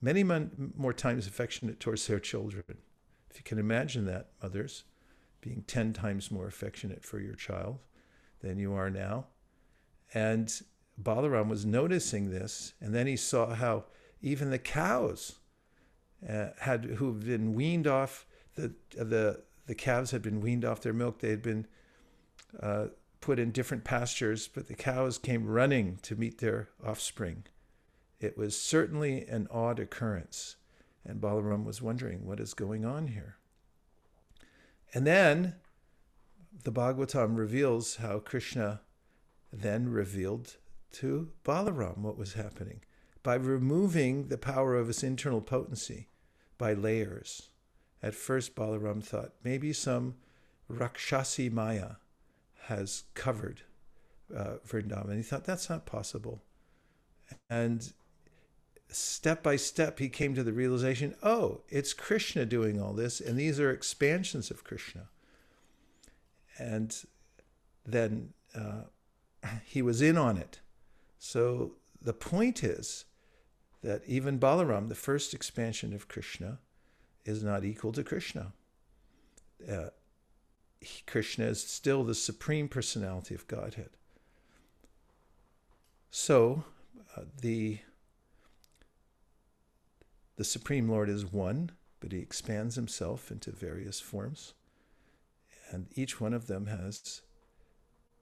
many 0.00 0.22
mon- 0.22 0.72
more 0.76 0.92
times 0.92 1.26
affectionate 1.26 1.80
towards 1.80 2.06
their 2.06 2.20
children. 2.20 2.62
If 3.30 3.36
you 3.36 3.42
can 3.42 3.58
imagine 3.58 4.06
that, 4.06 4.30
mothers, 4.42 4.84
being 5.40 5.62
10 5.66 5.92
times 5.92 6.30
more 6.30 6.46
affectionate 6.46 7.04
for 7.04 7.20
your 7.20 7.34
child 7.34 7.78
than 8.40 8.58
you 8.58 8.72
are 8.74 8.90
now. 8.90 9.26
And 10.14 10.52
Balaram 11.00 11.48
was 11.48 11.64
noticing 11.64 12.30
this, 12.30 12.72
and 12.80 12.94
then 12.94 13.06
he 13.06 13.16
saw 13.16 13.54
how 13.54 13.84
even 14.20 14.50
the 14.50 14.58
cows 14.58 15.36
uh, 16.28 16.48
had 16.60 16.84
who've 16.84 17.24
been 17.24 17.54
weaned 17.54 17.86
off 17.86 18.26
the 18.56 18.74
the 18.96 19.42
the 19.66 19.74
calves 19.74 20.10
had 20.10 20.22
been 20.22 20.40
weaned 20.40 20.64
off 20.64 20.80
their 20.80 20.94
milk. 20.94 21.20
They 21.20 21.28
had 21.28 21.42
been 21.42 21.66
uh, 22.60 22.86
put 23.20 23.38
in 23.38 23.50
different 23.50 23.84
pastures, 23.84 24.48
but 24.48 24.66
the 24.66 24.74
cows 24.74 25.18
came 25.18 25.46
running 25.46 25.98
to 26.02 26.16
meet 26.16 26.38
their 26.38 26.68
offspring. 26.84 27.44
It 28.20 28.36
was 28.36 28.60
certainly 28.60 29.26
an 29.28 29.48
odd 29.50 29.78
occurrence, 29.78 30.56
and 31.04 31.20
Balaram 31.20 31.64
was 31.64 31.82
wondering 31.82 32.24
what 32.24 32.40
is 32.40 32.54
going 32.54 32.84
on 32.84 33.08
here. 33.08 33.36
And 34.94 35.06
then 35.06 35.56
the 36.64 36.72
Bhagavatam 36.72 37.36
reveals 37.38 37.96
how 37.96 38.18
Krishna 38.18 38.80
then 39.52 39.88
revealed 39.90 40.56
to 40.92 41.28
Balaram 41.44 41.98
what 41.98 42.18
was 42.18 42.32
happening 42.34 42.80
by 43.22 43.34
removing 43.34 44.28
the 44.28 44.38
power 44.38 44.74
of 44.74 44.86
his 44.86 45.02
internal 45.02 45.40
potency 45.40 46.08
by 46.56 46.72
layers. 46.72 47.50
At 48.02 48.14
first, 48.14 48.54
Balaram 48.54 49.02
thought 49.02 49.34
maybe 49.44 49.72
some 49.72 50.14
Rakshasi 50.68 51.50
Maya, 51.50 51.94
has 52.68 53.04
covered 53.14 53.62
uh, 54.34 54.56
for 54.62 54.80
Vrindavan. 54.82 55.16
He 55.16 55.22
thought, 55.22 55.44
that's 55.44 55.70
not 55.70 55.86
possible. 55.86 56.42
And 57.48 57.92
step 58.90 59.42
by 59.42 59.56
step, 59.56 59.98
he 59.98 60.10
came 60.10 60.34
to 60.34 60.42
the 60.44 60.52
realization 60.52 61.14
oh, 61.22 61.62
it's 61.70 61.94
Krishna 61.94 62.44
doing 62.44 62.80
all 62.80 62.92
this, 62.92 63.20
and 63.20 63.38
these 63.38 63.58
are 63.58 63.70
expansions 63.70 64.50
of 64.50 64.64
Krishna. 64.64 65.08
And 66.58 66.94
then 67.86 68.34
uh, 68.54 68.82
he 69.64 69.80
was 69.80 70.02
in 70.02 70.18
on 70.18 70.36
it. 70.36 70.60
So 71.18 71.72
the 72.02 72.12
point 72.12 72.62
is 72.62 73.06
that 73.82 74.02
even 74.06 74.38
Balaram, 74.38 74.90
the 74.90 74.94
first 74.94 75.32
expansion 75.32 75.94
of 75.94 76.06
Krishna, 76.06 76.58
is 77.24 77.42
not 77.42 77.64
equal 77.64 77.92
to 77.92 78.04
Krishna. 78.04 78.52
Uh, 79.68 79.88
Krishna 81.06 81.46
is 81.46 81.62
still 81.62 82.04
the 82.04 82.14
supreme 82.14 82.68
personality 82.68 83.34
of 83.34 83.46
Godhead. 83.48 83.90
So 86.10 86.64
uh, 87.16 87.22
the 87.40 87.78
the 90.36 90.44
Supreme 90.44 90.88
Lord 90.88 91.08
is 91.08 91.26
one, 91.26 91.70
but 91.98 92.12
he 92.12 92.18
expands 92.20 92.76
himself 92.76 93.32
into 93.32 93.50
various 93.50 93.98
forms, 93.98 94.54
and 95.72 95.88
each 95.96 96.20
one 96.20 96.32
of 96.32 96.46
them 96.46 96.66
has 96.66 97.22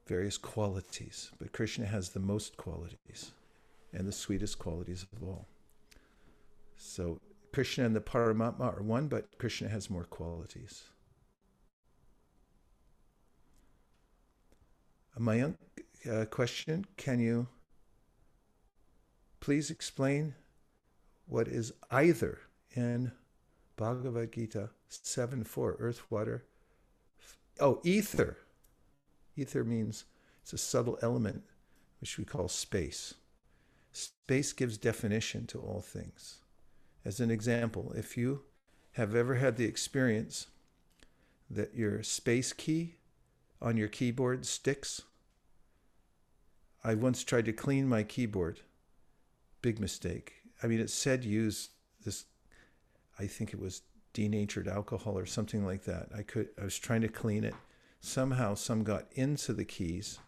various 0.06 0.38
qualities. 0.38 1.30
But 1.38 1.52
Krishna 1.52 1.84
has 1.84 2.10
the 2.10 2.20
most 2.20 2.56
qualities 2.56 3.32
and 3.92 4.08
the 4.08 4.12
sweetest 4.12 4.58
qualities 4.58 5.02
of 5.12 5.22
all. 5.22 5.46
So 6.78 7.20
Krishna 7.52 7.84
and 7.84 7.94
the 7.94 8.00
Paramatma 8.00 8.60
are 8.62 8.82
one, 8.82 9.08
but 9.08 9.36
Krishna 9.36 9.68
has 9.68 9.90
more 9.90 10.04
qualities. 10.04 10.84
My 15.18 15.36
young 15.36 15.56
uh, 16.10 16.26
question 16.26 16.84
Can 16.98 17.20
you 17.20 17.46
please 19.40 19.70
explain 19.70 20.34
what 21.26 21.48
is 21.48 21.72
either 21.90 22.38
in 22.74 23.12
Bhagavad 23.76 24.30
Gita 24.32 24.68
7 24.90 25.42
4, 25.42 25.76
earth, 25.80 26.02
water? 26.10 26.44
Oh, 27.58 27.80
ether. 27.82 28.36
Ether 29.36 29.64
means 29.64 30.04
it's 30.42 30.52
a 30.52 30.58
subtle 30.58 30.98
element 31.00 31.44
which 32.02 32.18
we 32.18 32.24
call 32.24 32.48
space. 32.48 33.14
Space 33.92 34.52
gives 34.52 34.76
definition 34.76 35.46
to 35.46 35.58
all 35.58 35.80
things. 35.80 36.40
As 37.06 37.20
an 37.20 37.30
example, 37.30 37.94
if 37.96 38.18
you 38.18 38.42
have 38.92 39.14
ever 39.14 39.36
had 39.36 39.56
the 39.56 39.64
experience 39.64 40.48
that 41.48 41.74
your 41.74 42.02
space 42.02 42.52
key 42.52 42.95
on 43.60 43.76
your 43.76 43.88
keyboard 43.88 44.46
sticks. 44.46 45.02
I 46.84 46.94
once 46.94 47.24
tried 47.24 47.46
to 47.46 47.52
clean 47.52 47.88
my 47.88 48.02
keyboard. 48.02 48.60
Big 49.62 49.80
mistake. 49.80 50.34
I 50.62 50.66
mean, 50.66 50.80
it 50.80 50.90
said 50.90 51.24
use 51.24 51.70
this, 52.04 52.26
I 53.18 53.26
think 53.26 53.52
it 53.52 53.60
was 53.60 53.82
denatured 54.12 54.68
alcohol 54.68 55.18
or 55.18 55.26
something 55.26 55.64
like 55.66 55.84
that. 55.84 56.08
I 56.16 56.22
could, 56.22 56.48
I 56.60 56.64
was 56.64 56.78
trying 56.78 57.00
to 57.02 57.08
clean 57.08 57.44
it. 57.44 57.54
Somehow, 58.00 58.54
some 58.54 58.84
got 58.84 59.06
into 59.12 59.52
the 59.52 59.64
keys. 59.64 60.18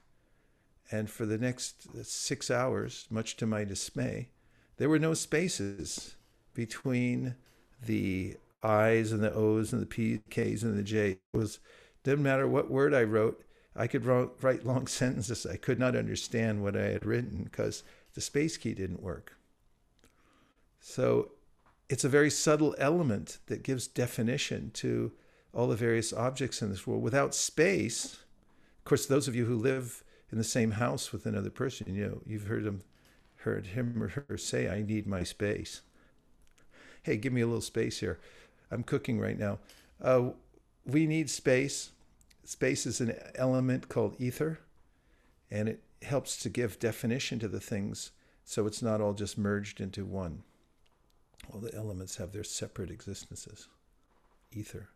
And 0.91 1.09
for 1.11 1.27
the 1.27 1.39
next 1.39 1.87
six 2.05 2.51
hours, 2.51 3.07
much 3.11 3.37
to 3.37 3.47
my 3.47 3.65
dismay, 3.65 4.31
there 4.79 4.89
were 4.89 4.99
no 4.99 5.13
spaces 5.15 6.17
between 6.55 7.37
the 7.85 8.37
I's 8.63 9.13
and 9.13 9.23
the 9.23 9.33
O's 9.33 9.73
and 9.73 9.81
the 9.83 9.87
P's, 9.87 10.19
K's 10.31 10.65
and 10.65 10.77
the 10.77 10.83
J's. 10.83 11.19
It 11.33 11.37
was 11.37 11.61
didn't 12.09 12.25
matter 12.25 12.49
what 12.49 12.71
word 12.71 12.95
I 12.95 13.03
wrote. 13.03 13.45
I 13.77 13.87
could 13.87 14.07
write 14.07 14.65
long 14.65 14.87
sentences. 14.87 15.45
I 15.45 15.57
could 15.57 15.79
not 15.79 15.95
understand 15.95 16.63
what 16.63 16.75
I 16.75 16.85
had 16.87 17.05
written 17.05 17.43
because 17.45 17.83
the 18.15 18.23
space 18.23 18.57
key 18.57 18.73
didn't 18.73 19.03
work. 19.03 19.35
So 20.81 21.33
it's 21.91 22.05
a 22.05 22.09
very 22.09 22.31
subtle 22.31 22.75
element 22.79 23.37
that 23.49 23.63
gives 23.63 23.87
definition 23.87 24.71
to 24.75 25.13
all 25.53 25.67
the 25.69 25.77
various 25.77 26.11
objects 26.15 26.63
in 26.63 26.71
this 26.71 26.87
world. 26.87 27.03
Without 27.03 27.35
space, 27.35 28.15
of 28.15 28.85
course, 28.87 29.05
those 29.05 29.29
of 29.29 29.37
you 29.37 29.45
who 29.45 29.57
live 29.59 30.03
in 30.33 30.39
the 30.39 30.45
same 30.45 30.71
house 30.73 31.13
with 31.13 31.27
another 31.27 31.51
person, 31.51 31.95
you 31.95 32.07
know, 32.07 32.21
you've 32.25 32.47
heard 32.47 32.65
them, 32.65 32.85
heard 33.41 33.67
him 33.67 34.03
or 34.03 34.09
her 34.27 34.39
say, 34.39 34.67
"I 34.67 34.81
need 34.81 35.07
my 35.07 35.25
space." 35.25 35.83
Hey, 37.03 37.19
give 37.19 37.35
me 37.35 37.43
a 37.43 37.47
little 37.47 37.61
space 37.61 38.01
here. 38.01 38.19
I'm 38.71 38.83
cooking 38.83 39.21
right 39.21 39.39
now. 39.39 39.59
Uh, 40.01 40.31
we 40.87 41.07
need 41.07 41.29
space 41.29 41.91
space 42.49 42.87
is 42.87 42.99
an 43.03 43.15
element 43.35 43.91
called 43.91 44.17
ether, 44.19 44.59
and 45.51 45.69
it 45.69 45.83
helps 46.01 46.39
to 46.39 46.49
give 46.49 46.79
definition 46.79 47.39
to 47.39 47.47
the 47.47 47.61
things 47.61 48.11
so 48.43 48.67
it's 48.67 48.81
not 48.81 49.03
all 49.03 49.13
just 49.13 49.37
merged 49.37 49.83
into 49.83 50.05
one. 50.07 50.43
All 51.53 51.61
the 51.61 51.75
elements 51.75 52.17
have 52.17 52.33
their 52.33 52.43
separate 52.45 52.91
existences. 52.91 53.69
Ether. 54.51 54.89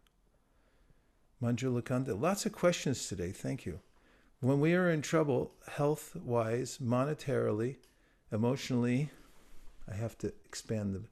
Manjula 1.42 1.84
Kanda, 1.84 2.14
lots 2.14 2.46
of 2.46 2.52
questions 2.52 3.06
today. 3.06 3.32
Thank 3.32 3.66
you. 3.66 3.80
When 4.40 4.58
we 4.58 4.72
are 4.74 4.88
in 4.90 5.02
trouble, 5.02 5.52
health 5.72 6.16
wise, 6.16 6.78
monetarily, 6.82 7.76
emotionally, 8.32 9.10
I 9.86 9.94
have 9.94 10.16
to 10.18 10.28
expand 10.46 10.94
the 10.94 11.02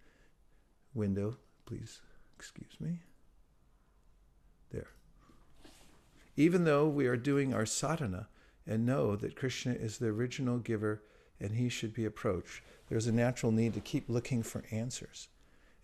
window, 0.94 1.36
please. 1.66 2.00
Excuse 2.38 2.80
me. 2.80 3.00
even 6.40 6.64
though 6.64 6.88
we 6.88 7.06
are 7.06 7.18
doing 7.18 7.52
our 7.52 7.66
sadhana 7.66 8.26
and 8.66 8.86
know 8.86 9.14
that 9.14 9.36
Krishna 9.36 9.74
is 9.74 9.98
the 9.98 10.06
original 10.06 10.56
giver 10.58 11.02
and 11.38 11.52
he 11.52 11.68
should 11.68 11.92
be 11.92 12.06
approached, 12.06 12.62
there's 12.88 13.06
a 13.06 13.12
natural 13.12 13.52
need 13.52 13.74
to 13.74 13.80
keep 13.80 14.08
looking 14.08 14.42
for 14.42 14.64
answers. 14.70 15.28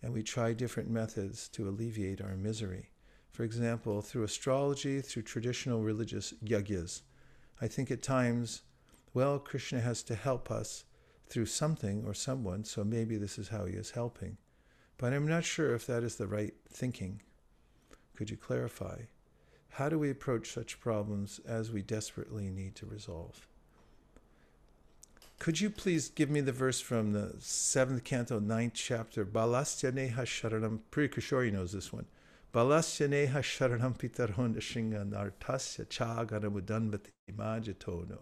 And 0.01 0.11
we 0.11 0.23
try 0.23 0.53
different 0.53 0.89
methods 0.89 1.47
to 1.49 1.69
alleviate 1.69 2.21
our 2.21 2.35
misery. 2.35 2.89
For 3.29 3.43
example, 3.43 4.01
through 4.01 4.23
astrology, 4.23 4.99
through 5.01 5.21
traditional 5.23 5.83
religious 5.83 6.33
yajnas. 6.43 7.01
I 7.61 7.67
think 7.67 7.91
at 7.91 8.01
times, 8.01 8.63
well, 9.13 9.37
Krishna 9.37 9.79
has 9.81 10.01
to 10.03 10.15
help 10.15 10.49
us 10.49 10.85
through 11.27 11.45
something 11.45 12.03
or 12.03 12.15
someone, 12.15 12.63
so 12.63 12.83
maybe 12.83 13.15
this 13.17 13.37
is 13.37 13.49
how 13.49 13.65
he 13.65 13.73
is 13.75 13.91
helping. 13.91 14.37
But 14.97 15.13
I'm 15.13 15.27
not 15.27 15.43
sure 15.43 15.75
if 15.75 15.85
that 15.85 16.01
is 16.03 16.15
the 16.15 16.25
right 16.27 16.55
thinking. 16.67 17.21
Could 18.15 18.31
you 18.31 18.37
clarify? 18.37 19.01
How 19.71 19.89
do 19.89 19.99
we 19.99 20.09
approach 20.09 20.51
such 20.51 20.79
problems 20.79 21.39
as 21.45 21.71
we 21.71 21.81
desperately 21.81 22.49
need 22.49 22.75
to 22.75 22.85
resolve? 22.85 23.47
Could 25.39 25.61
you 25.61 25.69
please 25.69 26.09
give 26.09 26.31
me 26.31 26.41
the 26.41 26.51
verse 26.51 26.79
from 26.81 27.11
the 27.13 27.35
seventh 27.39 28.03
canto, 28.03 28.39
ninth 28.39 28.73
chapter? 28.73 29.23
Balastyaneha 29.23 30.23
sharanam. 30.25 30.79
Priya 30.89 31.51
knows 31.51 31.73
this 31.73 31.93
one. 31.93 32.07
Balastyaneha 32.53 33.43
sharanam 33.43 33.95
pitaron 33.95 34.55
shinga 34.55 35.07
nartasya 35.07 35.85
chagaramudanvati 35.89 37.09
majatono. 37.33 38.17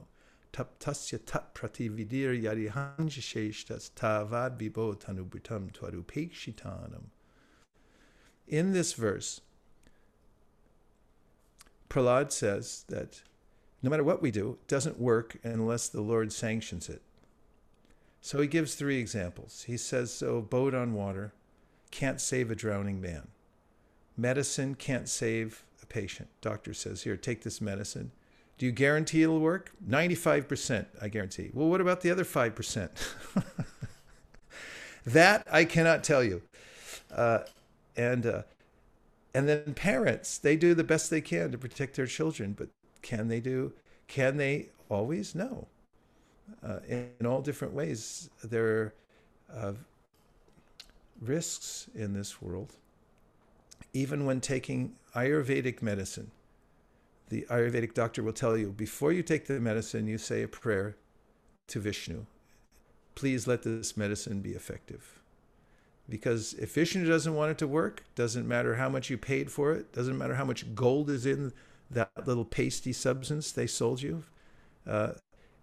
Taptasya 0.52 1.20
tat 1.26 1.56
pratividir 1.56 2.36
yarihanjisheshtas 2.42 3.92
tavad 3.92 4.58
vibo 4.58 4.94
tanubutam 4.98 5.72
twarupekshitanam. 5.72 7.04
In 8.48 8.74
this 8.74 8.92
verse, 8.92 9.40
Prahlad 11.90 12.32
says 12.32 12.86
that 12.90 13.22
no 13.82 13.90
matter 13.90 14.04
what 14.04 14.22
we 14.22 14.32
do, 14.32 14.52
it 14.62 14.68
doesn't 14.68 15.00
work 15.00 15.38
unless 15.44 15.88
the 15.88 16.02
Lord 16.02 16.32
sanctions 16.34 16.90
it. 16.90 17.02
So 18.22 18.42
he 18.42 18.48
gives 18.48 18.74
three 18.74 18.98
examples. 19.00 19.64
He 19.68 19.78
says, 19.78 20.12
So, 20.12 20.42
boat 20.42 20.74
on 20.74 20.94
water 20.94 21.34
can't 21.92 22.20
save 22.20 22.50
a 22.50 22.56
drowning 22.56 23.00
man. 23.00 23.28
Medicine 24.18 24.74
can't 24.76 25.08
save 25.08 25.64
a 25.84 25.86
patient. 25.86 26.30
Doctor 26.42 26.74
says, 26.74 27.04
Here, 27.04 27.16
take 27.18 27.44
this 27.44 27.62
medicine. 27.62 28.12
Do 28.58 28.66
you 28.66 28.72
guarantee 28.72 29.22
it'll 29.22 29.40
work? 29.40 29.72
95%, 29.88 30.86
I 31.02 31.10
guarantee. 31.10 31.52
Well, 31.54 31.68
what 31.70 31.82
about 31.82 32.02
the 32.02 32.10
other 32.10 32.24
5%? 32.24 32.90
that 35.06 35.46
I 35.52 35.66
cannot 35.66 36.04
tell 36.04 36.24
you. 36.24 36.42
Uh, 37.14 37.40
and 37.96 38.26
uh, 38.26 38.42
and 39.36 39.50
then 39.50 39.74
parents, 39.74 40.38
they 40.38 40.56
do 40.56 40.74
the 40.74 40.86
best 40.86 41.10
they 41.10 41.20
can 41.20 41.52
to 41.52 41.58
protect 41.58 41.98
their 41.98 42.06
children, 42.06 42.54
but 42.54 42.70
can 43.02 43.28
they 43.28 43.42
do? 43.42 43.74
Can 44.08 44.38
they 44.38 44.70
always? 44.88 45.36
No. 45.36 45.68
Uh, 46.66 46.80
in, 46.88 47.10
in, 47.20 47.26
all 47.26 47.42
different 47.42 47.74
ways, 47.74 48.30
there 48.46 48.66
are 48.78 48.94
uh, 49.54 49.74
risks 51.20 51.90
in 51.94 52.14
this 52.14 52.42
world. 52.42 52.78
Even 53.92 54.24
when 54.24 54.40
taking 54.40 54.94
Ayurvedic 55.16 55.82
medicine, 55.82 56.32
the 57.28 57.42
Ayurvedic 57.50 57.94
doctor 57.94 58.24
will 58.24 58.32
tell 58.32 58.56
you 58.56 58.72
before 58.72 59.12
you 59.12 59.22
take 59.22 59.48
the 59.48 59.60
medicine, 59.60 60.08
you 60.08 60.18
say 60.18 60.44
a 60.44 60.48
prayer 60.48 60.96
to 61.68 61.82
Vishnu. 61.82 62.24
Please 63.16 63.48
let 63.48 63.64
this 63.64 63.98
medicine 63.98 64.40
be 64.40 64.52
effective 64.52 65.20
because 66.10 66.54
if 66.54 66.74
Vishnu 66.74 67.06
doesn't 67.08 67.34
want 67.34 67.52
it 67.52 67.58
to 67.60 67.68
work, 67.68 68.04
doesn't 68.16 68.48
matter 68.48 68.76
how 68.76 68.90
much 68.90 69.10
you 69.10 69.18
paid 69.18 69.52
for 69.52 69.72
it, 69.74 69.92
doesn't 69.92 70.18
matter 70.18 70.36
how 70.36 70.46
much 70.46 70.76
gold 70.76 71.10
is 71.10 71.26
in 71.26 71.52
that 71.90 72.10
little 72.26 72.46
pasty 72.46 72.94
substance 72.94 73.52
they 73.52 73.68
sold 73.68 74.02
you, 74.02 74.24
uh, 74.88 75.14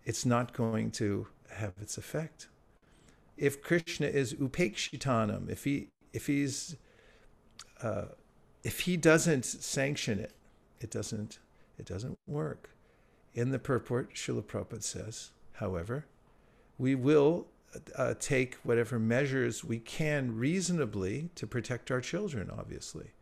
it's 0.04 0.26
not 0.26 0.52
going 0.52 0.90
to 0.92 1.28
have 1.52 1.74
its 1.80 1.96
effect. 1.96 2.48
If 3.36 3.62
Krishna 3.62 4.06
is 4.08 4.34
upekshitanam, 4.34 5.48
if 5.48 5.64
he 5.64 5.88
if 6.12 6.26
he's 6.26 6.76
uh, 7.82 8.06
if 8.64 8.80
he 8.80 8.96
doesn't 8.96 9.44
sanction 9.44 10.18
it, 10.18 10.32
it 10.80 10.90
doesn't 10.90 11.38
it 11.78 11.86
doesn't 11.86 12.16
work. 12.26 12.70
In 13.34 13.50
the 13.50 13.58
purport, 13.58 14.14
Srila 14.14 14.42
Prabhupada 14.44 14.82
says, 14.82 15.30
however, 15.54 16.04
we 16.78 16.94
will 16.94 17.46
uh, 17.96 18.14
take 18.18 18.56
whatever 18.56 18.98
measures 18.98 19.64
we 19.64 19.78
can 19.78 20.36
reasonably 20.36 21.30
to 21.34 21.46
protect 21.46 21.90
our 21.90 22.00
children, 22.00 22.50
obviously. 22.56 23.12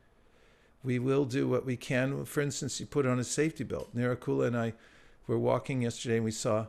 We 0.83 0.99
will 0.99 1.25
do 1.25 1.47
what 1.47 1.65
we 1.67 1.77
can. 1.77 2.25
For 2.25 2.41
instance, 2.41 2.81
you 2.81 2.87
put 2.87 3.07
on 3.07 3.19
a 3.19 3.25
safety 3.25 3.65
belt. 3.65 3.95
Nirakula 3.95 4.47
and 4.49 4.57
I 4.57 4.73
were 5.27 5.39
walking 5.39 5.83
yesterday 5.83 6.17
and 6.17 6.25
we 6.25 6.31
saw 6.31 6.67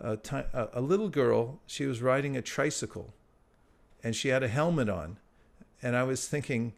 a 0.00 0.80
little 0.80 1.08
girl. 1.08 1.60
She 1.66 1.86
was 1.86 2.02
riding 2.02 2.36
a 2.36 2.42
tricycle 2.42 3.14
and 4.02 4.16
she 4.16 4.28
had 4.28 4.42
a 4.42 4.48
helmet 4.48 4.88
on. 4.88 5.18
And 5.80 5.94
I 5.96 6.02
was 6.02 6.26
thinking, 6.28 6.74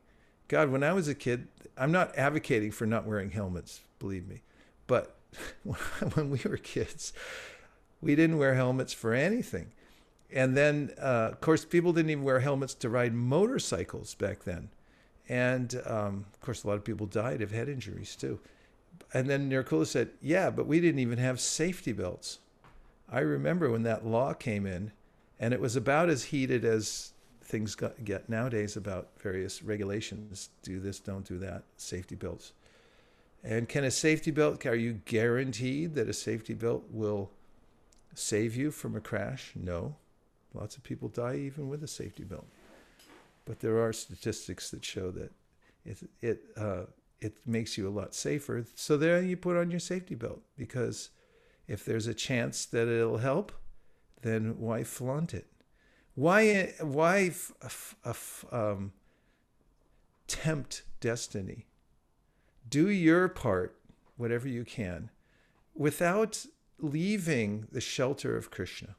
God, 0.46 0.68
when 0.70 0.82
I 0.82 0.92
was 0.92 1.08
a 1.08 1.14
kid, 1.14 1.48
I'm 1.76 1.92
not 1.92 2.16
advocating 2.18 2.70
for 2.70 2.86
not 2.86 3.06
wearing 3.06 3.30
helmets, 3.30 3.80
believe 3.98 4.28
me. 4.28 4.42
But 4.86 5.16
when 5.64 6.30
we 6.30 6.40
were 6.44 6.58
kids, 6.58 7.12
we 8.02 8.14
didn't 8.14 8.38
wear 8.38 8.54
helmets 8.54 8.92
for 8.92 9.14
anything 9.14 9.72
and 10.34 10.56
then, 10.56 10.90
uh, 11.00 11.28
of 11.30 11.40
course, 11.40 11.64
people 11.64 11.92
didn't 11.92 12.10
even 12.10 12.24
wear 12.24 12.40
helmets 12.40 12.74
to 12.74 12.88
ride 12.88 13.14
motorcycles 13.14 14.16
back 14.16 14.42
then. 14.42 14.68
And 15.28 15.80
um, 15.86 16.26
of 16.34 16.40
course, 16.40 16.64
a 16.64 16.66
lot 16.66 16.74
of 16.76 16.84
people 16.84 17.06
died 17.06 17.40
of 17.40 17.52
head 17.52 17.68
injuries 17.68 18.16
too. 18.16 18.40
And 19.14 19.30
then 19.30 19.48
Nirkula 19.48 19.86
said, 19.86 20.10
Yeah, 20.20 20.50
but 20.50 20.66
we 20.66 20.80
didn't 20.80 20.98
even 20.98 21.18
have 21.18 21.38
safety 21.40 21.92
belts. 21.92 22.40
I 23.08 23.20
remember 23.20 23.70
when 23.70 23.84
that 23.84 24.04
law 24.04 24.34
came 24.34 24.66
in, 24.66 24.90
and 25.38 25.54
it 25.54 25.60
was 25.60 25.76
about 25.76 26.10
as 26.10 26.24
heated 26.24 26.64
as 26.64 27.12
things 27.40 27.76
got, 27.76 28.04
get 28.04 28.28
nowadays 28.28 28.76
about 28.76 29.10
various 29.18 29.62
regulations 29.62 30.50
do 30.62 30.80
this, 30.80 30.98
don't 30.98 31.24
do 31.24 31.38
that, 31.38 31.62
safety 31.76 32.16
belts. 32.16 32.52
And 33.44 33.68
can 33.68 33.84
a 33.84 33.90
safety 33.92 34.32
belt, 34.32 34.66
are 34.66 34.74
you 34.74 35.00
guaranteed 35.04 35.94
that 35.94 36.08
a 36.08 36.12
safety 36.12 36.54
belt 36.54 36.86
will 36.90 37.30
save 38.14 38.56
you 38.56 38.72
from 38.72 38.96
a 38.96 39.00
crash? 39.00 39.52
No. 39.54 39.94
Lots 40.54 40.76
of 40.76 40.82
people 40.84 41.08
die 41.08 41.36
even 41.36 41.68
with 41.68 41.82
a 41.82 41.88
safety 41.88 42.22
belt. 42.24 42.46
But 43.44 43.60
there 43.60 43.80
are 43.84 43.92
statistics 43.92 44.70
that 44.70 44.84
show 44.84 45.10
that 45.10 45.32
it, 45.84 45.98
it, 46.22 46.44
uh, 46.56 46.84
it 47.20 47.34
makes 47.46 47.76
you 47.76 47.88
a 47.88 47.90
lot 47.90 48.14
safer. 48.14 48.64
So 48.74 48.96
there 48.96 49.20
you 49.20 49.36
put 49.36 49.56
on 49.56 49.70
your 49.70 49.80
safety 49.80 50.14
belt 50.14 50.40
because 50.56 51.10
if 51.66 51.84
there's 51.84 52.06
a 52.06 52.14
chance 52.14 52.64
that 52.66 52.88
it'll 52.88 53.18
help, 53.18 53.52
then 54.22 54.58
why 54.58 54.84
flaunt 54.84 55.34
it? 55.34 55.46
Why, 56.14 56.72
why 56.80 57.32
f- 57.64 57.94
f- 58.06 58.44
um, 58.52 58.92
tempt 60.28 60.82
destiny? 61.00 61.66
Do 62.66 62.88
your 62.88 63.28
part, 63.28 63.76
whatever 64.16 64.48
you 64.48 64.64
can, 64.64 65.10
without 65.74 66.46
leaving 66.78 67.66
the 67.72 67.80
shelter 67.80 68.36
of 68.36 68.50
Krishna 68.50 68.94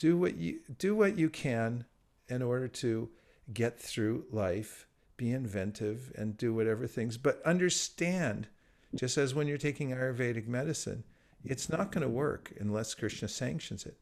do 0.00 0.16
what 0.16 0.38
you 0.38 0.58
do 0.78 0.96
what 0.96 1.16
you 1.16 1.30
can 1.30 1.84
in 2.26 2.42
order 2.42 2.66
to 2.66 3.10
get 3.52 3.78
through 3.78 4.24
life 4.32 4.86
be 5.16 5.30
inventive 5.30 6.10
and 6.16 6.36
do 6.36 6.52
whatever 6.52 6.86
things 6.88 7.16
but 7.16 7.40
understand 7.46 8.48
just 8.94 9.16
as 9.16 9.32
when 9.34 9.46
you're 9.46 9.58
taking 9.58 9.90
ayurvedic 9.90 10.48
medicine 10.48 11.04
it's 11.44 11.68
not 11.68 11.92
going 11.92 12.02
to 12.02 12.08
work 12.08 12.52
unless 12.58 12.94
krishna 12.94 13.28
sanctions 13.28 13.84
it 13.86 13.98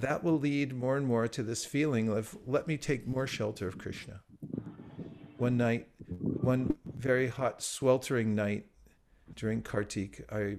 that 0.00 0.24
will 0.24 0.38
lead 0.38 0.74
more 0.74 0.96
and 0.96 1.06
more 1.06 1.28
to 1.28 1.42
this 1.42 1.64
feeling 1.66 2.08
of 2.08 2.36
let 2.46 2.66
me 2.66 2.76
take 2.76 3.06
more 3.06 3.26
shelter 3.26 3.68
of 3.68 3.76
krishna 3.78 4.20
one 5.36 5.56
night 5.56 5.86
one 6.16 6.74
very 6.96 7.28
hot 7.28 7.62
sweltering 7.62 8.34
night 8.34 8.64
during 9.36 9.60
kartik 9.60 10.24
i 10.32 10.56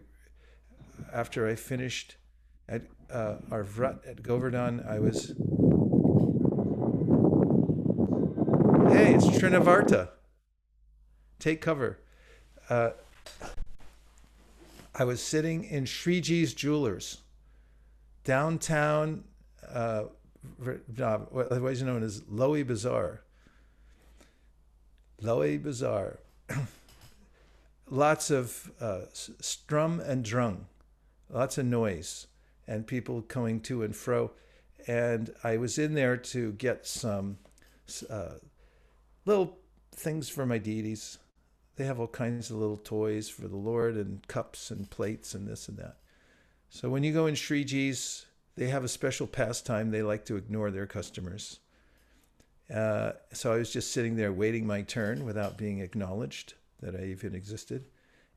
after 1.12 1.48
i 1.48 1.56
finished 1.56 2.18
at 2.70 2.84
uh, 3.14 3.36
our 3.52 3.64
vrut 3.64 4.00
at 4.08 4.22
Govardhan, 4.24 4.84
I 4.90 5.00
was. 5.00 5.28
Hey, 8.92 9.14
it's 9.14 9.26
Trinavarta. 9.38 10.10
Take 11.40 11.62
cover. 11.62 12.00
Uh, 12.70 12.92
I 14.96 15.04
was 15.04 15.22
sitting 15.22 15.64
in 15.64 15.86
Shriji's 15.86 16.54
Jewelers, 16.54 17.20
downtown, 18.24 19.24
uh, 19.72 20.06
otherwise 20.64 21.82
known 21.84 22.02
as 22.04 22.22
Lowy 22.22 22.66
Bazaar. 22.66 23.22
Lowy 25.22 25.62
Bazaar. 25.62 26.20
lots 27.90 28.30
of 28.32 28.72
uh, 28.80 29.02
strum 29.12 30.00
and 30.00 30.26
drung, 30.26 30.66
lots 31.30 31.58
of 31.60 31.66
noise 31.66 32.28
and 32.68 32.88
people 32.88 33.22
going 33.22 33.60
to 33.62 33.84
and 33.84 33.96
fro. 33.96 34.32
And 34.88 35.34
I 35.44 35.58
was 35.58 35.78
in 35.78 35.94
there 35.94 36.18
to 36.18 36.52
get 36.54 36.86
some 36.86 37.38
uh, 38.10 38.36
little 39.26 39.58
things 39.94 40.30
for 40.30 40.46
my 40.46 40.58
deities. 40.58 41.18
They 41.76 41.86
have 41.86 42.00
all 42.00 42.08
kinds 42.08 42.50
of 42.52 42.58
little 42.58 42.78
toys 42.78 43.30
for 43.30 43.48
the 43.48 43.56
Lord 43.58 43.96
and 43.96 44.26
cups 44.28 44.70
and 44.72 44.90
plates 44.90 45.34
and 45.34 45.48
this 45.48 45.68
and 45.68 45.78
that. 45.80 45.98
So 46.70 46.90
when 46.90 47.04
you 47.04 47.14
go 47.14 47.28
in 47.28 47.36
Sriji's, 47.36 48.26
they 48.56 48.68
have 48.68 48.84
a 48.84 48.88
special 48.88 49.28
pastime. 49.28 49.90
They 49.92 50.02
like 50.04 50.26
to 50.26 50.36
ignore 50.36 50.70
their 50.72 50.86
customers. 50.86 51.60
Uh, 52.74 53.14
so 53.32 53.52
I 53.52 53.58
was 53.58 53.72
just 53.72 53.92
sitting 53.92 54.16
there 54.16 54.32
waiting 54.32 54.66
my 54.66 54.84
turn 54.84 55.26
without 55.26 55.58
being 55.58 55.80
acknowledged 55.80 56.54
that 56.82 56.96
I 56.96 57.06
even 57.06 57.36
existed. 57.36 57.86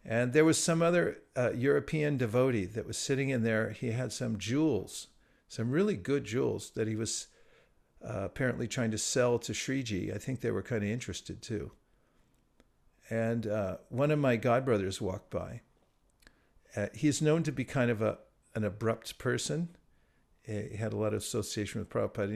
And 0.08 0.32
there 0.32 0.44
was 0.44 0.56
some 0.62 0.82
other 0.82 1.18
uh, 1.36 1.50
European 1.52 2.16
devotee 2.16 2.64
that 2.66 2.86
was 2.86 2.96
sitting 2.96 3.30
in 3.30 3.42
there. 3.42 3.70
He 3.70 3.90
had 3.90 4.12
some 4.12 4.38
jewels, 4.38 5.08
some 5.48 5.72
really 5.72 5.96
good 5.96 6.22
jewels 6.22 6.70
that 6.76 6.86
he 6.86 6.94
was 6.94 7.26
uh, 8.06 8.20
apparently 8.22 8.68
trying 8.68 8.92
to 8.92 8.98
sell 8.98 9.40
to 9.40 9.52
Shriji. 9.52 10.14
I 10.14 10.18
think 10.18 10.40
they 10.42 10.52
were 10.52 10.62
kind 10.62 10.84
of 10.84 10.88
interested 10.90 11.42
too. 11.42 11.72
And 13.10 13.48
uh, 13.48 13.78
one 13.88 14.12
of 14.12 14.20
my 14.20 14.38
godbrothers 14.38 15.00
walked 15.00 15.30
by. 15.30 15.62
Uh, 16.76 16.86
he's 16.94 17.20
known 17.20 17.42
to 17.42 17.50
be 17.50 17.64
kind 17.64 17.90
of 17.90 18.00
a, 18.00 18.18
an 18.54 18.62
abrupt 18.62 19.18
person. 19.18 19.70
He 20.42 20.76
had 20.78 20.92
a 20.92 20.96
lot 20.96 21.14
of 21.14 21.20
association 21.20 21.80
with 21.80 21.88
Prabhupada. 21.90 22.32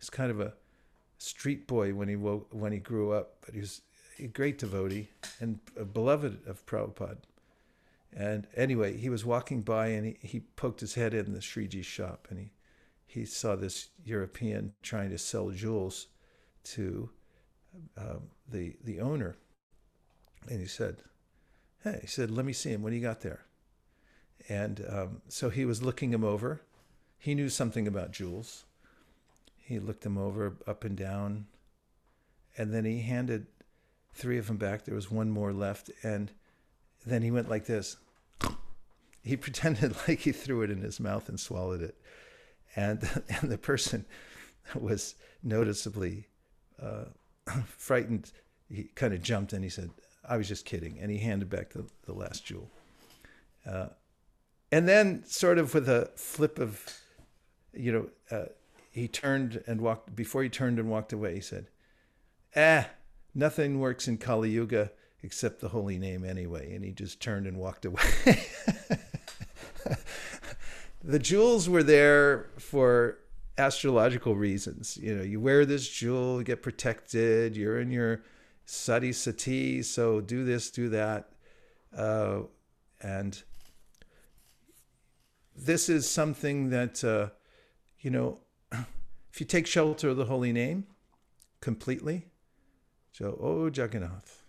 He 0.00 0.08
kind 0.10 0.32
of 0.32 0.40
a 0.40 0.54
street 1.18 1.68
boy 1.68 1.94
when 1.94 2.08
he, 2.08 2.14
when 2.16 2.72
he 2.72 2.78
grew 2.78 3.12
up, 3.12 3.36
but 3.46 3.54
he 3.54 3.60
was 3.60 3.82
a 4.18 4.26
great 4.26 4.58
devotee 4.58 5.08
and 5.40 5.58
a 5.78 5.84
beloved 5.84 6.38
of 6.46 6.64
Prabhupada. 6.66 7.18
And 8.14 8.46
anyway, 8.56 8.96
he 8.96 9.08
was 9.08 9.24
walking 9.24 9.62
by 9.62 9.88
and 9.88 10.06
he, 10.06 10.16
he 10.20 10.40
poked 10.56 10.80
his 10.80 10.94
head 10.94 11.14
in 11.14 11.32
the 11.32 11.38
Sriji 11.40 11.82
shop 11.84 12.26
and 12.30 12.38
he, 12.38 12.50
he 13.06 13.24
saw 13.24 13.56
this 13.56 13.88
European 14.04 14.72
trying 14.82 15.10
to 15.10 15.18
sell 15.18 15.50
jewels 15.50 16.08
to 16.64 17.08
um, 17.96 18.24
the, 18.48 18.76
the 18.84 19.00
owner. 19.00 19.36
And 20.48 20.60
he 20.60 20.66
said, 20.66 20.98
Hey, 21.84 21.98
he 22.02 22.06
said, 22.06 22.30
let 22.30 22.44
me 22.44 22.52
see 22.52 22.70
him. 22.70 22.82
When 22.82 22.92
you 22.92 23.00
got 23.00 23.22
there? 23.22 23.44
And 24.48 24.84
um, 24.88 25.22
so 25.28 25.48
he 25.50 25.64
was 25.64 25.82
looking 25.82 26.12
him 26.12 26.22
over. 26.24 26.60
He 27.18 27.34
knew 27.34 27.48
something 27.48 27.88
about 27.88 28.12
jewels. 28.12 28.64
He 29.56 29.78
looked 29.78 30.04
him 30.04 30.18
over 30.18 30.56
up 30.66 30.84
and 30.84 30.96
down. 30.96 31.46
And 32.58 32.72
then 32.74 32.84
he 32.84 33.00
handed 33.02 33.46
three 34.14 34.38
of 34.38 34.46
them 34.46 34.56
back. 34.56 34.84
There 34.84 34.94
was 34.94 35.10
one 35.10 35.30
more 35.30 35.52
left. 35.52 35.90
And 36.02 36.30
then 37.06 37.22
he 37.22 37.30
went 37.30 37.48
like 37.48 37.66
this. 37.66 37.96
He 39.22 39.36
pretended 39.36 39.94
like 40.06 40.20
he 40.20 40.32
threw 40.32 40.62
it 40.62 40.70
in 40.70 40.80
his 40.82 41.00
mouth 41.00 41.28
and 41.28 41.38
swallowed 41.40 41.82
it. 41.82 41.96
And, 42.76 43.08
and 43.28 43.50
the 43.50 43.58
person 43.58 44.04
was 44.74 45.14
noticeably 45.42 46.26
uh, 46.80 47.04
frightened. 47.66 48.30
He 48.70 48.84
kind 48.94 49.14
of 49.14 49.22
jumped 49.22 49.52
and 49.52 49.64
he 49.64 49.70
said, 49.70 49.90
I 50.28 50.36
was 50.36 50.46
just 50.48 50.64
kidding. 50.64 50.98
And 51.00 51.10
he 51.10 51.18
handed 51.18 51.50
back 51.50 51.70
the, 51.70 51.84
the 52.06 52.12
last 52.12 52.44
jewel. 52.44 52.70
Uh, 53.66 53.88
and 54.70 54.88
then, 54.88 55.24
sort 55.26 55.58
of 55.58 55.74
with 55.74 55.88
a 55.88 56.10
flip 56.16 56.58
of, 56.58 56.84
you 57.74 57.92
know, 57.92 58.06
uh, 58.36 58.46
he 58.90 59.06
turned 59.08 59.62
and 59.66 59.80
walked, 59.80 60.16
before 60.16 60.42
he 60.42 60.48
turned 60.48 60.78
and 60.78 60.90
walked 60.90 61.12
away, 61.12 61.34
he 61.34 61.40
said, 61.40 61.66
Ah, 62.56 62.56
eh, 62.60 62.84
nothing 63.34 63.80
works 63.80 64.08
in 64.08 64.18
Kali 64.18 64.50
Yuga 64.50 64.90
except 65.22 65.60
the 65.60 65.68
holy 65.68 65.98
name 65.98 66.24
anyway. 66.24 66.74
And 66.74 66.84
he 66.84 66.92
just 66.92 67.20
turned 67.20 67.46
and 67.46 67.56
walked 67.56 67.84
away. 67.84 68.38
the 71.04 71.18
jewels 71.18 71.68
were 71.68 71.82
there 71.82 72.50
for 72.58 73.18
astrological 73.58 74.34
reasons. 74.34 74.96
You 74.96 75.14
know, 75.16 75.22
you 75.22 75.40
wear 75.40 75.64
this 75.64 75.88
jewel, 75.88 76.38
you 76.38 76.44
get 76.44 76.62
protected, 76.62 77.56
you're 77.56 77.78
in 77.80 77.90
your 77.90 78.22
sati 78.64 79.12
sati, 79.12 79.82
so 79.82 80.20
do 80.20 80.44
this, 80.44 80.70
do 80.70 80.88
that. 80.88 81.28
Uh, 81.96 82.40
and 83.00 83.42
this 85.56 85.88
is 85.88 86.08
something 86.08 86.70
that, 86.70 87.04
uh, 87.04 87.28
you 88.00 88.10
know, 88.10 88.38
if 88.72 89.38
you 89.38 89.46
take 89.46 89.66
shelter 89.66 90.08
of 90.08 90.16
the 90.16 90.24
holy 90.24 90.52
name 90.52 90.86
completely, 91.60 92.26
so, 93.12 93.36
oh 93.40 93.66
Jagannath, 93.70 94.42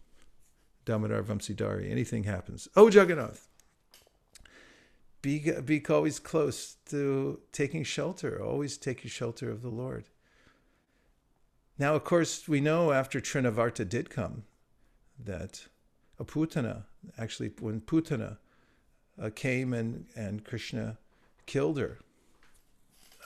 Damodar 0.85 1.21
Vamsidhari, 1.21 1.91
anything 1.91 2.23
happens. 2.23 2.67
Oh 2.75 2.89
Jagannath, 2.89 3.47
be, 5.21 5.51
be 5.61 5.83
always 5.89 6.19
close 6.19 6.75
to 6.89 7.39
taking 7.51 7.83
shelter, 7.83 8.41
always 8.41 8.79
your 8.85 8.95
shelter 9.05 9.49
of 9.51 9.61
the 9.61 9.69
Lord. 9.69 10.05
Now, 11.77 11.95
of 11.95 12.03
course, 12.03 12.47
we 12.47 12.61
know 12.61 12.91
after 12.91 13.19
Trinavarta 13.19 13.85
did 13.87 14.09
come 14.09 14.43
that 15.19 15.67
Aputana, 16.19 16.83
actually, 17.17 17.51
when 17.59 17.81
Putana 17.81 18.37
uh, 19.21 19.29
came 19.33 19.73
and, 19.73 20.05
and 20.15 20.43
Krishna 20.45 20.97
killed 21.47 21.77
her, 21.79 21.97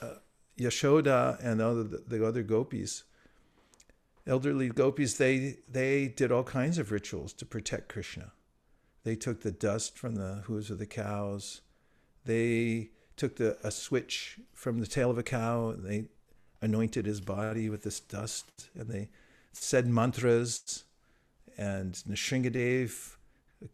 uh, 0.00 0.14
Yashoda 0.58 1.38
and 1.44 1.60
the 1.60 1.66
other, 1.68 1.82
the 1.84 2.26
other 2.26 2.42
gopis 2.42 3.04
elderly 4.28 4.68
gopis, 4.68 5.14
they, 5.14 5.56
they 5.68 6.06
did 6.08 6.30
all 6.30 6.44
kinds 6.44 6.78
of 6.78 6.92
rituals 6.92 7.32
to 7.32 7.46
protect 7.46 7.88
Krishna. 7.88 8.32
They 9.02 9.16
took 9.16 9.40
the 9.40 9.50
dust 9.50 9.98
from 9.98 10.16
the 10.16 10.42
hooves 10.46 10.70
of 10.70 10.78
the 10.78 10.86
cows. 10.86 11.62
They 12.26 12.90
took 13.16 13.36
the, 13.36 13.56
a 13.64 13.70
switch 13.70 14.38
from 14.52 14.78
the 14.80 14.86
tail 14.86 15.10
of 15.10 15.18
a 15.18 15.22
cow 15.22 15.70
and 15.70 15.84
they 15.84 16.04
anointed 16.60 17.06
his 17.06 17.20
body 17.20 17.70
with 17.70 17.82
this 17.82 17.98
dust. 17.98 18.68
And 18.78 18.88
they 18.90 19.08
said 19.52 19.86
mantras. 19.86 20.84
And 21.56 21.94
Nrisimhadev 22.08 23.16
uh, 23.62 23.66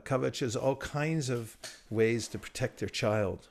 Kavaches, 0.00 0.60
all 0.60 0.76
kinds 0.76 1.30
of 1.30 1.56
ways 1.88 2.28
to 2.28 2.38
protect 2.38 2.80
their 2.80 2.88
child. 2.90 3.48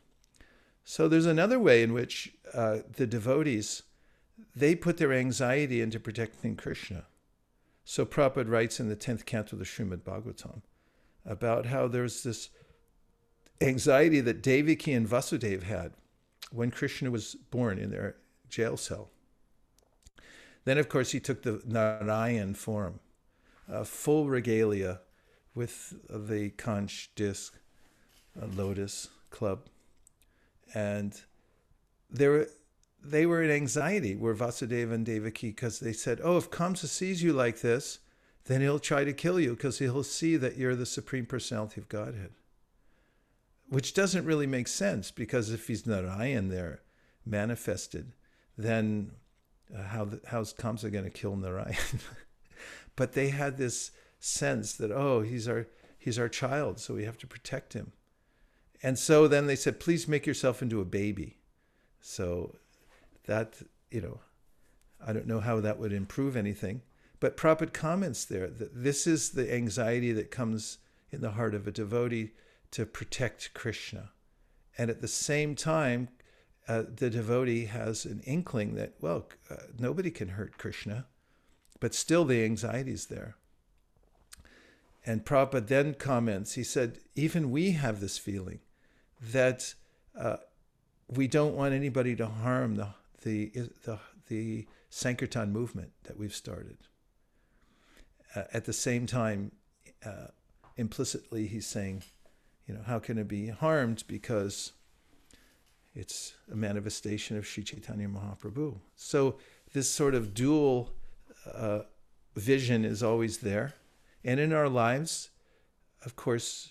So 0.84 1.08
there's 1.08 1.26
another 1.26 1.60
way 1.60 1.82
in 1.82 1.94
which 1.94 2.34
uh, 2.54 2.80
the 2.94 3.08
devotees 3.08 3.84
they 4.56 4.76
put 4.76 4.98
their 4.98 5.14
anxiety 5.14 5.82
into 5.82 6.00
protecting 6.00 6.56
Krishna. 6.56 7.06
So 7.84 8.06
Prabhupada 8.06 8.50
writes 8.50 8.80
in 8.80 8.90
the 8.90 8.96
10th 8.96 9.26
canto 9.26 9.54
of 9.56 9.60
the 9.60 9.66
Srimad 9.66 10.02
Bhagavatam 10.02 10.62
about 11.26 11.68
how 11.68 11.88
there's 11.88 12.24
this 12.24 12.50
anxiety 13.60 14.22
that 14.22 14.42
Devaki 14.42 14.94
and 14.94 15.08
Vasudeva 15.08 15.64
had 15.66 15.94
when 16.52 16.72
Krishna 16.72 17.12
was 17.12 17.36
born 17.50 17.78
in 17.78 17.92
their 17.92 18.16
jail 18.50 18.78
cell. 18.78 19.10
Then, 20.64 20.78
of 20.78 20.90
course, 20.90 21.12
he 21.12 21.20
took 21.20 21.42
the 21.42 21.62
Narayan 21.66 22.54
form, 22.54 23.00
a 23.68 23.84
full 23.84 24.28
regalia 24.28 25.02
with 25.56 25.94
the 26.10 26.52
conch 26.52 27.10
disc, 27.16 27.56
lotus 28.38 29.10
club. 29.32 29.66
And 30.74 31.20
there 32.10 32.48
they 33.04 33.26
were 33.26 33.42
in 33.44 33.50
anxiety, 33.52 34.16
were 34.16 34.34
Vasudeva 34.36 34.94
and 34.94 35.06
Devaki, 35.06 35.50
because 35.50 35.80
they 35.80 35.94
said, 35.94 36.22
Oh, 36.24 36.38
if 36.38 36.52
Kamsa 36.52 36.86
sees 36.88 37.24
you 37.24 37.34
like 37.34 37.62
this, 37.62 38.00
then 38.46 38.62
he'll 38.62 38.80
try 38.80 39.04
to 39.04 39.14
kill 39.14 39.40
you 39.40 39.52
because 39.52 39.80
he'll 39.80 40.04
see 40.04 40.36
that 40.38 40.58
you're 40.58 40.76
the 40.76 40.86
Supreme 40.86 41.26
Personality 41.26 41.82
of 41.82 41.90
Godhead. 41.90 42.32
Which 43.70 43.94
doesn't 43.94 44.26
really 44.26 44.48
make 44.48 44.68
sense 44.68 45.12
because 45.12 45.52
if 45.52 45.68
he's 45.68 45.86
Narayan 45.86 46.50
there 46.50 46.82
manifested, 47.26 48.14
then 48.58 49.12
uh, 49.76 49.84
how 49.84 50.06
the, 50.06 50.22
how's 50.28 50.54
Kamsa 50.54 50.92
going 50.92 51.06
to 51.06 51.10
kill 51.12 51.36
Narayan? 51.36 51.76
but 52.96 53.14
they 53.14 53.30
had 53.30 53.58
this 53.58 53.92
sense 54.20 54.74
that, 54.74 54.92
oh, 54.92 55.22
he's 55.22 55.48
our, 55.48 55.68
he's 55.98 56.20
our 56.20 56.28
child, 56.30 56.80
so 56.80 56.96
we 56.96 57.06
have 57.06 57.18
to 57.20 57.28
protect 57.28 57.74
him. 57.74 57.94
And 58.84 58.98
so 59.00 59.28
then 59.28 59.48
they 59.48 59.56
said, 59.56 59.80
please 59.80 60.08
make 60.08 60.26
yourself 60.26 60.62
into 60.62 60.82
a 60.82 60.86
baby. 60.86 61.38
So 62.02 62.56
that, 63.26 63.62
you 63.90 64.02
know, 64.02 64.20
I 65.06 65.14
don't 65.14 65.28
know 65.28 65.40
how 65.40 65.60
that 65.62 65.80
would 65.80 65.94
improve 65.94 66.36
anything. 66.36 66.82
But 67.20 67.38
Prabhupada 67.38 67.74
comments 67.74 68.26
there 68.26 68.48
that 68.48 68.72
this 68.84 69.06
is 69.06 69.32
the 69.32 69.54
anxiety 69.54 70.12
that 70.14 70.32
comes 70.32 70.80
in 71.12 71.22
the 71.22 71.32
heart 71.32 71.54
of 71.54 71.68
a 71.68 71.72
devotee 71.72 72.32
to 72.72 72.86
protect 72.86 73.54
Krishna. 73.54 74.12
And 74.78 74.90
at 74.90 75.02
the 75.02 75.08
same 75.08 75.56
time, 75.56 76.10
uh, 76.68 76.84
the 76.94 77.10
devotee 77.10 77.66
has 77.66 78.06
an 78.06 78.22
inkling 78.22 78.76
that, 78.76 78.94
well, 79.02 79.28
uh, 79.50 79.56
nobody 79.78 80.10
can 80.10 80.30
hurt 80.30 80.58
Krishna, 80.58 81.06
but 81.80 81.94
still 81.94 82.26
the 82.26 82.44
anxiety 82.44 82.92
is 82.94 83.08
there. 83.08 83.36
And 85.06 85.26
Prabhupada 85.26 85.68
then 85.68 85.94
comments, 85.96 86.54
he 86.54 86.64
said, 86.64 87.00
even 87.16 87.52
we 87.52 87.72
have 87.72 88.00
this 88.00 88.18
feeling 88.18 88.60
that 89.20 89.74
uh, 90.18 90.38
we 91.08 91.28
don't 91.28 91.56
want 91.56 91.74
anybody 91.74 92.16
to 92.16 92.28
harm 92.28 92.76
the 92.76 92.90
the 93.22 93.52
the 93.84 94.00
the 94.28 94.68
Sankirtan 94.90 95.52
movement 95.52 95.92
that 96.04 96.18
we've 96.18 96.36
started. 96.36 96.78
Uh, 98.36 98.44
at 98.54 98.66
the 98.66 98.74
same 98.74 99.06
time, 99.06 99.52
uh, 100.06 100.28
implicitly, 100.78 101.48
he's 101.48 101.66
saying, 101.68 102.04
you 102.66 102.74
know, 102.74 102.82
how 102.86 103.00
can 103.00 103.18
it 103.18 103.28
be 103.28 103.50
harmed 103.50 104.04
because 104.08 104.72
it's 105.94 106.34
a 106.52 106.56
manifestation 106.56 107.36
of 107.38 107.46
Sri 107.46 107.64
Chaitanya 107.64 108.08
Mahaprabhu. 108.08 108.78
So 108.96 109.36
this 109.74 109.90
sort 109.90 110.16
of 110.16 110.34
dual 110.34 110.92
uh, 111.54 111.82
vision 112.36 112.86
is 112.86 113.04
always 113.04 113.40
there, 113.40 113.74
and 114.24 114.40
in 114.40 114.54
our 114.54 114.70
lives, 114.70 115.30
of 116.06 116.16
course, 116.16 116.70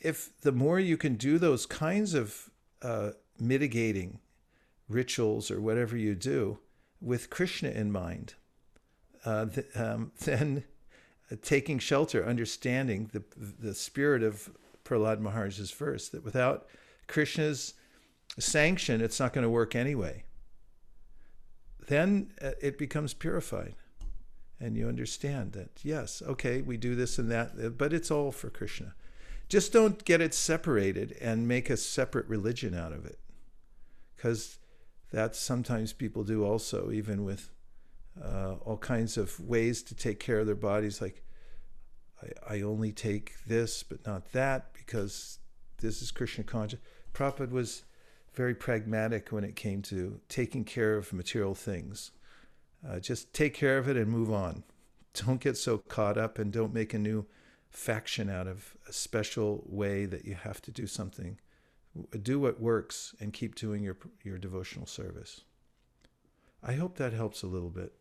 if 0.00 0.30
the 0.42 0.52
more 0.52 0.78
you 0.80 0.96
can 0.96 1.14
do 1.14 1.38
those 1.38 1.66
kinds 1.66 2.14
of 2.14 2.50
uh, 2.82 3.10
mitigating 3.38 4.18
rituals 4.88 5.50
or 5.50 5.60
whatever 5.60 5.96
you 5.96 6.14
do 6.14 6.58
with 7.00 7.30
Krishna 7.30 7.70
in 7.70 7.92
mind, 7.92 8.34
uh, 9.24 9.46
th- 9.46 9.66
um, 9.74 10.12
then 10.24 10.64
taking 11.42 11.78
shelter, 11.78 12.24
understanding 12.24 13.10
the, 13.12 13.22
the 13.38 13.74
spirit 13.74 14.22
of 14.22 14.50
Prahlad 14.84 15.20
Maharaj's 15.20 15.70
verse 15.70 16.08
that 16.10 16.22
without 16.24 16.66
Krishna's 17.06 17.74
sanction, 18.38 19.00
it's 19.00 19.18
not 19.18 19.32
going 19.32 19.42
to 19.42 19.50
work 19.50 19.74
anyway. 19.74 20.24
Then 21.88 22.32
uh, 22.40 22.50
it 22.60 22.78
becomes 22.78 23.14
purified. 23.14 23.74
And 24.60 24.76
you 24.76 24.88
understand 24.88 25.52
that, 25.52 25.80
yes, 25.82 26.22
okay, 26.26 26.62
we 26.62 26.76
do 26.76 26.94
this 26.94 27.18
and 27.18 27.30
that, 27.30 27.52
uh, 27.62 27.68
but 27.70 27.92
it's 27.92 28.10
all 28.10 28.30
for 28.30 28.50
Krishna. 28.50 28.94
Just 29.48 29.72
don't 29.72 30.02
get 30.04 30.20
it 30.20 30.32
separated 30.32 31.16
and 31.20 31.48
make 31.48 31.68
a 31.68 31.76
separate 31.76 32.26
religion 32.28 32.74
out 32.74 32.92
of 32.92 33.04
it. 33.04 33.18
Because 34.16 34.58
that 35.14 35.34
sometimes 35.36 35.92
people 35.92 36.24
do 36.24 36.44
also, 36.44 36.90
even 36.90 37.24
with 37.24 37.50
uh, 38.22 38.54
all 38.64 38.76
kinds 38.76 39.16
of 39.16 39.38
ways 39.40 39.80
to 39.82 39.94
take 39.94 40.18
care 40.20 40.40
of 40.40 40.46
their 40.46 40.54
bodies. 40.56 41.00
Like, 41.00 41.22
I, 42.48 42.56
I 42.56 42.60
only 42.62 42.90
take 42.92 43.34
this, 43.46 43.82
but 43.84 44.04
not 44.06 44.32
that, 44.32 44.72
because 44.74 45.38
this 45.80 46.02
is 46.02 46.10
Krishna 46.10 46.42
conscious. 46.44 46.80
Prabhupada 47.12 47.50
was 47.52 47.84
very 48.34 48.54
pragmatic 48.56 49.30
when 49.30 49.44
it 49.44 49.54
came 49.56 49.82
to 49.82 50.20
taking 50.28 50.64
care 50.64 50.96
of 50.96 51.12
material 51.12 51.54
things. 51.54 52.10
Uh, 52.86 52.98
just 52.98 53.32
take 53.32 53.54
care 53.54 53.78
of 53.78 53.88
it 53.88 53.96
and 53.96 54.10
move 54.10 54.32
on. 54.32 54.64
Don't 55.24 55.40
get 55.40 55.56
so 55.56 55.78
caught 55.78 56.18
up 56.18 56.38
and 56.40 56.50
don't 56.52 56.74
make 56.74 56.92
a 56.92 56.98
new 56.98 57.24
faction 57.70 58.28
out 58.28 58.48
of 58.48 58.76
a 58.88 58.92
special 58.92 59.62
way 59.68 60.06
that 60.06 60.24
you 60.24 60.34
have 60.34 60.60
to 60.62 60.72
do 60.72 60.88
something 60.88 61.38
do 62.22 62.40
what 62.40 62.60
works 62.60 63.14
and 63.20 63.32
keep 63.32 63.54
doing 63.54 63.82
your 63.82 63.96
your 64.24 64.38
devotional 64.38 64.86
service. 64.86 65.42
I 66.62 66.74
hope 66.74 66.96
that 66.96 67.12
helps 67.12 67.42
a 67.42 67.46
little 67.46 67.68
bit, 67.70 67.92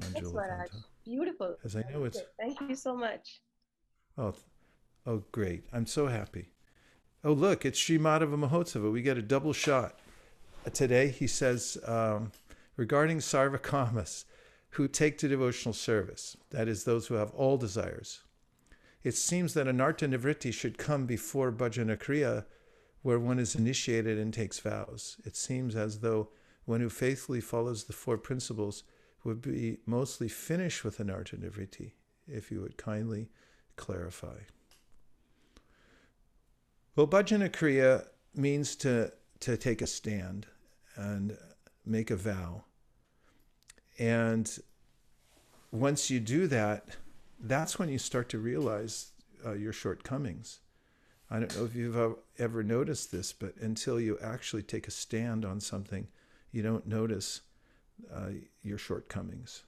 Manjula. 0.00 0.66
Beautiful. 1.04 1.56
As 1.64 1.76
I 1.76 1.82
know 1.90 2.04
it's. 2.04 2.20
Thank 2.38 2.60
you 2.60 2.74
so 2.76 2.96
much. 2.96 3.42
Oh, 4.18 4.34
oh, 5.06 5.24
great! 5.32 5.64
I'm 5.72 5.86
so 5.86 6.06
happy. 6.08 6.48
Oh, 7.24 7.32
look, 7.32 7.64
it's 7.64 7.78
Sri 7.78 7.98
Madhava 7.98 8.36
Mahotsava. 8.36 8.90
We 8.90 9.02
get 9.02 9.16
a 9.18 9.22
double 9.22 9.52
shot 9.52 9.98
today. 10.74 11.08
He 11.08 11.26
says 11.26 11.78
um, 11.86 12.32
regarding 12.76 13.18
sarvakamas, 13.18 14.24
who 14.70 14.86
take 14.88 15.18
to 15.18 15.28
devotional 15.28 15.72
service, 15.74 16.36
that 16.50 16.66
is, 16.66 16.82
those 16.84 17.06
who 17.06 17.14
have 17.14 17.30
all 17.32 17.56
desires. 17.56 18.22
It 19.04 19.14
seems 19.14 19.54
that 19.54 19.66
anartha 19.66 20.08
nivritti 20.08 20.52
should 20.54 20.78
come 20.78 21.06
before 21.06 21.50
bhajana 21.52 21.96
kriya 21.96 22.44
where 23.02 23.18
one 23.18 23.38
is 23.38 23.54
initiated 23.54 24.18
and 24.18 24.32
takes 24.32 24.58
vows. 24.60 25.16
It 25.24 25.36
seems 25.36 25.74
as 25.76 26.00
though 26.00 26.28
one 26.64 26.80
who 26.80 26.88
faithfully 26.88 27.40
follows 27.40 27.84
the 27.84 27.92
four 27.92 28.16
principles 28.16 28.84
would 29.24 29.40
be 29.42 29.78
mostly 29.86 30.28
finished 30.28 30.84
with 30.84 30.98
anartha 30.98 31.38
nivritti, 31.38 31.92
if 32.26 32.50
you 32.50 32.60
would 32.60 32.76
kindly 32.76 33.28
clarify. 33.76 34.36
Well, 36.94 37.08
bhajana 37.08 37.48
kriya 37.50 38.06
means 38.34 38.76
to, 38.76 39.12
to 39.40 39.56
take 39.56 39.82
a 39.82 39.86
stand 39.86 40.46
and 40.94 41.36
make 41.84 42.10
a 42.10 42.16
vow. 42.16 42.64
And 43.98 44.50
once 45.72 46.10
you 46.10 46.20
do 46.20 46.46
that, 46.48 46.84
that's 47.40 47.78
when 47.78 47.88
you 47.88 47.98
start 47.98 48.28
to 48.30 48.38
realize 48.38 49.10
uh, 49.44 49.52
your 49.52 49.72
shortcomings. 49.72 50.60
I 51.32 51.38
don't 51.38 51.56
know 51.56 51.64
if 51.64 51.74
you've 51.74 51.96
uh, 51.96 52.10
ever 52.38 52.62
noticed 52.62 53.10
this, 53.10 53.32
but 53.32 53.56
until 53.56 53.98
you 53.98 54.18
actually 54.22 54.62
take 54.62 54.86
a 54.86 54.90
stand 54.90 55.46
on 55.46 55.60
something, 55.60 56.08
you 56.50 56.62
don't 56.62 56.86
notice 56.86 57.40
uh, 58.14 58.32
your 58.62 58.76
shortcomings. 58.76 59.62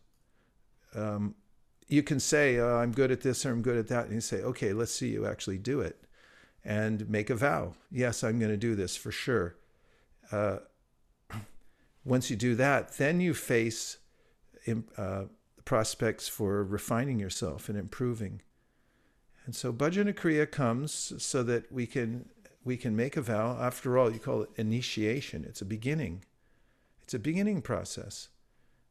Um, 0.94 1.34
you 1.88 2.02
can 2.02 2.20
say, 2.20 2.58
oh, 2.58 2.76
I'm 2.76 2.92
good 2.92 3.10
at 3.10 3.22
this 3.22 3.46
or 3.46 3.52
I'm 3.52 3.62
good 3.62 3.78
at 3.78 3.88
that. 3.88 4.04
And 4.04 4.14
you 4.14 4.20
say, 4.20 4.42
okay, 4.42 4.74
let's 4.74 4.92
see 4.92 5.08
you 5.08 5.24
actually 5.26 5.56
do 5.56 5.80
it 5.80 6.02
and 6.62 7.08
make 7.08 7.30
a 7.30 7.34
vow. 7.34 7.72
Yes, 7.90 8.22
I'm 8.22 8.38
going 8.38 8.50
to 8.50 8.56
do 8.58 8.74
this 8.74 8.94
for 8.94 9.10
sure. 9.10 9.56
Uh, 10.30 10.58
once 12.04 12.28
you 12.28 12.36
do 12.36 12.54
that, 12.56 12.98
then 12.98 13.22
you 13.22 13.32
face 13.32 13.96
uh, 14.98 15.24
prospects 15.64 16.28
for 16.28 16.62
refining 16.62 17.18
yourself 17.18 17.70
and 17.70 17.78
improving. 17.78 18.42
And 19.46 19.54
so 19.54 19.72
Bhajana 19.72 20.14
Kriya 20.14 20.50
comes 20.50 21.12
so 21.22 21.42
that 21.42 21.70
we 21.70 21.86
can 21.86 22.28
we 22.64 22.76
can 22.78 22.96
make 22.96 23.16
a 23.16 23.20
vow. 23.22 23.58
After 23.60 23.98
all, 23.98 24.10
you 24.10 24.18
call 24.18 24.42
it 24.42 24.50
initiation. 24.56 25.44
It's 25.44 25.60
a 25.60 25.66
beginning. 25.66 26.24
It's 27.02 27.12
a 27.12 27.18
beginning 27.18 27.60
process. 27.60 28.28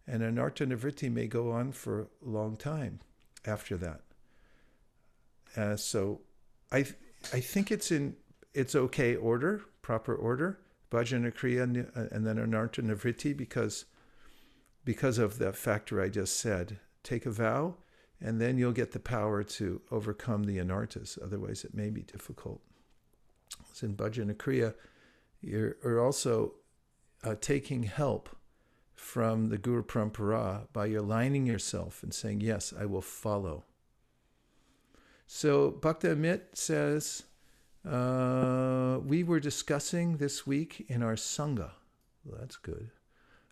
And 0.06 0.22
anartha 0.22 0.68
nivritti 0.68 1.12
may 1.12 1.26
go 1.26 1.52
on 1.52 1.72
for 1.72 2.02
a 2.02 2.06
long 2.22 2.56
time 2.56 3.00
after 3.46 3.76
that. 3.78 4.02
Uh, 5.58 5.76
so 5.76 6.22
I 6.72 6.84
th- 6.84 6.96
I 7.32 7.40
think 7.40 7.72
it's 7.72 7.92
in 7.92 8.16
it's 8.54 8.76
okay 8.76 9.16
order, 9.16 9.62
proper 9.82 10.14
order, 10.16 10.60
bhajana 10.92 11.34
kriya 11.34 11.98
uh, 11.98 12.08
and 12.16 12.28
then 12.28 12.36
anartha 12.36 12.84
nivritti 12.84 13.36
because 13.36 13.86
because 14.86 15.18
of 15.18 15.40
the 15.40 15.52
factor 15.52 16.00
I 16.00 16.10
just 16.10 16.36
said. 16.40 16.78
Take 17.02 17.26
a 17.26 17.32
vow 17.32 17.76
and 18.24 18.40
then 18.40 18.58
you'll 18.58 18.72
get 18.72 18.94
the 18.94 19.00
power 19.00 19.44
to 19.44 19.82
overcome 19.92 20.46
the 20.46 20.58
anarthas. 20.58 21.20
Otherwise, 21.22 21.66
it 21.66 21.76
may 21.76 21.90
be 21.90 22.02
difficult. 22.02 22.62
So 23.74 23.88
in 23.88 23.98
bhajanakriya, 23.98 24.76
you're, 25.42 25.76
you're 25.84 26.04
also 26.04 26.54
uh, 27.26 27.36
taking 27.42 27.84
help 27.84 28.30
from 28.94 29.50
the 29.50 29.58
Guru 29.58 29.84
Parampara 29.84 30.68
by 30.72 30.88
aligning 30.88 31.46
yourself 31.46 32.02
and 32.02 32.14
saying, 32.14 32.40
Yes, 32.40 32.74
I 32.80 32.86
will 32.86 33.02
follow. 33.02 33.66
So 35.28 35.72
Bhakti 35.72 36.08
Amit 36.08 36.42
says, 36.54 37.24
uh, 37.88 39.00
We 39.06 39.24
were 39.26 39.42
discussing 39.42 40.16
this 40.18 40.48
week 40.48 40.86
in 40.88 41.04
our 41.04 41.16
Sangha, 41.16 41.72
well, 42.24 42.38
that's 42.40 42.56
good, 42.56 42.90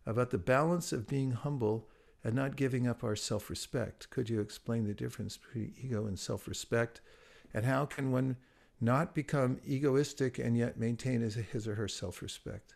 about 0.05 0.29
the 0.29 0.37
balance 0.37 0.93
of 0.93 1.07
being 1.09 1.31
humble 1.31 1.89
and 2.23 2.35
not 2.35 2.55
giving 2.55 2.87
up 2.87 3.03
our 3.03 3.15
self 3.15 3.49
respect. 3.49 4.09
Could 4.09 4.29
you 4.29 4.41
explain 4.41 4.85
the 4.85 4.93
difference 4.93 5.37
between 5.37 5.73
ego 5.81 6.05
and 6.05 6.19
self 6.19 6.47
respect? 6.47 7.01
And 7.53 7.65
how 7.65 7.85
can 7.85 8.11
one 8.11 8.37
not 8.79 9.13
become 9.13 9.59
egoistic 9.65 10.39
and 10.39 10.57
yet 10.57 10.79
maintain 10.79 11.21
his, 11.21 11.35
his 11.35 11.67
or 11.67 11.75
her 11.75 11.87
self 11.87 12.21
respect? 12.21 12.75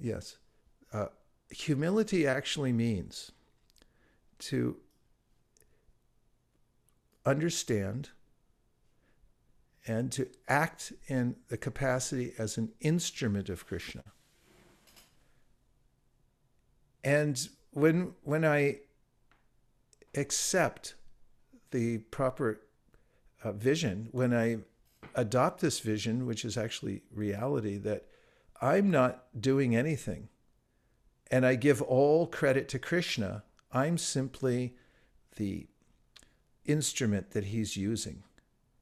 Yes. 0.00 0.38
Uh, 0.92 1.06
humility 1.50 2.26
actually 2.26 2.72
means 2.72 3.32
to 4.38 4.76
understand 7.24 8.10
and 9.86 10.10
to 10.12 10.26
act 10.48 10.92
in 11.08 11.36
the 11.48 11.56
capacity 11.56 12.32
as 12.38 12.56
an 12.56 12.70
instrument 12.80 13.48
of 13.48 13.66
Krishna. 13.66 14.02
And 17.04 17.48
when 17.76 18.14
when 18.22 18.42
I 18.42 18.78
accept 20.14 20.94
the 21.72 21.98
proper 22.16 22.62
uh, 23.44 23.52
vision, 23.52 24.08
when 24.12 24.32
I 24.32 24.58
adopt 25.14 25.60
this 25.60 25.80
vision, 25.80 26.24
which 26.24 26.42
is 26.42 26.56
actually 26.56 27.02
reality, 27.14 27.76
that 27.76 28.06
I'm 28.62 28.90
not 28.90 29.24
doing 29.38 29.76
anything, 29.76 30.28
and 31.30 31.44
I 31.44 31.54
give 31.56 31.82
all 31.82 32.26
credit 32.26 32.66
to 32.70 32.78
Krishna. 32.78 33.44
I'm 33.70 33.98
simply 33.98 34.74
the 35.36 35.66
instrument 36.64 37.32
that 37.32 37.44
he's 37.44 37.76
using. 37.76 38.22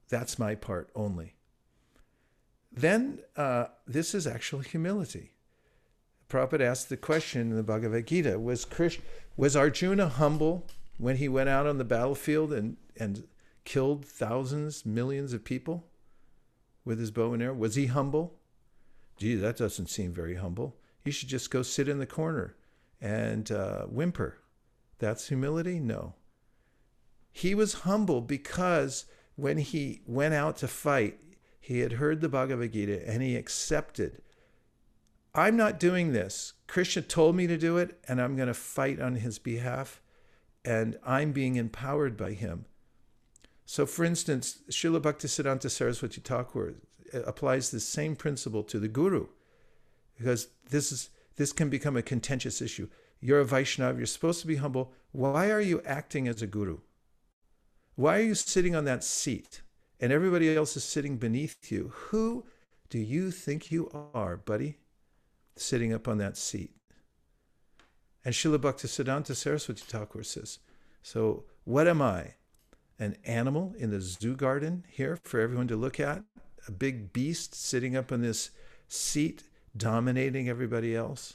That's 0.09 0.39
my 0.39 0.55
part 0.55 0.91
only. 0.95 1.35
Then 2.71 3.19
uh, 3.35 3.65
this 3.89 4.15
is 4.15 4.25
actual 4.25 4.61
humility. 4.61 5.34
Prabhupada 6.35 6.63
asked 6.63 6.89
the 6.89 6.97
question 6.97 7.43
in 7.43 7.51
the 7.55 7.63
Bhagavad 7.63 8.09
Gita 8.09 8.41
was, 8.41 8.65
Krish, 8.65 8.99
was 9.37 9.55
Arjuna 9.55 10.09
humble 10.09 10.67
when 10.99 11.19
he 11.19 11.29
went 11.29 11.49
out 11.49 11.65
on 11.65 11.79
the 11.79 11.85
battlefield 11.85 12.53
and, 12.53 12.77
and 12.99 13.23
killed 13.65 14.05
thousands, 14.05 14.85
millions 14.85 15.33
of 15.33 15.45
people 15.45 15.87
with 16.85 16.99
his 16.99 17.13
bow 17.13 17.35
and 17.35 17.41
arrow? 17.43 17.55
Was 17.55 17.77
he 17.77 17.87
humble? 17.87 18.35
Gee, 19.17 19.37
that 19.37 19.57
doesn't 19.57 19.87
seem 19.87 20.13
very 20.13 20.35
humble. 20.35 20.75
You 21.05 21.13
should 21.13 21.29
just 21.29 21.53
go 21.53 21.63
sit 21.63 21.89
in 21.89 21.99
the 22.01 22.07
corner 22.07 22.57
and 23.01 23.49
uh, 23.53 23.83
whimper. 23.83 24.39
That's 24.99 25.29
humility? 25.29 25.79
No. 25.79 26.15
He 27.31 27.55
was 27.55 27.75
humble 27.85 28.21
because 28.21 29.05
when 29.37 29.59
he 29.59 30.01
went 30.05 30.35
out 30.35 30.57
to 30.57 30.67
fight, 30.67 31.17
he 31.61 31.79
had 31.79 31.93
heard 31.93 32.21
the 32.21 32.29
Bhagavad 32.29 32.73
Gita 32.73 33.09
and 33.09 33.23
he 33.23 33.37
accepted 33.37 34.21
I'm 35.35 35.57
not 35.57 35.81
doing 35.81 36.13
this. 36.13 36.53
Krishna 36.69 37.03
told 37.03 37.35
me 37.35 37.47
to 37.49 37.59
do 37.59 37.77
it, 37.77 37.99
and 38.07 38.21
I'm 38.23 38.37
going 38.37 38.49
to 38.49 38.55
fight 38.55 39.01
on 39.01 39.17
his 39.17 39.39
behalf, 39.39 40.01
and 40.65 40.97
I'm 41.05 41.33
being 41.33 41.57
empowered 41.57 42.17
by 42.17 42.33
him. 42.33 42.67
So, 43.67 43.85
for 43.87 44.05
instance, 44.05 44.59
Srila 44.71 45.01
Bhaktisiddhanta 45.01 45.71
Saraswati 45.71 46.21
Thakur 46.21 46.75
uh, 47.13 47.23
applies 47.23 47.71
the 47.71 47.81
same 47.81 48.15
principle 48.15 48.63
to 48.65 48.79
the 48.79 48.89
guru, 48.89 49.27
because 50.17 50.49
this 50.71 50.93
is 50.93 51.11
this 51.37 51.53
can 51.53 51.69
become 51.69 51.97
a 51.97 52.03
contentious 52.03 52.63
issue. 52.63 52.89
You're 53.21 53.41
a 53.41 53.45
Vaishnava, 53.45 53.99
you're 53.99 54.07
supposed 54.07 54.41
to 54.43 54.47
be 54.47 54.57
humble. 54.57 54.93
Why 55.11 55.51
are 55.51 55.61
you 55.61 55.83
acting 55.85 56.29
as 56.29 56.43
a 56.43 56.47
guru? 56.47 56.79
Why 57.97 58.19
are 58.19 58.23
you 58.25 58.35
sitting 58.35 58.77
on 58.77 58.85
that 58.85 59.03
seat 59.03 59.63
and 59.99 60.13
everybody 60.13 60.55
else 60.55 60.77
is 60.77 60.85
sitting 60.85 61.17
beneath 61.17 61.73
you? 61.73 61.91
Who 62.09 62.45
do 62.91 62.99
you 62.99 63.33
think 63.33 63.73
you 63.73 63.91
are, 64.15 64.37
buddy? 64.37 64.79
sitting 65.57 65.93
up 65.93 66.09
on 66.09 66.19
that 66.19 66.37
seat. 66.37 66.71
And 68.25 68.35
Srila 68.35 68.61
Bhakti 68.61 68.89
Siddhanta 68.89 69.35
Saraswati 69.35 69.83
Thakur 69.87 70.23
says, 70.23 70.59
So 71.03 71.45
what 71.65 71.87
am 71.87 72.01
I? 72.03 72.35
An 72.99 73.17
animal 73.25 73.75
in 73.77 73.91
the 73.91 74.01
zoo 74.01 74.37
garden 74.37 74.85
here 74.89 75.19
for 75.25 75.41
everyone 75.41 75.67
to 75.69 75.77
look 75.77 75.99
at? 75.99 76.23
A 76.67 76.71
big 76.71 77.13
beast 77.13 77.55
sitting 77.55 77.97
up 77.97 78.13
on 78.13 78.23
this 78.23 78.51
seat, 78.89 79.43
dominating 79.77 80.49
everybody 80.49 80.95
else? 80.95 81.35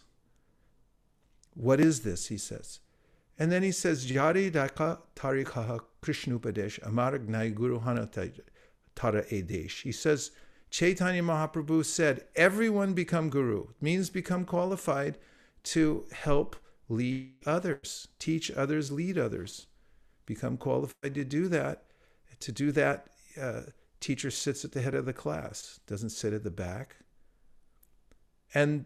What 1.54 1.80
is 1.80 2.02
this? 2.02 2.28
He 2.28 2.38
says. 2.38 2.80
And 3.38 3.52
then 3.52 3.62
he 3.62 3.72
says, 3.72 4.10
Jari 4.10 4.52
Daka 4.52 5.00
Tarikaha 5.16 5.80
Krishnupadesh 6.02 6.82
Amar 6.84 7.20
Gnai 7.20 7.54
Guru 7.54 7.80
Hana 7.80 8.06
Tara 8.08 9.24
Edesh. 9.26 9.82
He 9.82 9.92
says, 9.92 10.32
Chaitanya 10.70 11.24
Mahaprabhu 11.24 11.84
said, 11.84 12.26
everyone 12.36 12.94
become 12.94 13.30
guru. 13.30 13.62
It 13.70 13.82
means 13.82 14.10
become 14.10 14.46
qualified 14.46 15.18
to 15.64 16.06
help 16.12 16.56
lead 16.88 17.34
others, 17.46 18.08
teach 18.20 18.52
others, 18.52 18.92
lead 18.92 19.18
others. 19.18 19.68
Become 20.26 20.58
qualified 20.58 21.16
to 21.16 21.24
do 21.26 21.48
that. 21.48 21.84
To 22.42 22.52
do 22.52 22.72
that, 22.74 23.08
uh, 23.40 23.62
teacher 24.00 24.30
sits 24.32 24.64
at 24.64 24.72
the 24.74 24.82
head 24.82 24.94
of 24.94 25.06
the 25.06 25.14
class, 25.14 25.80
doesn't 25.88 26.12
sit 26.12 26.34
at 26.34 26.44
the 26.44 26.52
back. 26.52 26.98
And 28.54 28.86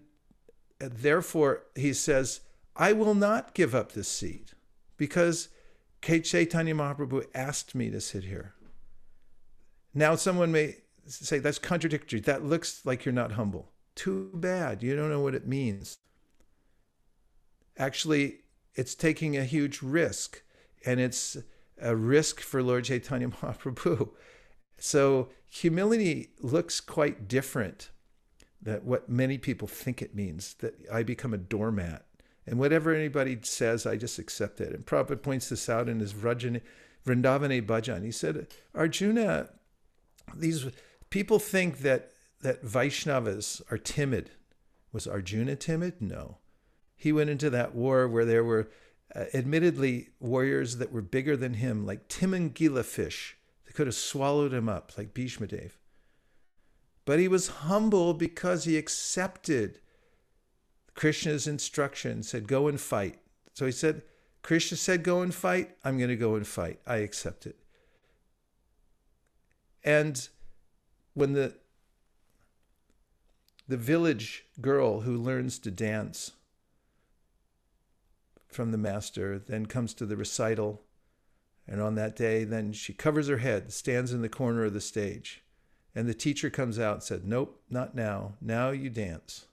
uh, 0.83 0.87
therefore, 0.91 1.63
he 1.75 1.93
says, 1.93 2.41
I 2.75 2.93
will 2.93 3.13
not 3.13 3.53
give 3.53 3.75
up 3.75 3.91
this 3.91 4.07
seat 4.07 4.53
because 4.97 5.49
Chaitanya 6.01 6.73
Mahaprabhu 6.75 7.25
asked 7.35 7.75
me 7.75 7.89
to 7.91 7.99
sit 8.01 8.23
here. 8.23 8.53
Now, 9.93 10.15
someone 10.15 10.51
may 10.51 10.77
say 11.07 11.39
that's 11.39 11.59
contradictory. 11.59 12.19
That 12.21 12.43
looks 12.43 12.85
like 12.85 13.05
you're 13.05 13.13
not 13.13 13.33
humble. 13.33 13.71
Too 13.95 14.29
bad. 14.33 14.83
You 14.83 14.95
don't 14.95 15.09
know 15.09 15.19
what 15.21 15.35
it 15.35 15.47
means. 15.47 15.97
Actually, 17.77 18.39
it's 18.75 18.95
taking 18.95 19.35
a 19.37 19.43
huge 19.45 19.81
risk, 19.81 20.43
and 20.85 20.99
it's 20.99 21.37
a 21.81 21.95
risk 21.95 22.39
for 22.41 22.63
Lord 22.63 22.85
Chaitanya 22.85 23.27
Mahaprabhu. 23.29 24.09
So 24.77 25.29
humility 25.49 26.31
looks 26.39 26.79
quite 26.79 27.27
different 27.27 27.89
than 28.61 28.77
what 28.79 29.09
many 29.09 29.37
people 29.37 29.67
think 29.67 30.01
it 30.01 30.15
means, 30.15 30.55
that 30.55 30.75
I 30.91 31.03
become 31.03 31.33
a 31.33 31.37
doormat. 31.37 32.05
And 32.45 32.59
whatever 32.59 32.93
anybody 32.93 33.37
says, 33.43 33.85
I 33.85 33.95
just 33.95 34.19
accept 34.19 34.59
it. 34.59 34.73
And 34.73 34.85
Prabhupada 34.85 35.21
points 35.21 35.49
this 35.49 35.69
out 35.69 35.87
in 35.87 35.99
his 35.99 36.13
Vrajani, 36.13 36.61
Vrindavane 37.05 37.65
Bhajan. 37.65 38.03
He 38.03 38.11
said, 38.11 38.47
Arjuna, 38.75 39.49
these 40.35 40.65
people 41.13 41.37
think 41.37 41.81
that 41.81 42.09
that 42.41 42.63
Vaishnavas 42.65 43.61
are 43.71 43.77
timid. 43.77 44.31
Was 44.91 45.05
Arjuna 45.05 45.55
timid? 45.55 46.01
No. 46.01 46.39
He 46.95 47.13
went 47.13 47.29
into 47.29 47.51
that 47.51 47.75
war 47.75 48.07
where 48.07 48.25
there 48.25 48.43
were 48.43 48.71
uh, 49.15 49.25
admittedly 49.31 50.09
warriors 50.19 50.77
that 50.77 50.91
were 50.91 51.03
bigger 51.03 51.37
than 51.37 51.53
him, 51.53 51.85
like 51.85 52.09
Timingila 52.09 52.83
fish. 52.83 53.37
that 53.67 53.75
could 53.75 53.85
have 53.85 53.95
swallowed 53.95 54.53
him 54.55 54.67
up, 54.67 54.97
like 54.97 55.13
Dev. 55.13 55.77
But 57.05 57.19
he 57.19 57.27
was 57.27 57.47
humble 57.47 58.15
because 58.15 58.63
he 58.63 58.75
accepted 58.75 59.79
Krishna's 60.95 61.45
instruction, 61.47 62.23
said, 62.23 62.47
Go 62.47 62.67
and 62.67 62.81
fight. 62.81 63.19
So 63.53 63.67
he 63.67 63.71
said, 63.71 64.01
Krishna 64.41 64.77
said, 64.77 65.03
Go 65.03 65.21
and 65.21 65.33
fight. 65.33 65.77
I'm 65.85 65.97
going 65.99 66.09
to 66.09 66.15
go 66.15 66.33
and 66.35 66.47
fight. 66.47 66.79
I 66.87 66.97
accept 66.97 67.45
it. 67.45 67.57
And 69.83 70.27
when 71.13 71.33
the 71.33 71.53
the 73.67 73.77
village 73.77 74.45
girl 74.59 75.01
who 75.01 75.15
learns 75.15 75.57
to 75.59 75.71
dance 75.71 76.31
from 78.49 78.71
the 78.71 78.77
master 78.77 79.39
then 79.39 79.65
comes 79.65 79.93
to 79.93 80.05
the 80.05 80.17
recital 80.17 80.81
and 81.67 81.81
on 81.81 81.95
that 81.95 82.15
day 82.15 82.43
then 82.43 82.71
she 82.73 82.93
covers 82.93 83.27
her 83.27 83.37
head 83.37 83.71
stands 83.71 84.11
in 84.11 84.21
the 84.21 84.29
corner 84.29 84.63
of 84.65 84.73
the 84.73 84.81
stage 84.81 85.43
and 85.95 86.07
the 86.07 86.13
teacher 86.13 86.49
comes 86.49 86.79
out 86.79 86.95
and 86.95 87.03
said 87.03 87.25
nope 87.27 87.61
not 87.69 87.95
now 87.95 88.33
now 88.41 88.69
you 88.69 88.89
dance 88.89 89.45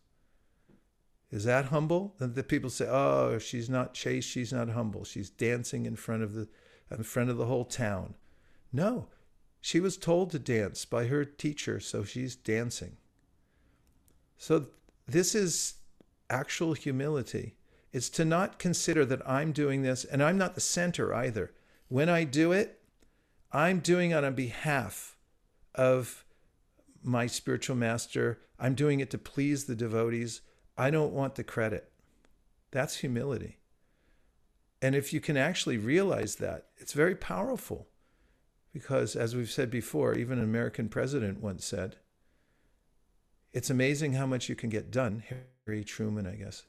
is 1.31 1.45
that 1.45 1.67
humble 1.67 2.15
and 2.19 2.35
the 2.35 2.43
people 2.43 2.69
say 2.69 2.87
oh 2.91 3.39
she's 3.39 3.71
not 3.71 3.95
chaste 3.95 4.29
she's 4.29 4.53
not 4.53 4.71
humble 4.71 5.05
she's 5.05 5.31
dancing 5.31 5.87
in 5.87 5.97
front 5.97 6.23
of 6.23 6.35
the 6.35 6.49
in 6.91 7.03
front 7.05 7.31
of 7.31 7.37
the 7.37 7.47
whole 7.47 7.65
town 7.65 8.15
no 8.73 9.07
she 9.61 9.79
was 9.79 9.97
told 9.97 10.31
to 10.31 10.39
dance 10.39 10.85
by 10.85 11.07
her 11.07 11.25
teacher, 11.25 11.81
so 11.81 12.03
she's 12.03 12.35
dancing. 12.35 12.97
So 14.39 14.67
this 15.07 15.35
is 15.35 15.75
actual 16.31 16.73
humility. 16.73 17.57
It's 17.93 18.09
to 18.11 18.25
not 18.25 18.59
consider 18.59 19.05
that 19.05 19.29
I'm 19.29 19.53
doing 19.53 19.83
this 19.83 20.05
and 20.05 20.23
I'm 20.23 20.39
not 20.39 20.55
the 20.55 20.61
center 20.63 21.13
either. 21.15 21.53
When 21.89 22.09
I 22.09 22.25
do 22.25 22.53
it, 22.53 22.81
I'm 23.53 23.81
doing 23.81 24.13
it 24.13 24.25
on 24.25 24.35
behalf 24.35 25.17
of 25.75 26.25
my 27.03 27.27
spiritual 27.27 27.77
master. 27.77 28.41
I'm 28.59 28.75
doing 28.75 29.01
it 29.01 29.11
to 29.11 29.19
please 29.19 29.65
the 29.65 29.75
devotees. 29.75 30.41
I 30.79 30.91
don't 30.91 31.13
want 31.13 31.35
the 31.35 31.45
credit. 31.45 31.91
That's 32.71 32.99
humility. 32.99 33.59
And 34.81 34.95
if 34.95 35.13
you 35.13 35.21
can 35.21 35.37
actually 35.37 35.77
realize 35.77 36.37
that, 36.37 36.69
it's 36.79 36.93
very 36.95 37.17
powerful. 37.17 37.89
Because, 38.73 39.17
as 39.17 39.35
we've 39.35 39.51
said 39.51 39.71
before, 39.71 40.15
even 40.15 40.39
an 40.39 40.45
American 40.45 40.89
president 40.89 41.41
once 41.43 41.65
said, 41.65 41.97
It's 43.53 43.71
amazing 43.71 44.13
how 44.13 44.27
much 44.27 44.49
you 44.49 44.55
can 44.55 44.71
get 44.71 44.93
done, 44.93 45.25
Harry 45.67 45.83
Truman, 45.83 46.27
I 46.27 46.37
guess, 46.37 46.65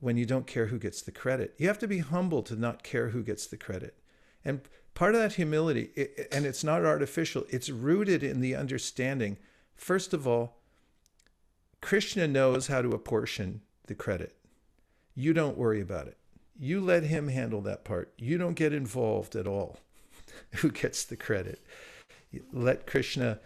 when 0.00 0.16
you 0.16 0.24
don't 0.24 0.46
care 0.46 0.66
who 0.66 0.78
gets 0.78 1.02
the 1.02 1.12
credit. 1.12 1.54
You 1.58 1.68
have 1.68 1.78
to 1.80 1.88
be 1.88 1.98
humble 1.98 2.42
to 2.44 2.56
not 2.56 2.82
care 2.82 3.08
who 3.10 3.22
gets 3.22 3.46
the 3.46 3.58
credit. 3.58 3.98
And 4.42 4.62
part 4.94 5.14
of 5.14 5.20
that 5.20 5.34
humility, 5.34 5.90
and 6.32 6.46
it's 6.46 6.64
not 6.64 6.84
artificial, 6.84 7.44
it's 7.50 7.68
rooted 7.68 8.22
in 8.22 8.40
the 8.40 8.54
understanding. 8.54 9.36
First 9.74 10.14
of 10.14 10.26
all, 10.26 10.60
Krishna 11.82 12.26
knows 12.26 12.68
how 12.68 12.80
to 12.80 12.88
apportion 12.92 13.60
the 13.86 13.94
credit. 13.94 14.34
You 15.14 15.34
don't 15.34 15.58
worry 15.58 15.80
about 15.82 16.06
it. 16.08 16.16
You 16.58 16.80
let 16.80 17.02
him 17.02 17.28
handle 17.28 17.60
that 17.62 17.84
part. 17.84 18.14
You 18.16 18.38
don't 18.38 18.54
get 18.54 18.72
involved 18.72 19.36
at 19.36 19.46
all. 19.46 19.78
who 20.56 20.70
gets 20.70 21.04
the 21.04 21.16
credit. 21.16 21.60
Let 22.52 22.86
Krishna, 22.86 23.40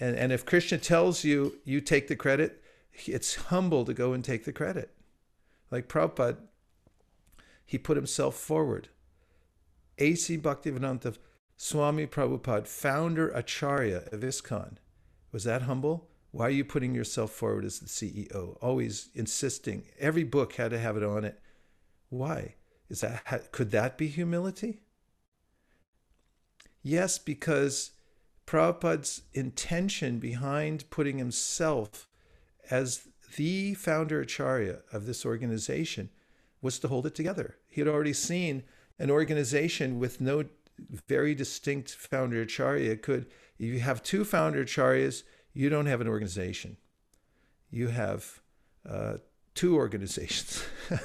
and, 0.00 0.16
and 0.16 0.32
if 0.32 0.44
Krishna 0.44 0.78
tells 0.78 1.24
you, 1.24 1.58
you 1.64 1.80
take 1.80 2.08
the 2.08 2.16
credit, 2.16 2.62
it's 3.06 3.36
humble 3.36 3.84
to 3.84 3.94
go 3.94 4.12
and 4.12 4.24
take 4.24 4.44
the 4.44 4.52
credit. 4.52 4.90
Like 5.70 5.88
Prabhupada, 5.88 6.38
he 7.64 7.78
put 7.78 7.96
himself 7.96 8.34
forward. 8.34 8.88
A.C. 9.98 10.36
Bhaktivedanta 10.38 11.16
Swami 11.56 12.06
Prabhupada, 12.06 12.66
founder 12.66 13.28
Acharya 13.30 14.02
of 14.10 14.20
ISKCON, 14.20 14.76
was 15.30 15.44
that 15.44 15.62
humble? 15.62 16.08
Why 16.32 16.46
are 16.46 16.50
you 16.50 16.64
putting 16.64 16.94
yourself 16.94 17.30
forward 17.30 17.64
as 17.64 17.78
the 17.78 17.86
CEO? 17.86 18.56
Always 18.60 19.10
insisting. 19.14 19.84
Every 19.98 20.24
book 20.24 20.54
had 20.54 20.70
to 20.70 20.78
have 20.78 20.96
it 20.96 21.02
on 21.04 21.24
it. 21.24 21.38
Why? 22.08 22.54
Is 22.88 23.00
that 23.02 23.52
could 23.52 23.70
that 23.70 23.96
be 23.96 24.08
humility? 24.08 24.80
Yes, 26.82 27.18
because 27.18 27.92
Prabhupada's 28.46 29.22
intention 29.32 30.18
behind 30.18 30.88
putting 30.90 31.18
himself 31.18 32.08
as 32.70 33.08
the 33.36 33.74
founder 33.74 34.20
acharya 34.20 34.80
of 34.92 35.06
this 35.06 35.24
organization 35.24 36.10
was 36.60 36.78
to 36.80 36.88
hold 36.88 37.06
it 37.06 37.14
together. 37.14 37.56
He 37.68 37.80
had 37.80 37.88
already 37.88 38.12
seen 38.12 38.64
an 38.98 39.10
organization 39.10 39.98
with 39.98 40.20
no 40.20 40.44
very 41.06 41.34
distinct 41.34 41.94
founder 41.94 42.42
acharya 42.42 42.96
could 42.96 43.26
if 43.58 43.66
you 43.66 43.80
have 43.80 44.02
two 44.02 44.24
founder 44.24 44.64
acharyas, 44.64 45.22
you 45.52 45.68
don't 45.70 45.86
have 45.86 46.00
an 46.00 46.08
organization. 46.08 46.78
You 47.70 47.88
have 47.88 48.40
uh, 48.88 49.18
two 49.54 49.76
organizations. 49.76 50.64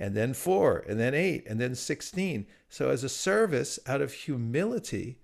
and 0.00 0.14
then 0.16 0.32
four, 0.32 0.78
and 0.88 0.98
then 0.98 1.12
eight, 1.12 1.46
and 1.46 1.60
then 1.60 1.74
16. 1.74 2.46
So, 2.70 2.88
as 2.88 3.04
a 3.04 3.08
service, 3.08 3.78
out 3.86 4.00
of 4.00 4.14
humility, 4.14 5.18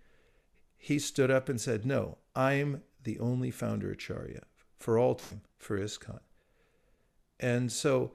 he 0.77 0.98
stood 0.98 1.31
up 1.31 1.48
and 1.48 1.59
said, 1.59 1.86
No, 1.86 2.19
I'm 2.36 2.82
the 3.03 3.19
only 3.19 3.51
founder 3.51 3.90
Acharya 3.93 4.43
for 4.78 4.98
all 4.98 5.15
time, 5.15 5.40
for 5.57 5.78
ISKCON. 5.81 6.20
And 7.40 7.73
so, 7.73 8.12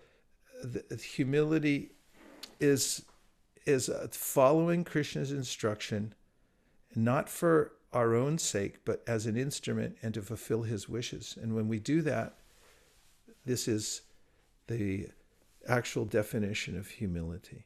the, 0.64 0.84
humility 0.98 1.94
is, 2.60 3.06
is 3.66 3.90
following 4.12 4.84
Krishna's 4.84 5.32
instruction, 5.32 6.14
not 6.96 7.28
for 7.28 7.72
our 7.92 8.14
own 8.14 8.38
sake, 8.38 8.86
but 8.86 9.02
as 9.08 9.26
an 9.26 9.36
instrument 9.36 9.98
and 10.04 10.14
to 10.14 10.22
fulfill 10.22 10.62
his 10.62 10.88
wishes. 10.88 11.36
And 11.42 11.56
when 11.56 11.68
we 11.68 11.80
do 11.80 12.04
that, 12.04 12.36
this 13.46 13.68
is 13.68 14.02
the 14.68 15.08
actual 15.68 16.06
definition 16.06 16.78
of 16.78 16.88
humility. 16.88 17.66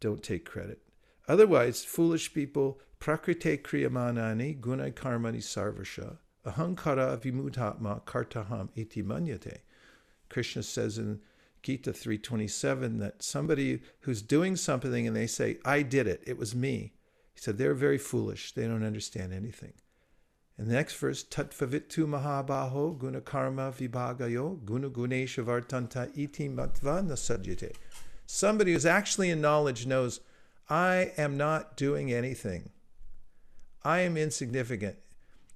Don't 0.00 0.22
take 0.22 0.44
credit. 0.44 0.80
Otherwise, 1.28 1.84
foolish 1.84 2.34
people, 2.34 2.80
prakrite 3.00 3.62
kriyamanani 3.62 4.60
guna 4.60 4.90
karmani 4.90 5.38
sarvasha, 5.38 6.18
ahankara 6.44 7.16
vimudhatma 7.18 8.02
kartaham 8.04 8.68
iti 8.74 9.02
manyate. 9.02 9.58
Krishna 10.28 10.62
says 10.62 10.98
in 10.98 11.20
Gita 11.62 11.92
3.27 11.92 12.98
that 12.98 13.22
somebody 13.22 13.80
who's 14.00 14.20
doing 14.20 14.56
something 14.56 15.06
and 15.06 15.16
they 15.16 15.26
say, 15.26 15.58
I 15.64 15.82
did 15.82 16.06
it, 16.06 16.22
it 16.26 16.36
was 16.36 16.54
me. 16.54 16.92
He 17.32 17.40
said, 17.40 17.56
they're 17.58 17.74
very 17.74 17.98
foolish. 17.98 18.52
They 18.52 18.66
don't 18.66 18.84
understand 18.84 19.32
anything. 19.32 19.72
And 20.56 20.68
the 20.68 20.74
next 20.74 20.94
verse, 20.96 21.24
Tattvavitu 21.24 22.06
Mahabaho 22.06 22.96
Gunakarma 22.96 23.74
Vibhagayo 23.74 24.60
Gunaguneshavartanta 24.60 26.16
Iti 26.16 26.48
Matva 26.48 27.02
Nasadyate. 27.02 27.74
Somebody 28.26 28.72
who's 28.72 28.86
actually 28.86 29.30
in 29.30 29.40
knowledge 29.40 29.84
knows, 29.84 30.20
I 30.70 31.12
am 31.18 31.36
not 31.36 31.76
doing 31.76 32.12
anything. 32.12 32.70
I 33.82 34.00
am 34.00 34.16
insignificant, 34.16 34.96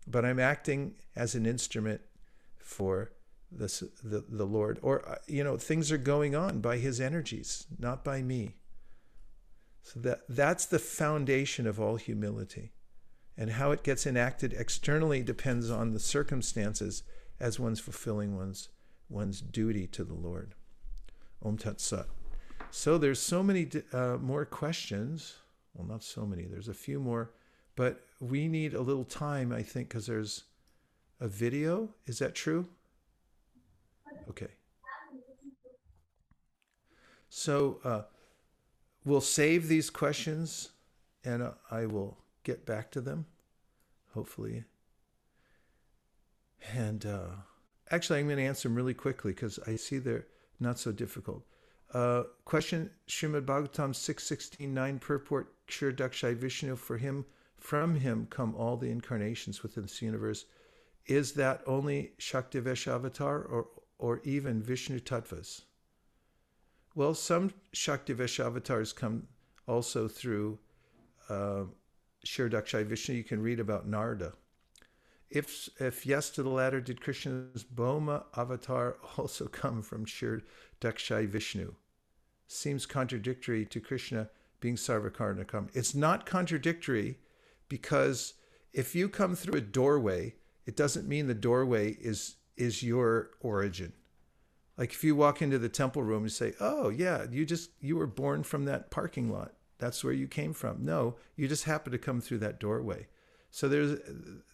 but 0.07 0.25
I'm 0.25 0.41
acting 0.41 0.95
as 1.15 1.35
an 1.35 1.47
instrument 1.47 2.01
for 2.59 3.13
the, 3.53 3.71
the 4.03 4.45
Lord. 4.45 4.79
Or, 4.83 5.09
uh, 5.09 5.15
you 5.27 5.43
know, 5.45 5.57
things 5.57 5.91
are 5.93 5.97
going 5.97 6.35
on 6.35 6.61
by 6.61 6.77
his 6.77 7.01
energies, 7.01 7.67
not 7.79 8.05
by 8.05 8.21
me. 8.21 8.57
So 9.83 10.01
that, 10.01 10.23
that's 10.29 10.67
the 10.67 10.79
foundation 10.81 11.67
of 11.67 11.81
all 11.81 11.97
humility 11.97 12.73
and 13.39 13.53
how 13.53 13.71
it 13.71 13.85
gets 13.85 14.05
enacted 14.05 14.53
externally 14.55 15.23
depends 15.23 15.71
on 15.71 15.93
the 15.93 16.01
circumstances 16.01 17.05
as 17.39 17.59
one's 17.59 17.79
fulfilling 17.81 18.37
one's 18.37 18.69
one's 19.09 19.41
duty 19.41 19.87
to 19.87 20.03
the 20.05 20.13
Lord. 20.13 20.55
Om 21.43 21.57
Tat 21.57 21.81
Sat. 21.81 22.07
So 22.73 22.99
there's 22.99 23.21
so 23.21 23.45
many 23.45 23.69
uh, 23.93 24.17
more 24.21 24.45
questions. 24.45 25.37
Well, 25.75 25.87
not 25.87 26.03
so 26.03 26.27
many. 26.27 26.43
There's 26.43 26.67
a 26.69 26.75
few 26.75 26.99
more, 26.99 27.31
but 27.77 28.01
we 28.21 28.49
need 28.49 28.75
a 28.75 28.81
little 28.83 29.05
time, 29.05 29.53
I 29.53 29.63
think, 29.63 29.89
because 29.89 30.07
there's 30.07 30.43
a 31.21 31.29
video. 31.29 31.91
Is 32.07 32.19
that 32.19 32.35
true? 32.35 32.67
Okay. 34.29 34.49
So 37.29 37.79
uh, 37.85 38.03
we'll 39.05 39.21
save 39.21 39.69
these 39.69 39.91
questions, 39.91 40.71
and 41.25 41.41
uh, 41.41 41.53
I 41.71 41.87
will 41.87 42.19
get 42.49 42.65
back 42.65 42.91
to 42.91 43.01
them, 43.03 43.27
hopefully. 44.15 44.65
And 46.75 47.05
uh, 47.05 47.29
actually, 47.91 48.21
I'm 48.21 48.27
going 48.27 48.39
to 48.39 48.45
answer 48.45 48.69
them 48.69 48.75
really 48.77 48.95
quickly 48.95 49.33
because 49.33 49.59
I 49.67 49.77
see 49.77 49.99
they're 49.99 50.27
not 50.59 50.79
so 50.79 50.91
difficult. 50.91 51.43
Uh, 51.93 52.23
question 52.47 52.91
Shrimad 53.07 53.45
Bhagavatam 53.45 53.91
6.16.9 53.91 54.99
purport 55.01 55.55
Kshirodakshayi 55.69 56.35
Vishnu 56.37 56.75
for 56.77 56.97
him, 56.97 57.27
from 57.59 57.95
him 57.95 58.27
come 58.31 58.55
all 58.55 58.77
the 58.79 58.91
incarnations 58.91 59.63
within 59.63 59.83
this 59.85 60.01
universe. 60.03 60.47
Is 61.07 61.33
that 61.33 61.61
only 61.67 62.13
Shaktivesh 62.19 62.89
avatar 62.93 63.43
or, 63.43 63.69
or 63.99 64.21
even 64.25 64.63
Vishnu 64.63 65.01
Tattvas? 65.01 65.63
Well, 66.95 67.15
some 67.15 67.53
Shaktivesh 67.75 68.45
avatars 68.45 68.93
come 68.95 69.25
also 69.67 70.09
through 70.09 70.59
uh, 71.31 71.65
Shri 72.25 72.45
Vishnu, 72.49 73.15
you 73.15 73.25
can 73.25 73.41
read 73.43 73.61
about 73.61 73.87
Narada. 73.89 74.33
If, 75.31 75.69
if 75.79 76.07
yes 76.07 76.31
to 76.31 76.43
the 76.43 76.49
latter, 76.49 76.81
did 76.81 77.01
Krishna's 77.01 77.63
Boma 77.65 78.25
avatar 78.37 78.97
also 79.19 79.47
come 79.47 79.83
from 79.83 80.05
Shri 80.05 80.41
Vishnu? 80.83 81.73
Seems 82.47 82.87
contradictory 82.87 83.67
to 83.67 83.81
Krishna 83.81 84.31
being 84.61 84.77
Sarvakarnakam. 84.77 85.69
It's 85.75 85.95
not 85.95 86.25
contradictory 86.27 87.19
because 87.69 88.35
if 88.73 88.95
you 88.95 89.09
come 89.09 89.37
through 89.37 89.59
a 89.59 89.61
doorway, 89.61 90.35
it 90.67 90.77
doesn't 90.77 91.07
mean 91.09 91.27
the 91.27 91.35
doorway 91.35 91.93
is 92.01 92.37
is 92.57 92.83
your 92.83 93.31
origin. 93.41 93.93
Like 94.77 94.93
if 94.93 95.05
you 95.05 95.15
walk 95.15 95.41
into 95.43 95.59
the 95.61 95.69
temple 95.69 96.03
room 96.03 96.23
and 96.23 96.33
say, 96.33 96.55
"Oh 96.59 96.89
yeah, 96.89 97.27
you 97.31 97.45
just 97.45 97.71
you 97.81 97.97
were 97.97 98.07
born 98.07 98.43
from 98.43 98.65
that 98.65 98.91
parking 98.91 99.31
lot," 99.31 99.53
That's 99.79 100.03
where 100.05 100.13
you 100.13 100.27
came 100.27 100.53
from. 100.53 100.85
No, 100.85 101.15
you 101.37 101.49
just 101.49 101.65
happen 101.65 101.93
to 101.93 101.99
come 101.99 102.21
through 102.21 102.39
that 102.39 102.61
doorway. 102.61 103.07
So 103.51 103.69
there's 103.69 103.99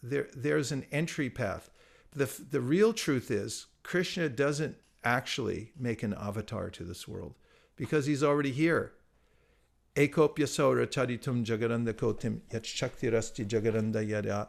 there 0.03 0.29
there's 0.37 0.71
an 0.71 0.87
entry 0.93 1.31
path. 1.31 1.71
The 2.13 2.31
the 2.51 2.61
real 2.61 2.93
truth 2.93 3.31
is 3.31 3.67
Krishna 3.83 4.29
doesn't 4.29 4.77
actually 5.03 5.73
make 5.79 6.03
an 6.03 6.15
avatar 6.15 6.71
to 6.71 6.85
this 6.85 7.09
world 7.09 7.35
because 7.77 8.07
he's 8.07 8.23
already 8.23 8.53
here. 8.53 8.93
Ekopyasora 9.97 10.87
charitum 10.87 11.45
jagarandakotim 11.45 12.41
yachaktirasti 12.51 13.47
jagaranda 13.47 14.07
yada 14.07 14.49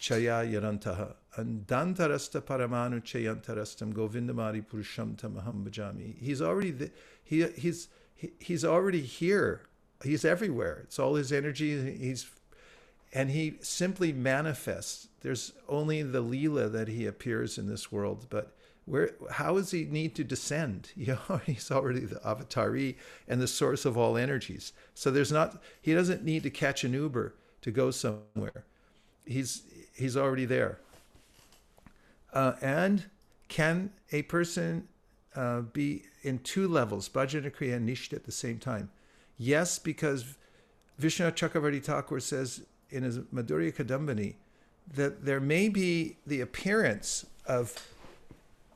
chaya 0.00 0.46
yarantaha 0.50 1.14
andantarasta 1.36 2.40
paramanu 2.40 3.02
chayantarastam 3.02 3.92
govindamari 3.92 4.64
purusham 4.64 5.16
tamaham 5.16 5.64
bhajami. 5.64 6.18
He's 6.20 6.40
already 6.40 6.70
the, 6.70 6.90
he, 7.24 7.46
he's 7.48 7.88
he, 8.14 8.30
he's 8.38 8.64
already 8.64 9.00
here 9.00 9.62
he's 10.04 10.24
everywhere. 10.24 10.80
It's 10.84 10.98
all 10.98 11.14
his 11.14 11.32
energy. 11.32 11.96
He's 11.96 12.26
and 13.14 13.30
he 13.30 13.54
simply 13.62 14.12
manifests. 14.12 15.08
There's 15.22 15.52
only 15.68 16.02
the 16.02 16.22
Leela 16.22 16.70
that 16.72 16.88
he 16.88 17.06
appears 17.06 17.56
in 17.56 17.66
this 17.68 17.90
world, 17.90 18.26
but 18.28 18.52
where 18.84 19.10
how 19.32 19.54
does 19.54 19.70
he 19.70 19.84
need 19.84 20.14
to 20.16 20.24
descend? 20.24 20.92
You 20.96 21.16
know, 21.28 21.40
he's 21.46 21.70
already 21.70 22.00
the 22.00 22.16
avatari 22.20 22.96
and 23.26 23.40
the 23.40 23.48
source 23.48 23.84
of 23.84 23.96
all 23.96 24.16
energies. 24.16 24.72
So 24.94 25.10
there's 25.10 25.32
not 25.32 25.62
he 25.80 25.94
doesn't 25.94 26.24
need 26.24 26.42
to 26.44 26.50
catch 26.50 26.84
an 26.84 26.92
Uber 26.92 27.34
to 27.62 27.70
go 27.70 27.90
somewhere. 27.90 28.64
He's 29.26 29.62
he's 29.94 30.16
already 30.16 30.44
there. 30.44 30.78
Uh, 32.32 32.52
and 32.60 33.06
can 33.48 33.90
a 34.12 34.20
person 34.22 34.86
uh, 35.34 35.62
be 35.62 36.04
in 36.22 36.38
two 36.40 36.68
levels, 36.68 37.08
Bhajanakriya 37.08 37.76
and 37.76 37.88
Nishtha, 37.88 38.12
at 38.12 38.24
the 38.24 38.32
same 38.32 38.58
time? 38.58 38.90
Yes, 39.38 39.78
because 39.78 40.34
Vishnu 40.98 41.30
Chakravarti 41.30 41.78
Thakur 41.82 42.18
says 42.20 42.66
in 42.90 43.04
his 43.04 43.18
Madhurya 43.20 43.72
Kadambini 43.74 44.34
that 44.94 45.24
there 45.24 45.40
may 45.40 45.68
be 45.68 46.16
the 46.26 46.40
appearance 46.40 47.24
of 47.46 47.72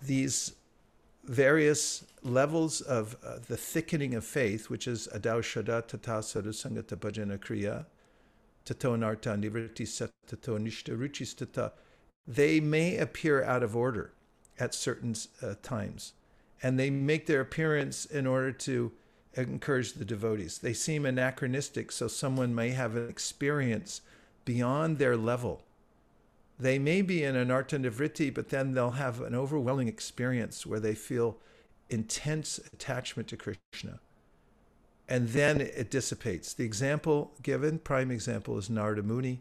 these 0.01 0.53
various 1.25 2.05
levels 2.23 2.81
of 2.81 3.17
uh, 3.25 3.39
the 3.49 3.57
thickening 3.57 4.15
of 4.15 4.25
faith, 4.25 4.71
which 4.71 4.87
is 4.87 5.09
adau 5.13 5.41
shada 5.41 5.85
tata 5.87 5.99
sarusangata 6.23 6.97
bhajana 6.97 7.39
kriya, 7.39 7.87
tato 8.65 8.95
narta 8.97 9.31
nivritti 9.37 9.85
satato 9.87 10.59
nishta 10.59 10.97
ruchistata. 10.97 11.73
They 12.27 12.61
may 12.61 12.97
appear 12.99 13.43
out 13.43 13.63
of 13.65 13.75
order 13.75 14.13
at 14.61 14.75
certain 14.75 15.17
uh, 15.43 15.55
times, 15.63 16.13
and 16.63 16.79
they 16.79 16.89
make 16.91 17.27
their 17.27 17.41
appearance 17.41 18.05
in 18.05 18.27
order 18.29 18.53
to 18.53 18.93
Encourage 19.35 19.95
the 19.95 20.05
devotees. 20.05 20.59
They 20.59 20.75
seem 20.75 21.07
anachronistic, 21.07 21.91
so 21.91 22.07
someone 22.07 22.55
may 22.55 22.71
have 22.71 22.97
an 22.97 23.09
experience 23.09 24.03
beyond 24.45 24.99
their 24.99 25.17
level. 25.17 25.63
They 26.61 26.79
may 26.79 27.01
be 27.01 27.23
in 27.23 27.35
anartha 27.35 27.81
nivritti, 27.83 28.29
but 28.33 28.51
then 28.51 28.75
they'll 28.75 28.91
have 28.93 29.23
an 29.23 29.35
overwhelming 29.35 29.89
experience 29.89 30.67
where 30.67 30.81
they 30.81 30.95
feel 30.95 31.39
intense 31.89 32.59
attachment 32.75 33.29
to 33.29 33.37
Krishna. 33.39 34.01
And 35.09 35.29
then 35.31 35.61
it 35.63 35.91
dissipates. 35.91 36.53
The 36.53 36.65
example 36.65 37.33
given, 37.43 37.79
prime 37.79 38.11
example, 38.11 38.59
is 38.59 38.69
Narada 38.69 39.03
Muni, 39.03 39.41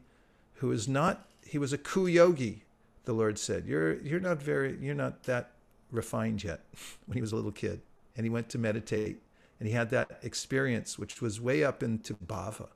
who 0.55 0.71
is 0.71 0.87
not, 0.87 1.27
he 1.45 1.57
was 1.57 1.73
a 1.73 1.77
ku 1.77 2.07
yogi, 2.07 2.63
the 3.03 3.13
Lord 3.13 3.37
said. 3.37 3.65
You're, 3.65 3.95
you're 3.95 4.19
not 4.21 4.41
very, 4.41 4.77
you're 4.79 4.95
not 4.95 5.23
that 5.23 5.51
refined 5.91 6.45
yet 6.45 6.61
when 7.07 7.15
he 7.15 7.21
was 7.21 7.33
a 7.33 7.35
little 7.35 7.51
kid. 7.51 7.81
And 8.15 8.25
he 8.25 8.29
went 8.29 8.47
to 8.49 8.57
meditate 8.57 9.21
and 9.61 9.69
he 9.69 9.75
had 9.75 9.91
that 9.91 10.17
experience, 10.23 10.97
which 10.97 11.21
was 11.21 11.39
way 11.39 11.63
up 11.63 11.83
into 11.83 12.15
Bhava. 12.15 12.67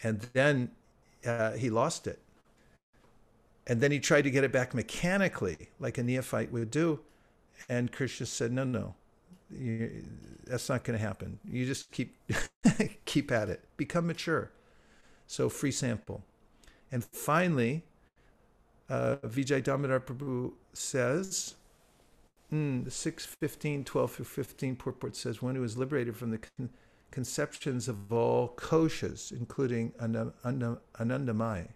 And 0.00 0.20
then 0.32 0.70
uh, 1.26 1.52
he 1.54 1.70
lost 1.70 2.06
it. 2.06 2.20
And 3.66 3.80
then 3.80 3.90
he 3.90 3.98
tried 3.98 4.22
to 4.22 4.30
get 4.30 4.44
it 4.44 4.52
back 4.52 4.74
mechanically, 4.74 5.70
like 5.80 5.98
a 5.98 6.04
neophyte 6.04 6.52
would 6.52 6.70
do. 6.70 7.00
And 7.68 7.90
Krishna 7.90 8.26
said, 8.26 8.52
No, 8.52 8.62
no, 8.62 8.94
you, 9.50 10.04
that's 10.46 10.68
not 10.68 10.84
going 10.84 10.96
to 10.96 11.04
happen. 11.04 11.40
You 11.44 11.66
just 11.66 11.90
keep 11.90 12.14
keep 13.04 13.32
at 13.32 13.48
it. 13.48 13.64
Become 13.76 14.06
mature. 14.06 14.52
So 15.26 15.48
free 15.48 15.72
sample. 15.72 16.22
And 16.92 17.02
finally, 17.02 17.82
uh, 18.88 19.16
Vijay 19.24 19.64
Damodar 19.64 19.98
Prabhu 19.98 20.52
says, 20.72 21.56
Mm, 22.52 22.84
the 22.84 22.90
615, 22.90 23.84
12 23.84 24.12
through 24.12 24.24
15 24.24 24.76
purport 24.76 25.16
says 25.16 25.42
one 25.42 25.56
who 25.56 25.64
is 25.64 25.76
liberated 25.76 26.16
from 26.16 26.30
the 26.30 26.38
con- 26.38 26.70
conceptions 27.10 27.88
of 27.88 28.12
all 28.12 28.48
koshas, 28.56 29.32
including 29.32 29.92
anandamaya. 30.00 31.68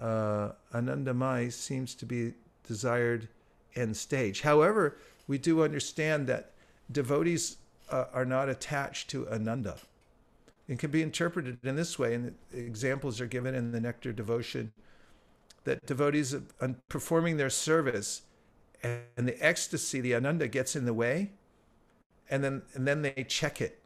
Anand- 0.00 1.22
Uh, 1.22 1.50
seems 1.50 1.94
to 1.94 2.06
be 2.06 2.34
desired 2.66 3.28
end 3.76 3.96
stage. 3.96 4.40
However, 4.40 4.96
we 5.28 5.38
do 5.38 5.62
understand 5.62 6.26
that 6.26 6.52
devotees 6.90 7.56
uh, 7.90 8.06
are 8.12 8.24
not 8.24 8.48
attached 8.48 9.08
to 9.10 9.28
Ananda. 9.28 9.76
It 10.66 10.78
can 10.78 10.90
be 10.90 11.02
interpreted 11.02 11.58
in 11.64 11.76
this 11.76 11.98
way, 11.98 12.14
and 12.14 12.34
examples 12.52 13.20
are 13.20 13.26
given 13.26 13.54
in 13.54 13.70
the 13.72 13.80
Nectar 13.80 14.12
Devotion 14.12 14.72
that 15.64 15.84
devotees, 15.86 16.32
uh, 16.34 16.68
performing 16.88 17.36
their 17.36 17.50
service, 17.50 18.22
and 18.82 19.28
the 19.28 19.36
ecstasy, 19.44 20.00
the 20.00 20.14
ananda 20.14 20.48
gets 20.48 20.74
in 20.76 20.84
the 20.84 20.94
way, 20.94 21.32
and 22.28 22.42
then 22.44 22.62
and 22.74 22.86
then 22.86 23.02
they 23.02 23.24
check 23.28 23.60
it. 23.60 23.80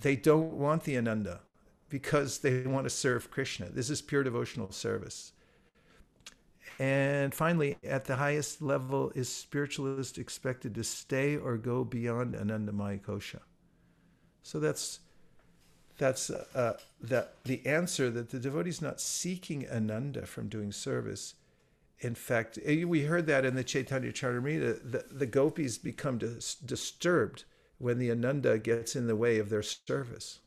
They 0.00 0.16
don't 0.16 0.54
want 0.54 0.84
the 0.84 0.96
ananda 0.96 1.40
because 1.88 2.38
they 2.38 2.62
want 2.62 2.84
to 2.84 2.90
serve 2.90 3.30
Krishna. 3.30 3.68
This 3.70 3.90
is 3.90 4.02
pure 4.02 4.22
devotional 4.24 4.72
service. 4.72 5.32
And 6.80 7.32
finally, 7.32 7.78
at 7.84 8.06
the 8.06 8.16
highest 8.16 8.60
level, 8.60 9.12
is 9.14 9.28
spiritualist 9.28 10.18
expected 10.18 10.74
to 10.74 10.82
stay 10.82 11.36
or 11.36 11.56
go 11.56 11.84
beyond 11.84 12.34
ananda 12.34 12.72
Kosha? 12.72 13.40
So 14.42 14.58
that's 14.60 15.00
that's 15.96 16.28
uh, 16.30 16.76
that 17.00 17.34
the 17.44 17.64
answer 17.64 18.10
that 18.10 18.30
the 18.30 18.40
devotee 18.40 18.68
is 18.70 18.82
not 18.82 19.00
seeking 19.00 19.64
Ananda 19.70 20.26
from 20.26 20.48
doing 20.48 20.72
service 20.72 21.34
in 22.00 22.14
fact, 22.14 22.58
eh, 22.64 22.84
we 22.84 23.02
heard 23.04 23.26
that 23.26 23.44
in 23.44 23.54
the 23.54 23.64
Chaitanya 23.64 24.12
Charitamrita, 24.12 24.90
the, 24.90 25.04
the 25.12 25.26
gopis 25.26 25.78
become 25.78 26.18
dis- 26.18 26.54
disturbed 26.54 27.44
when 27.78 27.98
the 27.98 28.10
Ananda 28.10 28.58
gets 28.58 28.96
in 28.96 29.06
the 29.06 29.16
way 29.16 29.38
of 29.38 29.48
their 29.50 29.62
service. 29.62 30.40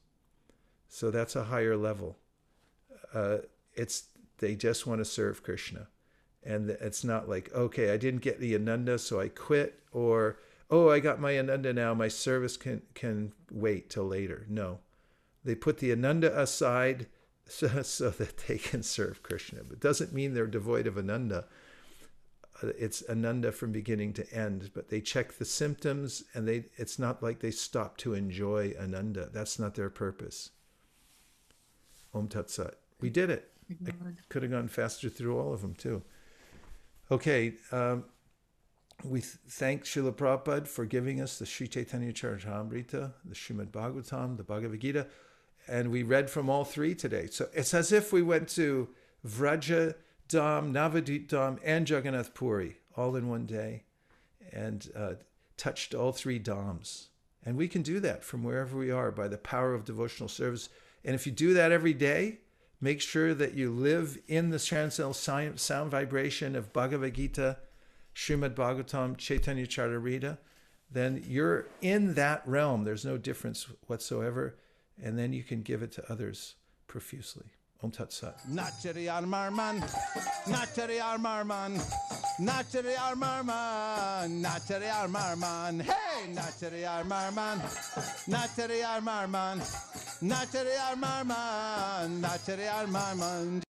So 0.89 1.11
that's 1.11 1.35
a 1.35 1.45
higher 1.45 1.75
level. 1.77 2.17
Uh, 3.13 3.37
it's 3.73 4.05
they 4.39 4.55
just 4.55 4.85
want 4.85 4.99
to 4.99 5.05
serve 5.05 5.43
Krishna, 5.43 5.87
and 6.43 6.69
it's 6.69 7.03
not 7.03 7.27
like 7.29 7.51
okay, 7.53 7.91
I 7.93 7.97
didn't 7.97 8.21
get 8.21 8.39
the 8.39 8.55
Ananda, 8.55 8.99
so 8.99 9.19
I 9.19 9.29
quit, 9.29 9.79
or 9.91 10.39
oh, 10.69 10.89
I 10.89 10.99
got 10.99 11.19
my 11.19 11.37
Ananda 11.37 11.73
now, 11.73 11.93
my 11.93 12.07
service 12.07 12.57
can 12.57 12.81
can 12.93 13.33
wait 13.51 13.89
till 13.89 14.05
later. 14.05 14.45
No, 14.49 14.79
they 15.43 15.55
put 15.55 15.79
the 15.79 15.91
Ananda 15.91 16.37
aside 16.39 17.07
so, 17.47 17.81
so 17.81 18.09
that 18.09 18.37
they 18.47 18.57
can 18.57 18.83
serve 18.83 19.23
Krishna. 19.23 19.61
But 19.67 19.79
doesn't 19.79 20.13
mean 20.13 20.33
they're 20.33 20.47
devoid 20.47 20.87
of 20.87 20.97
Ananda. 20.97 21.45
Uh, 22.61 22.67
it's 22.77 23.03
Ananda 23.09 23.51
from 23.51 23.71
beginning 23.71 24.13
to 24.13 24.33
end, 24.33 24.71
but 24.73 24.89
they 24.89 25.01
check 25.01 25.33
the 25.33 25.45
symptoms 25.45 26.23
and 26.33 26.47
they 26.47 26.65
it's 26.75 26.99
not 26.99 27.21
like 27.23 27.39
they 27.39 27.51
stop 27.51 27.97
to 27.97 28.13
enjoy 28.13 28.73
Ananda. 28.79 29.29
That's 29.31 29.59
not 29.59 29.75
their 29.75 29.89
purpose. 29.89 30.51
Om 32.13 32.27
Tat 32.27 32.49
Sat. 32.49 32.75
We 32.99 33.09
did 33.09 33.29
it. 33.29 33.49
I 33.85 33.91
could 34.29 34.43
have 34.43 34.51
gone 34.51 34.69
faster 34.69 35.09
through 35.09 35.37
all 35.37 35.53
of 35.53 35.61
them 35.61 35.75
too. 35.75 36.01
Okay. 37.11 37.53
Um, 37.71 38.05
we 39.03 39.19
thank 39.19 39.83
Srila 39.83 40.13
Prabhupada 40.15 40.67
for 40.67 40.85
giving 40.85 41.21
us 41.21 41.37
the 41.37 41.45
Sri 41.45 41.67
Chaitanya 41.67 42.11
Charitamrita, 42.11 43.11
the 43.23 43.35
Srimad 43.35 43.67
Bhagavatam, 43.67 44.37
the 44.37 44.43
Bhagavad 44.43 44.79
Gita 44.81 45.05
and 45.67 45.91
we 45.91 46.03
read 46.03 46.29
from 46.29 46.49
all 46.49 46.63
three 46.63 46.95
today. 46.95 47.27
So 47.29 47.47
it's 47.53 47.73
as 47.73 47.91
if 47.91 48.13
we 48.13 48.21
went 48.21 48.47
to 48.49 48.87
Vraja 49.25 49.95
Dham, 50.29 50.71
Navadip 50.73 51.27
Dham, 51.27 51.59
and 51.63 51.89
Jagannath 51.89 52.33
Puri 52.33 52.77
all 52.95 53.15
in 53.15 53.27
one 53.29 53.45
day 53.45 53.83
and 54.51 54.89
uh, 54.95 55.13
touched 55.57 55.93
all 55.93 56.11
three 56.11 56.39
Dhams. 56.39 57.07
And 57.45 57.57
we 57.57 57.67
can 57.67 57.81
do 57.81 57.99
that 57.99 58.23
from 58.23 58.43
wherever 58.43 58.77
we 58.77 58.91
are 58.91 59.11
by 59.11 59.27
the 59.27 59.37
power 59.37 59.73
of 59.73 59.85
devotional 59.85 60.29
service. 60.29 60.69
And 61.03 61.15
if 61.15 61.25
you 61.25 61.31
do 61.31 61.53
that 61.53 61.71
every 61.71 61.93
day, 61.93 62.39
make 62.81 63.01
sure 63.01 63.33
that 63.33 63.53
you 63.53 63.71
live 63.71 64.17
in 64.27 64.49
the 64.49 64.59
transcendental 64.59 65.55
sound 65.57 65.91
vibration 65.91 66.55
of 66.55 66.73
Bhagavad 66.73 67.13
Gita, 67.13 67.57
Srimad 68.15 68.55
Bhagavatam, 68.55 69.17
Chaitanya 69.17 69.67
Charitamrita, 69.67 70.37
then 70.91 71.23
you're 71.27 71.67
in 71.81 72.13
that 72.13 72.47
realm. 72.47 72.83
There's 72.85 73.03
no 73.05 73.17
difference 73.17 73.67
whatsoever 73.87 74.55
and 75.03 75.17
then 75.17 75.33
you 75.33 75.43
can 75.43 75.61
give 75.61 75.83
it 75.83 75.91
to 75.93 76.11
others 76.11 76.55
profusely. 76.87 77.45
Om 77.83 77.91
Tat 77.91 78.11
Sat. 78.11 78.35
Nachari 78.49 79.05
Armarman, 79.05 79.77
Nachari 80.47 80.97
Armarman, 80.99 81.73
Nachari 82.39 82.95
Armarman, 82.95 84.41
Nachari 84.43 84.89
Armarman, 84.89 85.81
hey, 85.83 86.27
Nachari 86.33 86.81
Armarman, 86.95 87.59
Nachari 88.27 88.81
Armarman, 88.81 89.59
Nachari 90.23 90.75
Armarman, 90.87 92.19
Nachari 92.19 92.67
Armarman. 92.67 93.66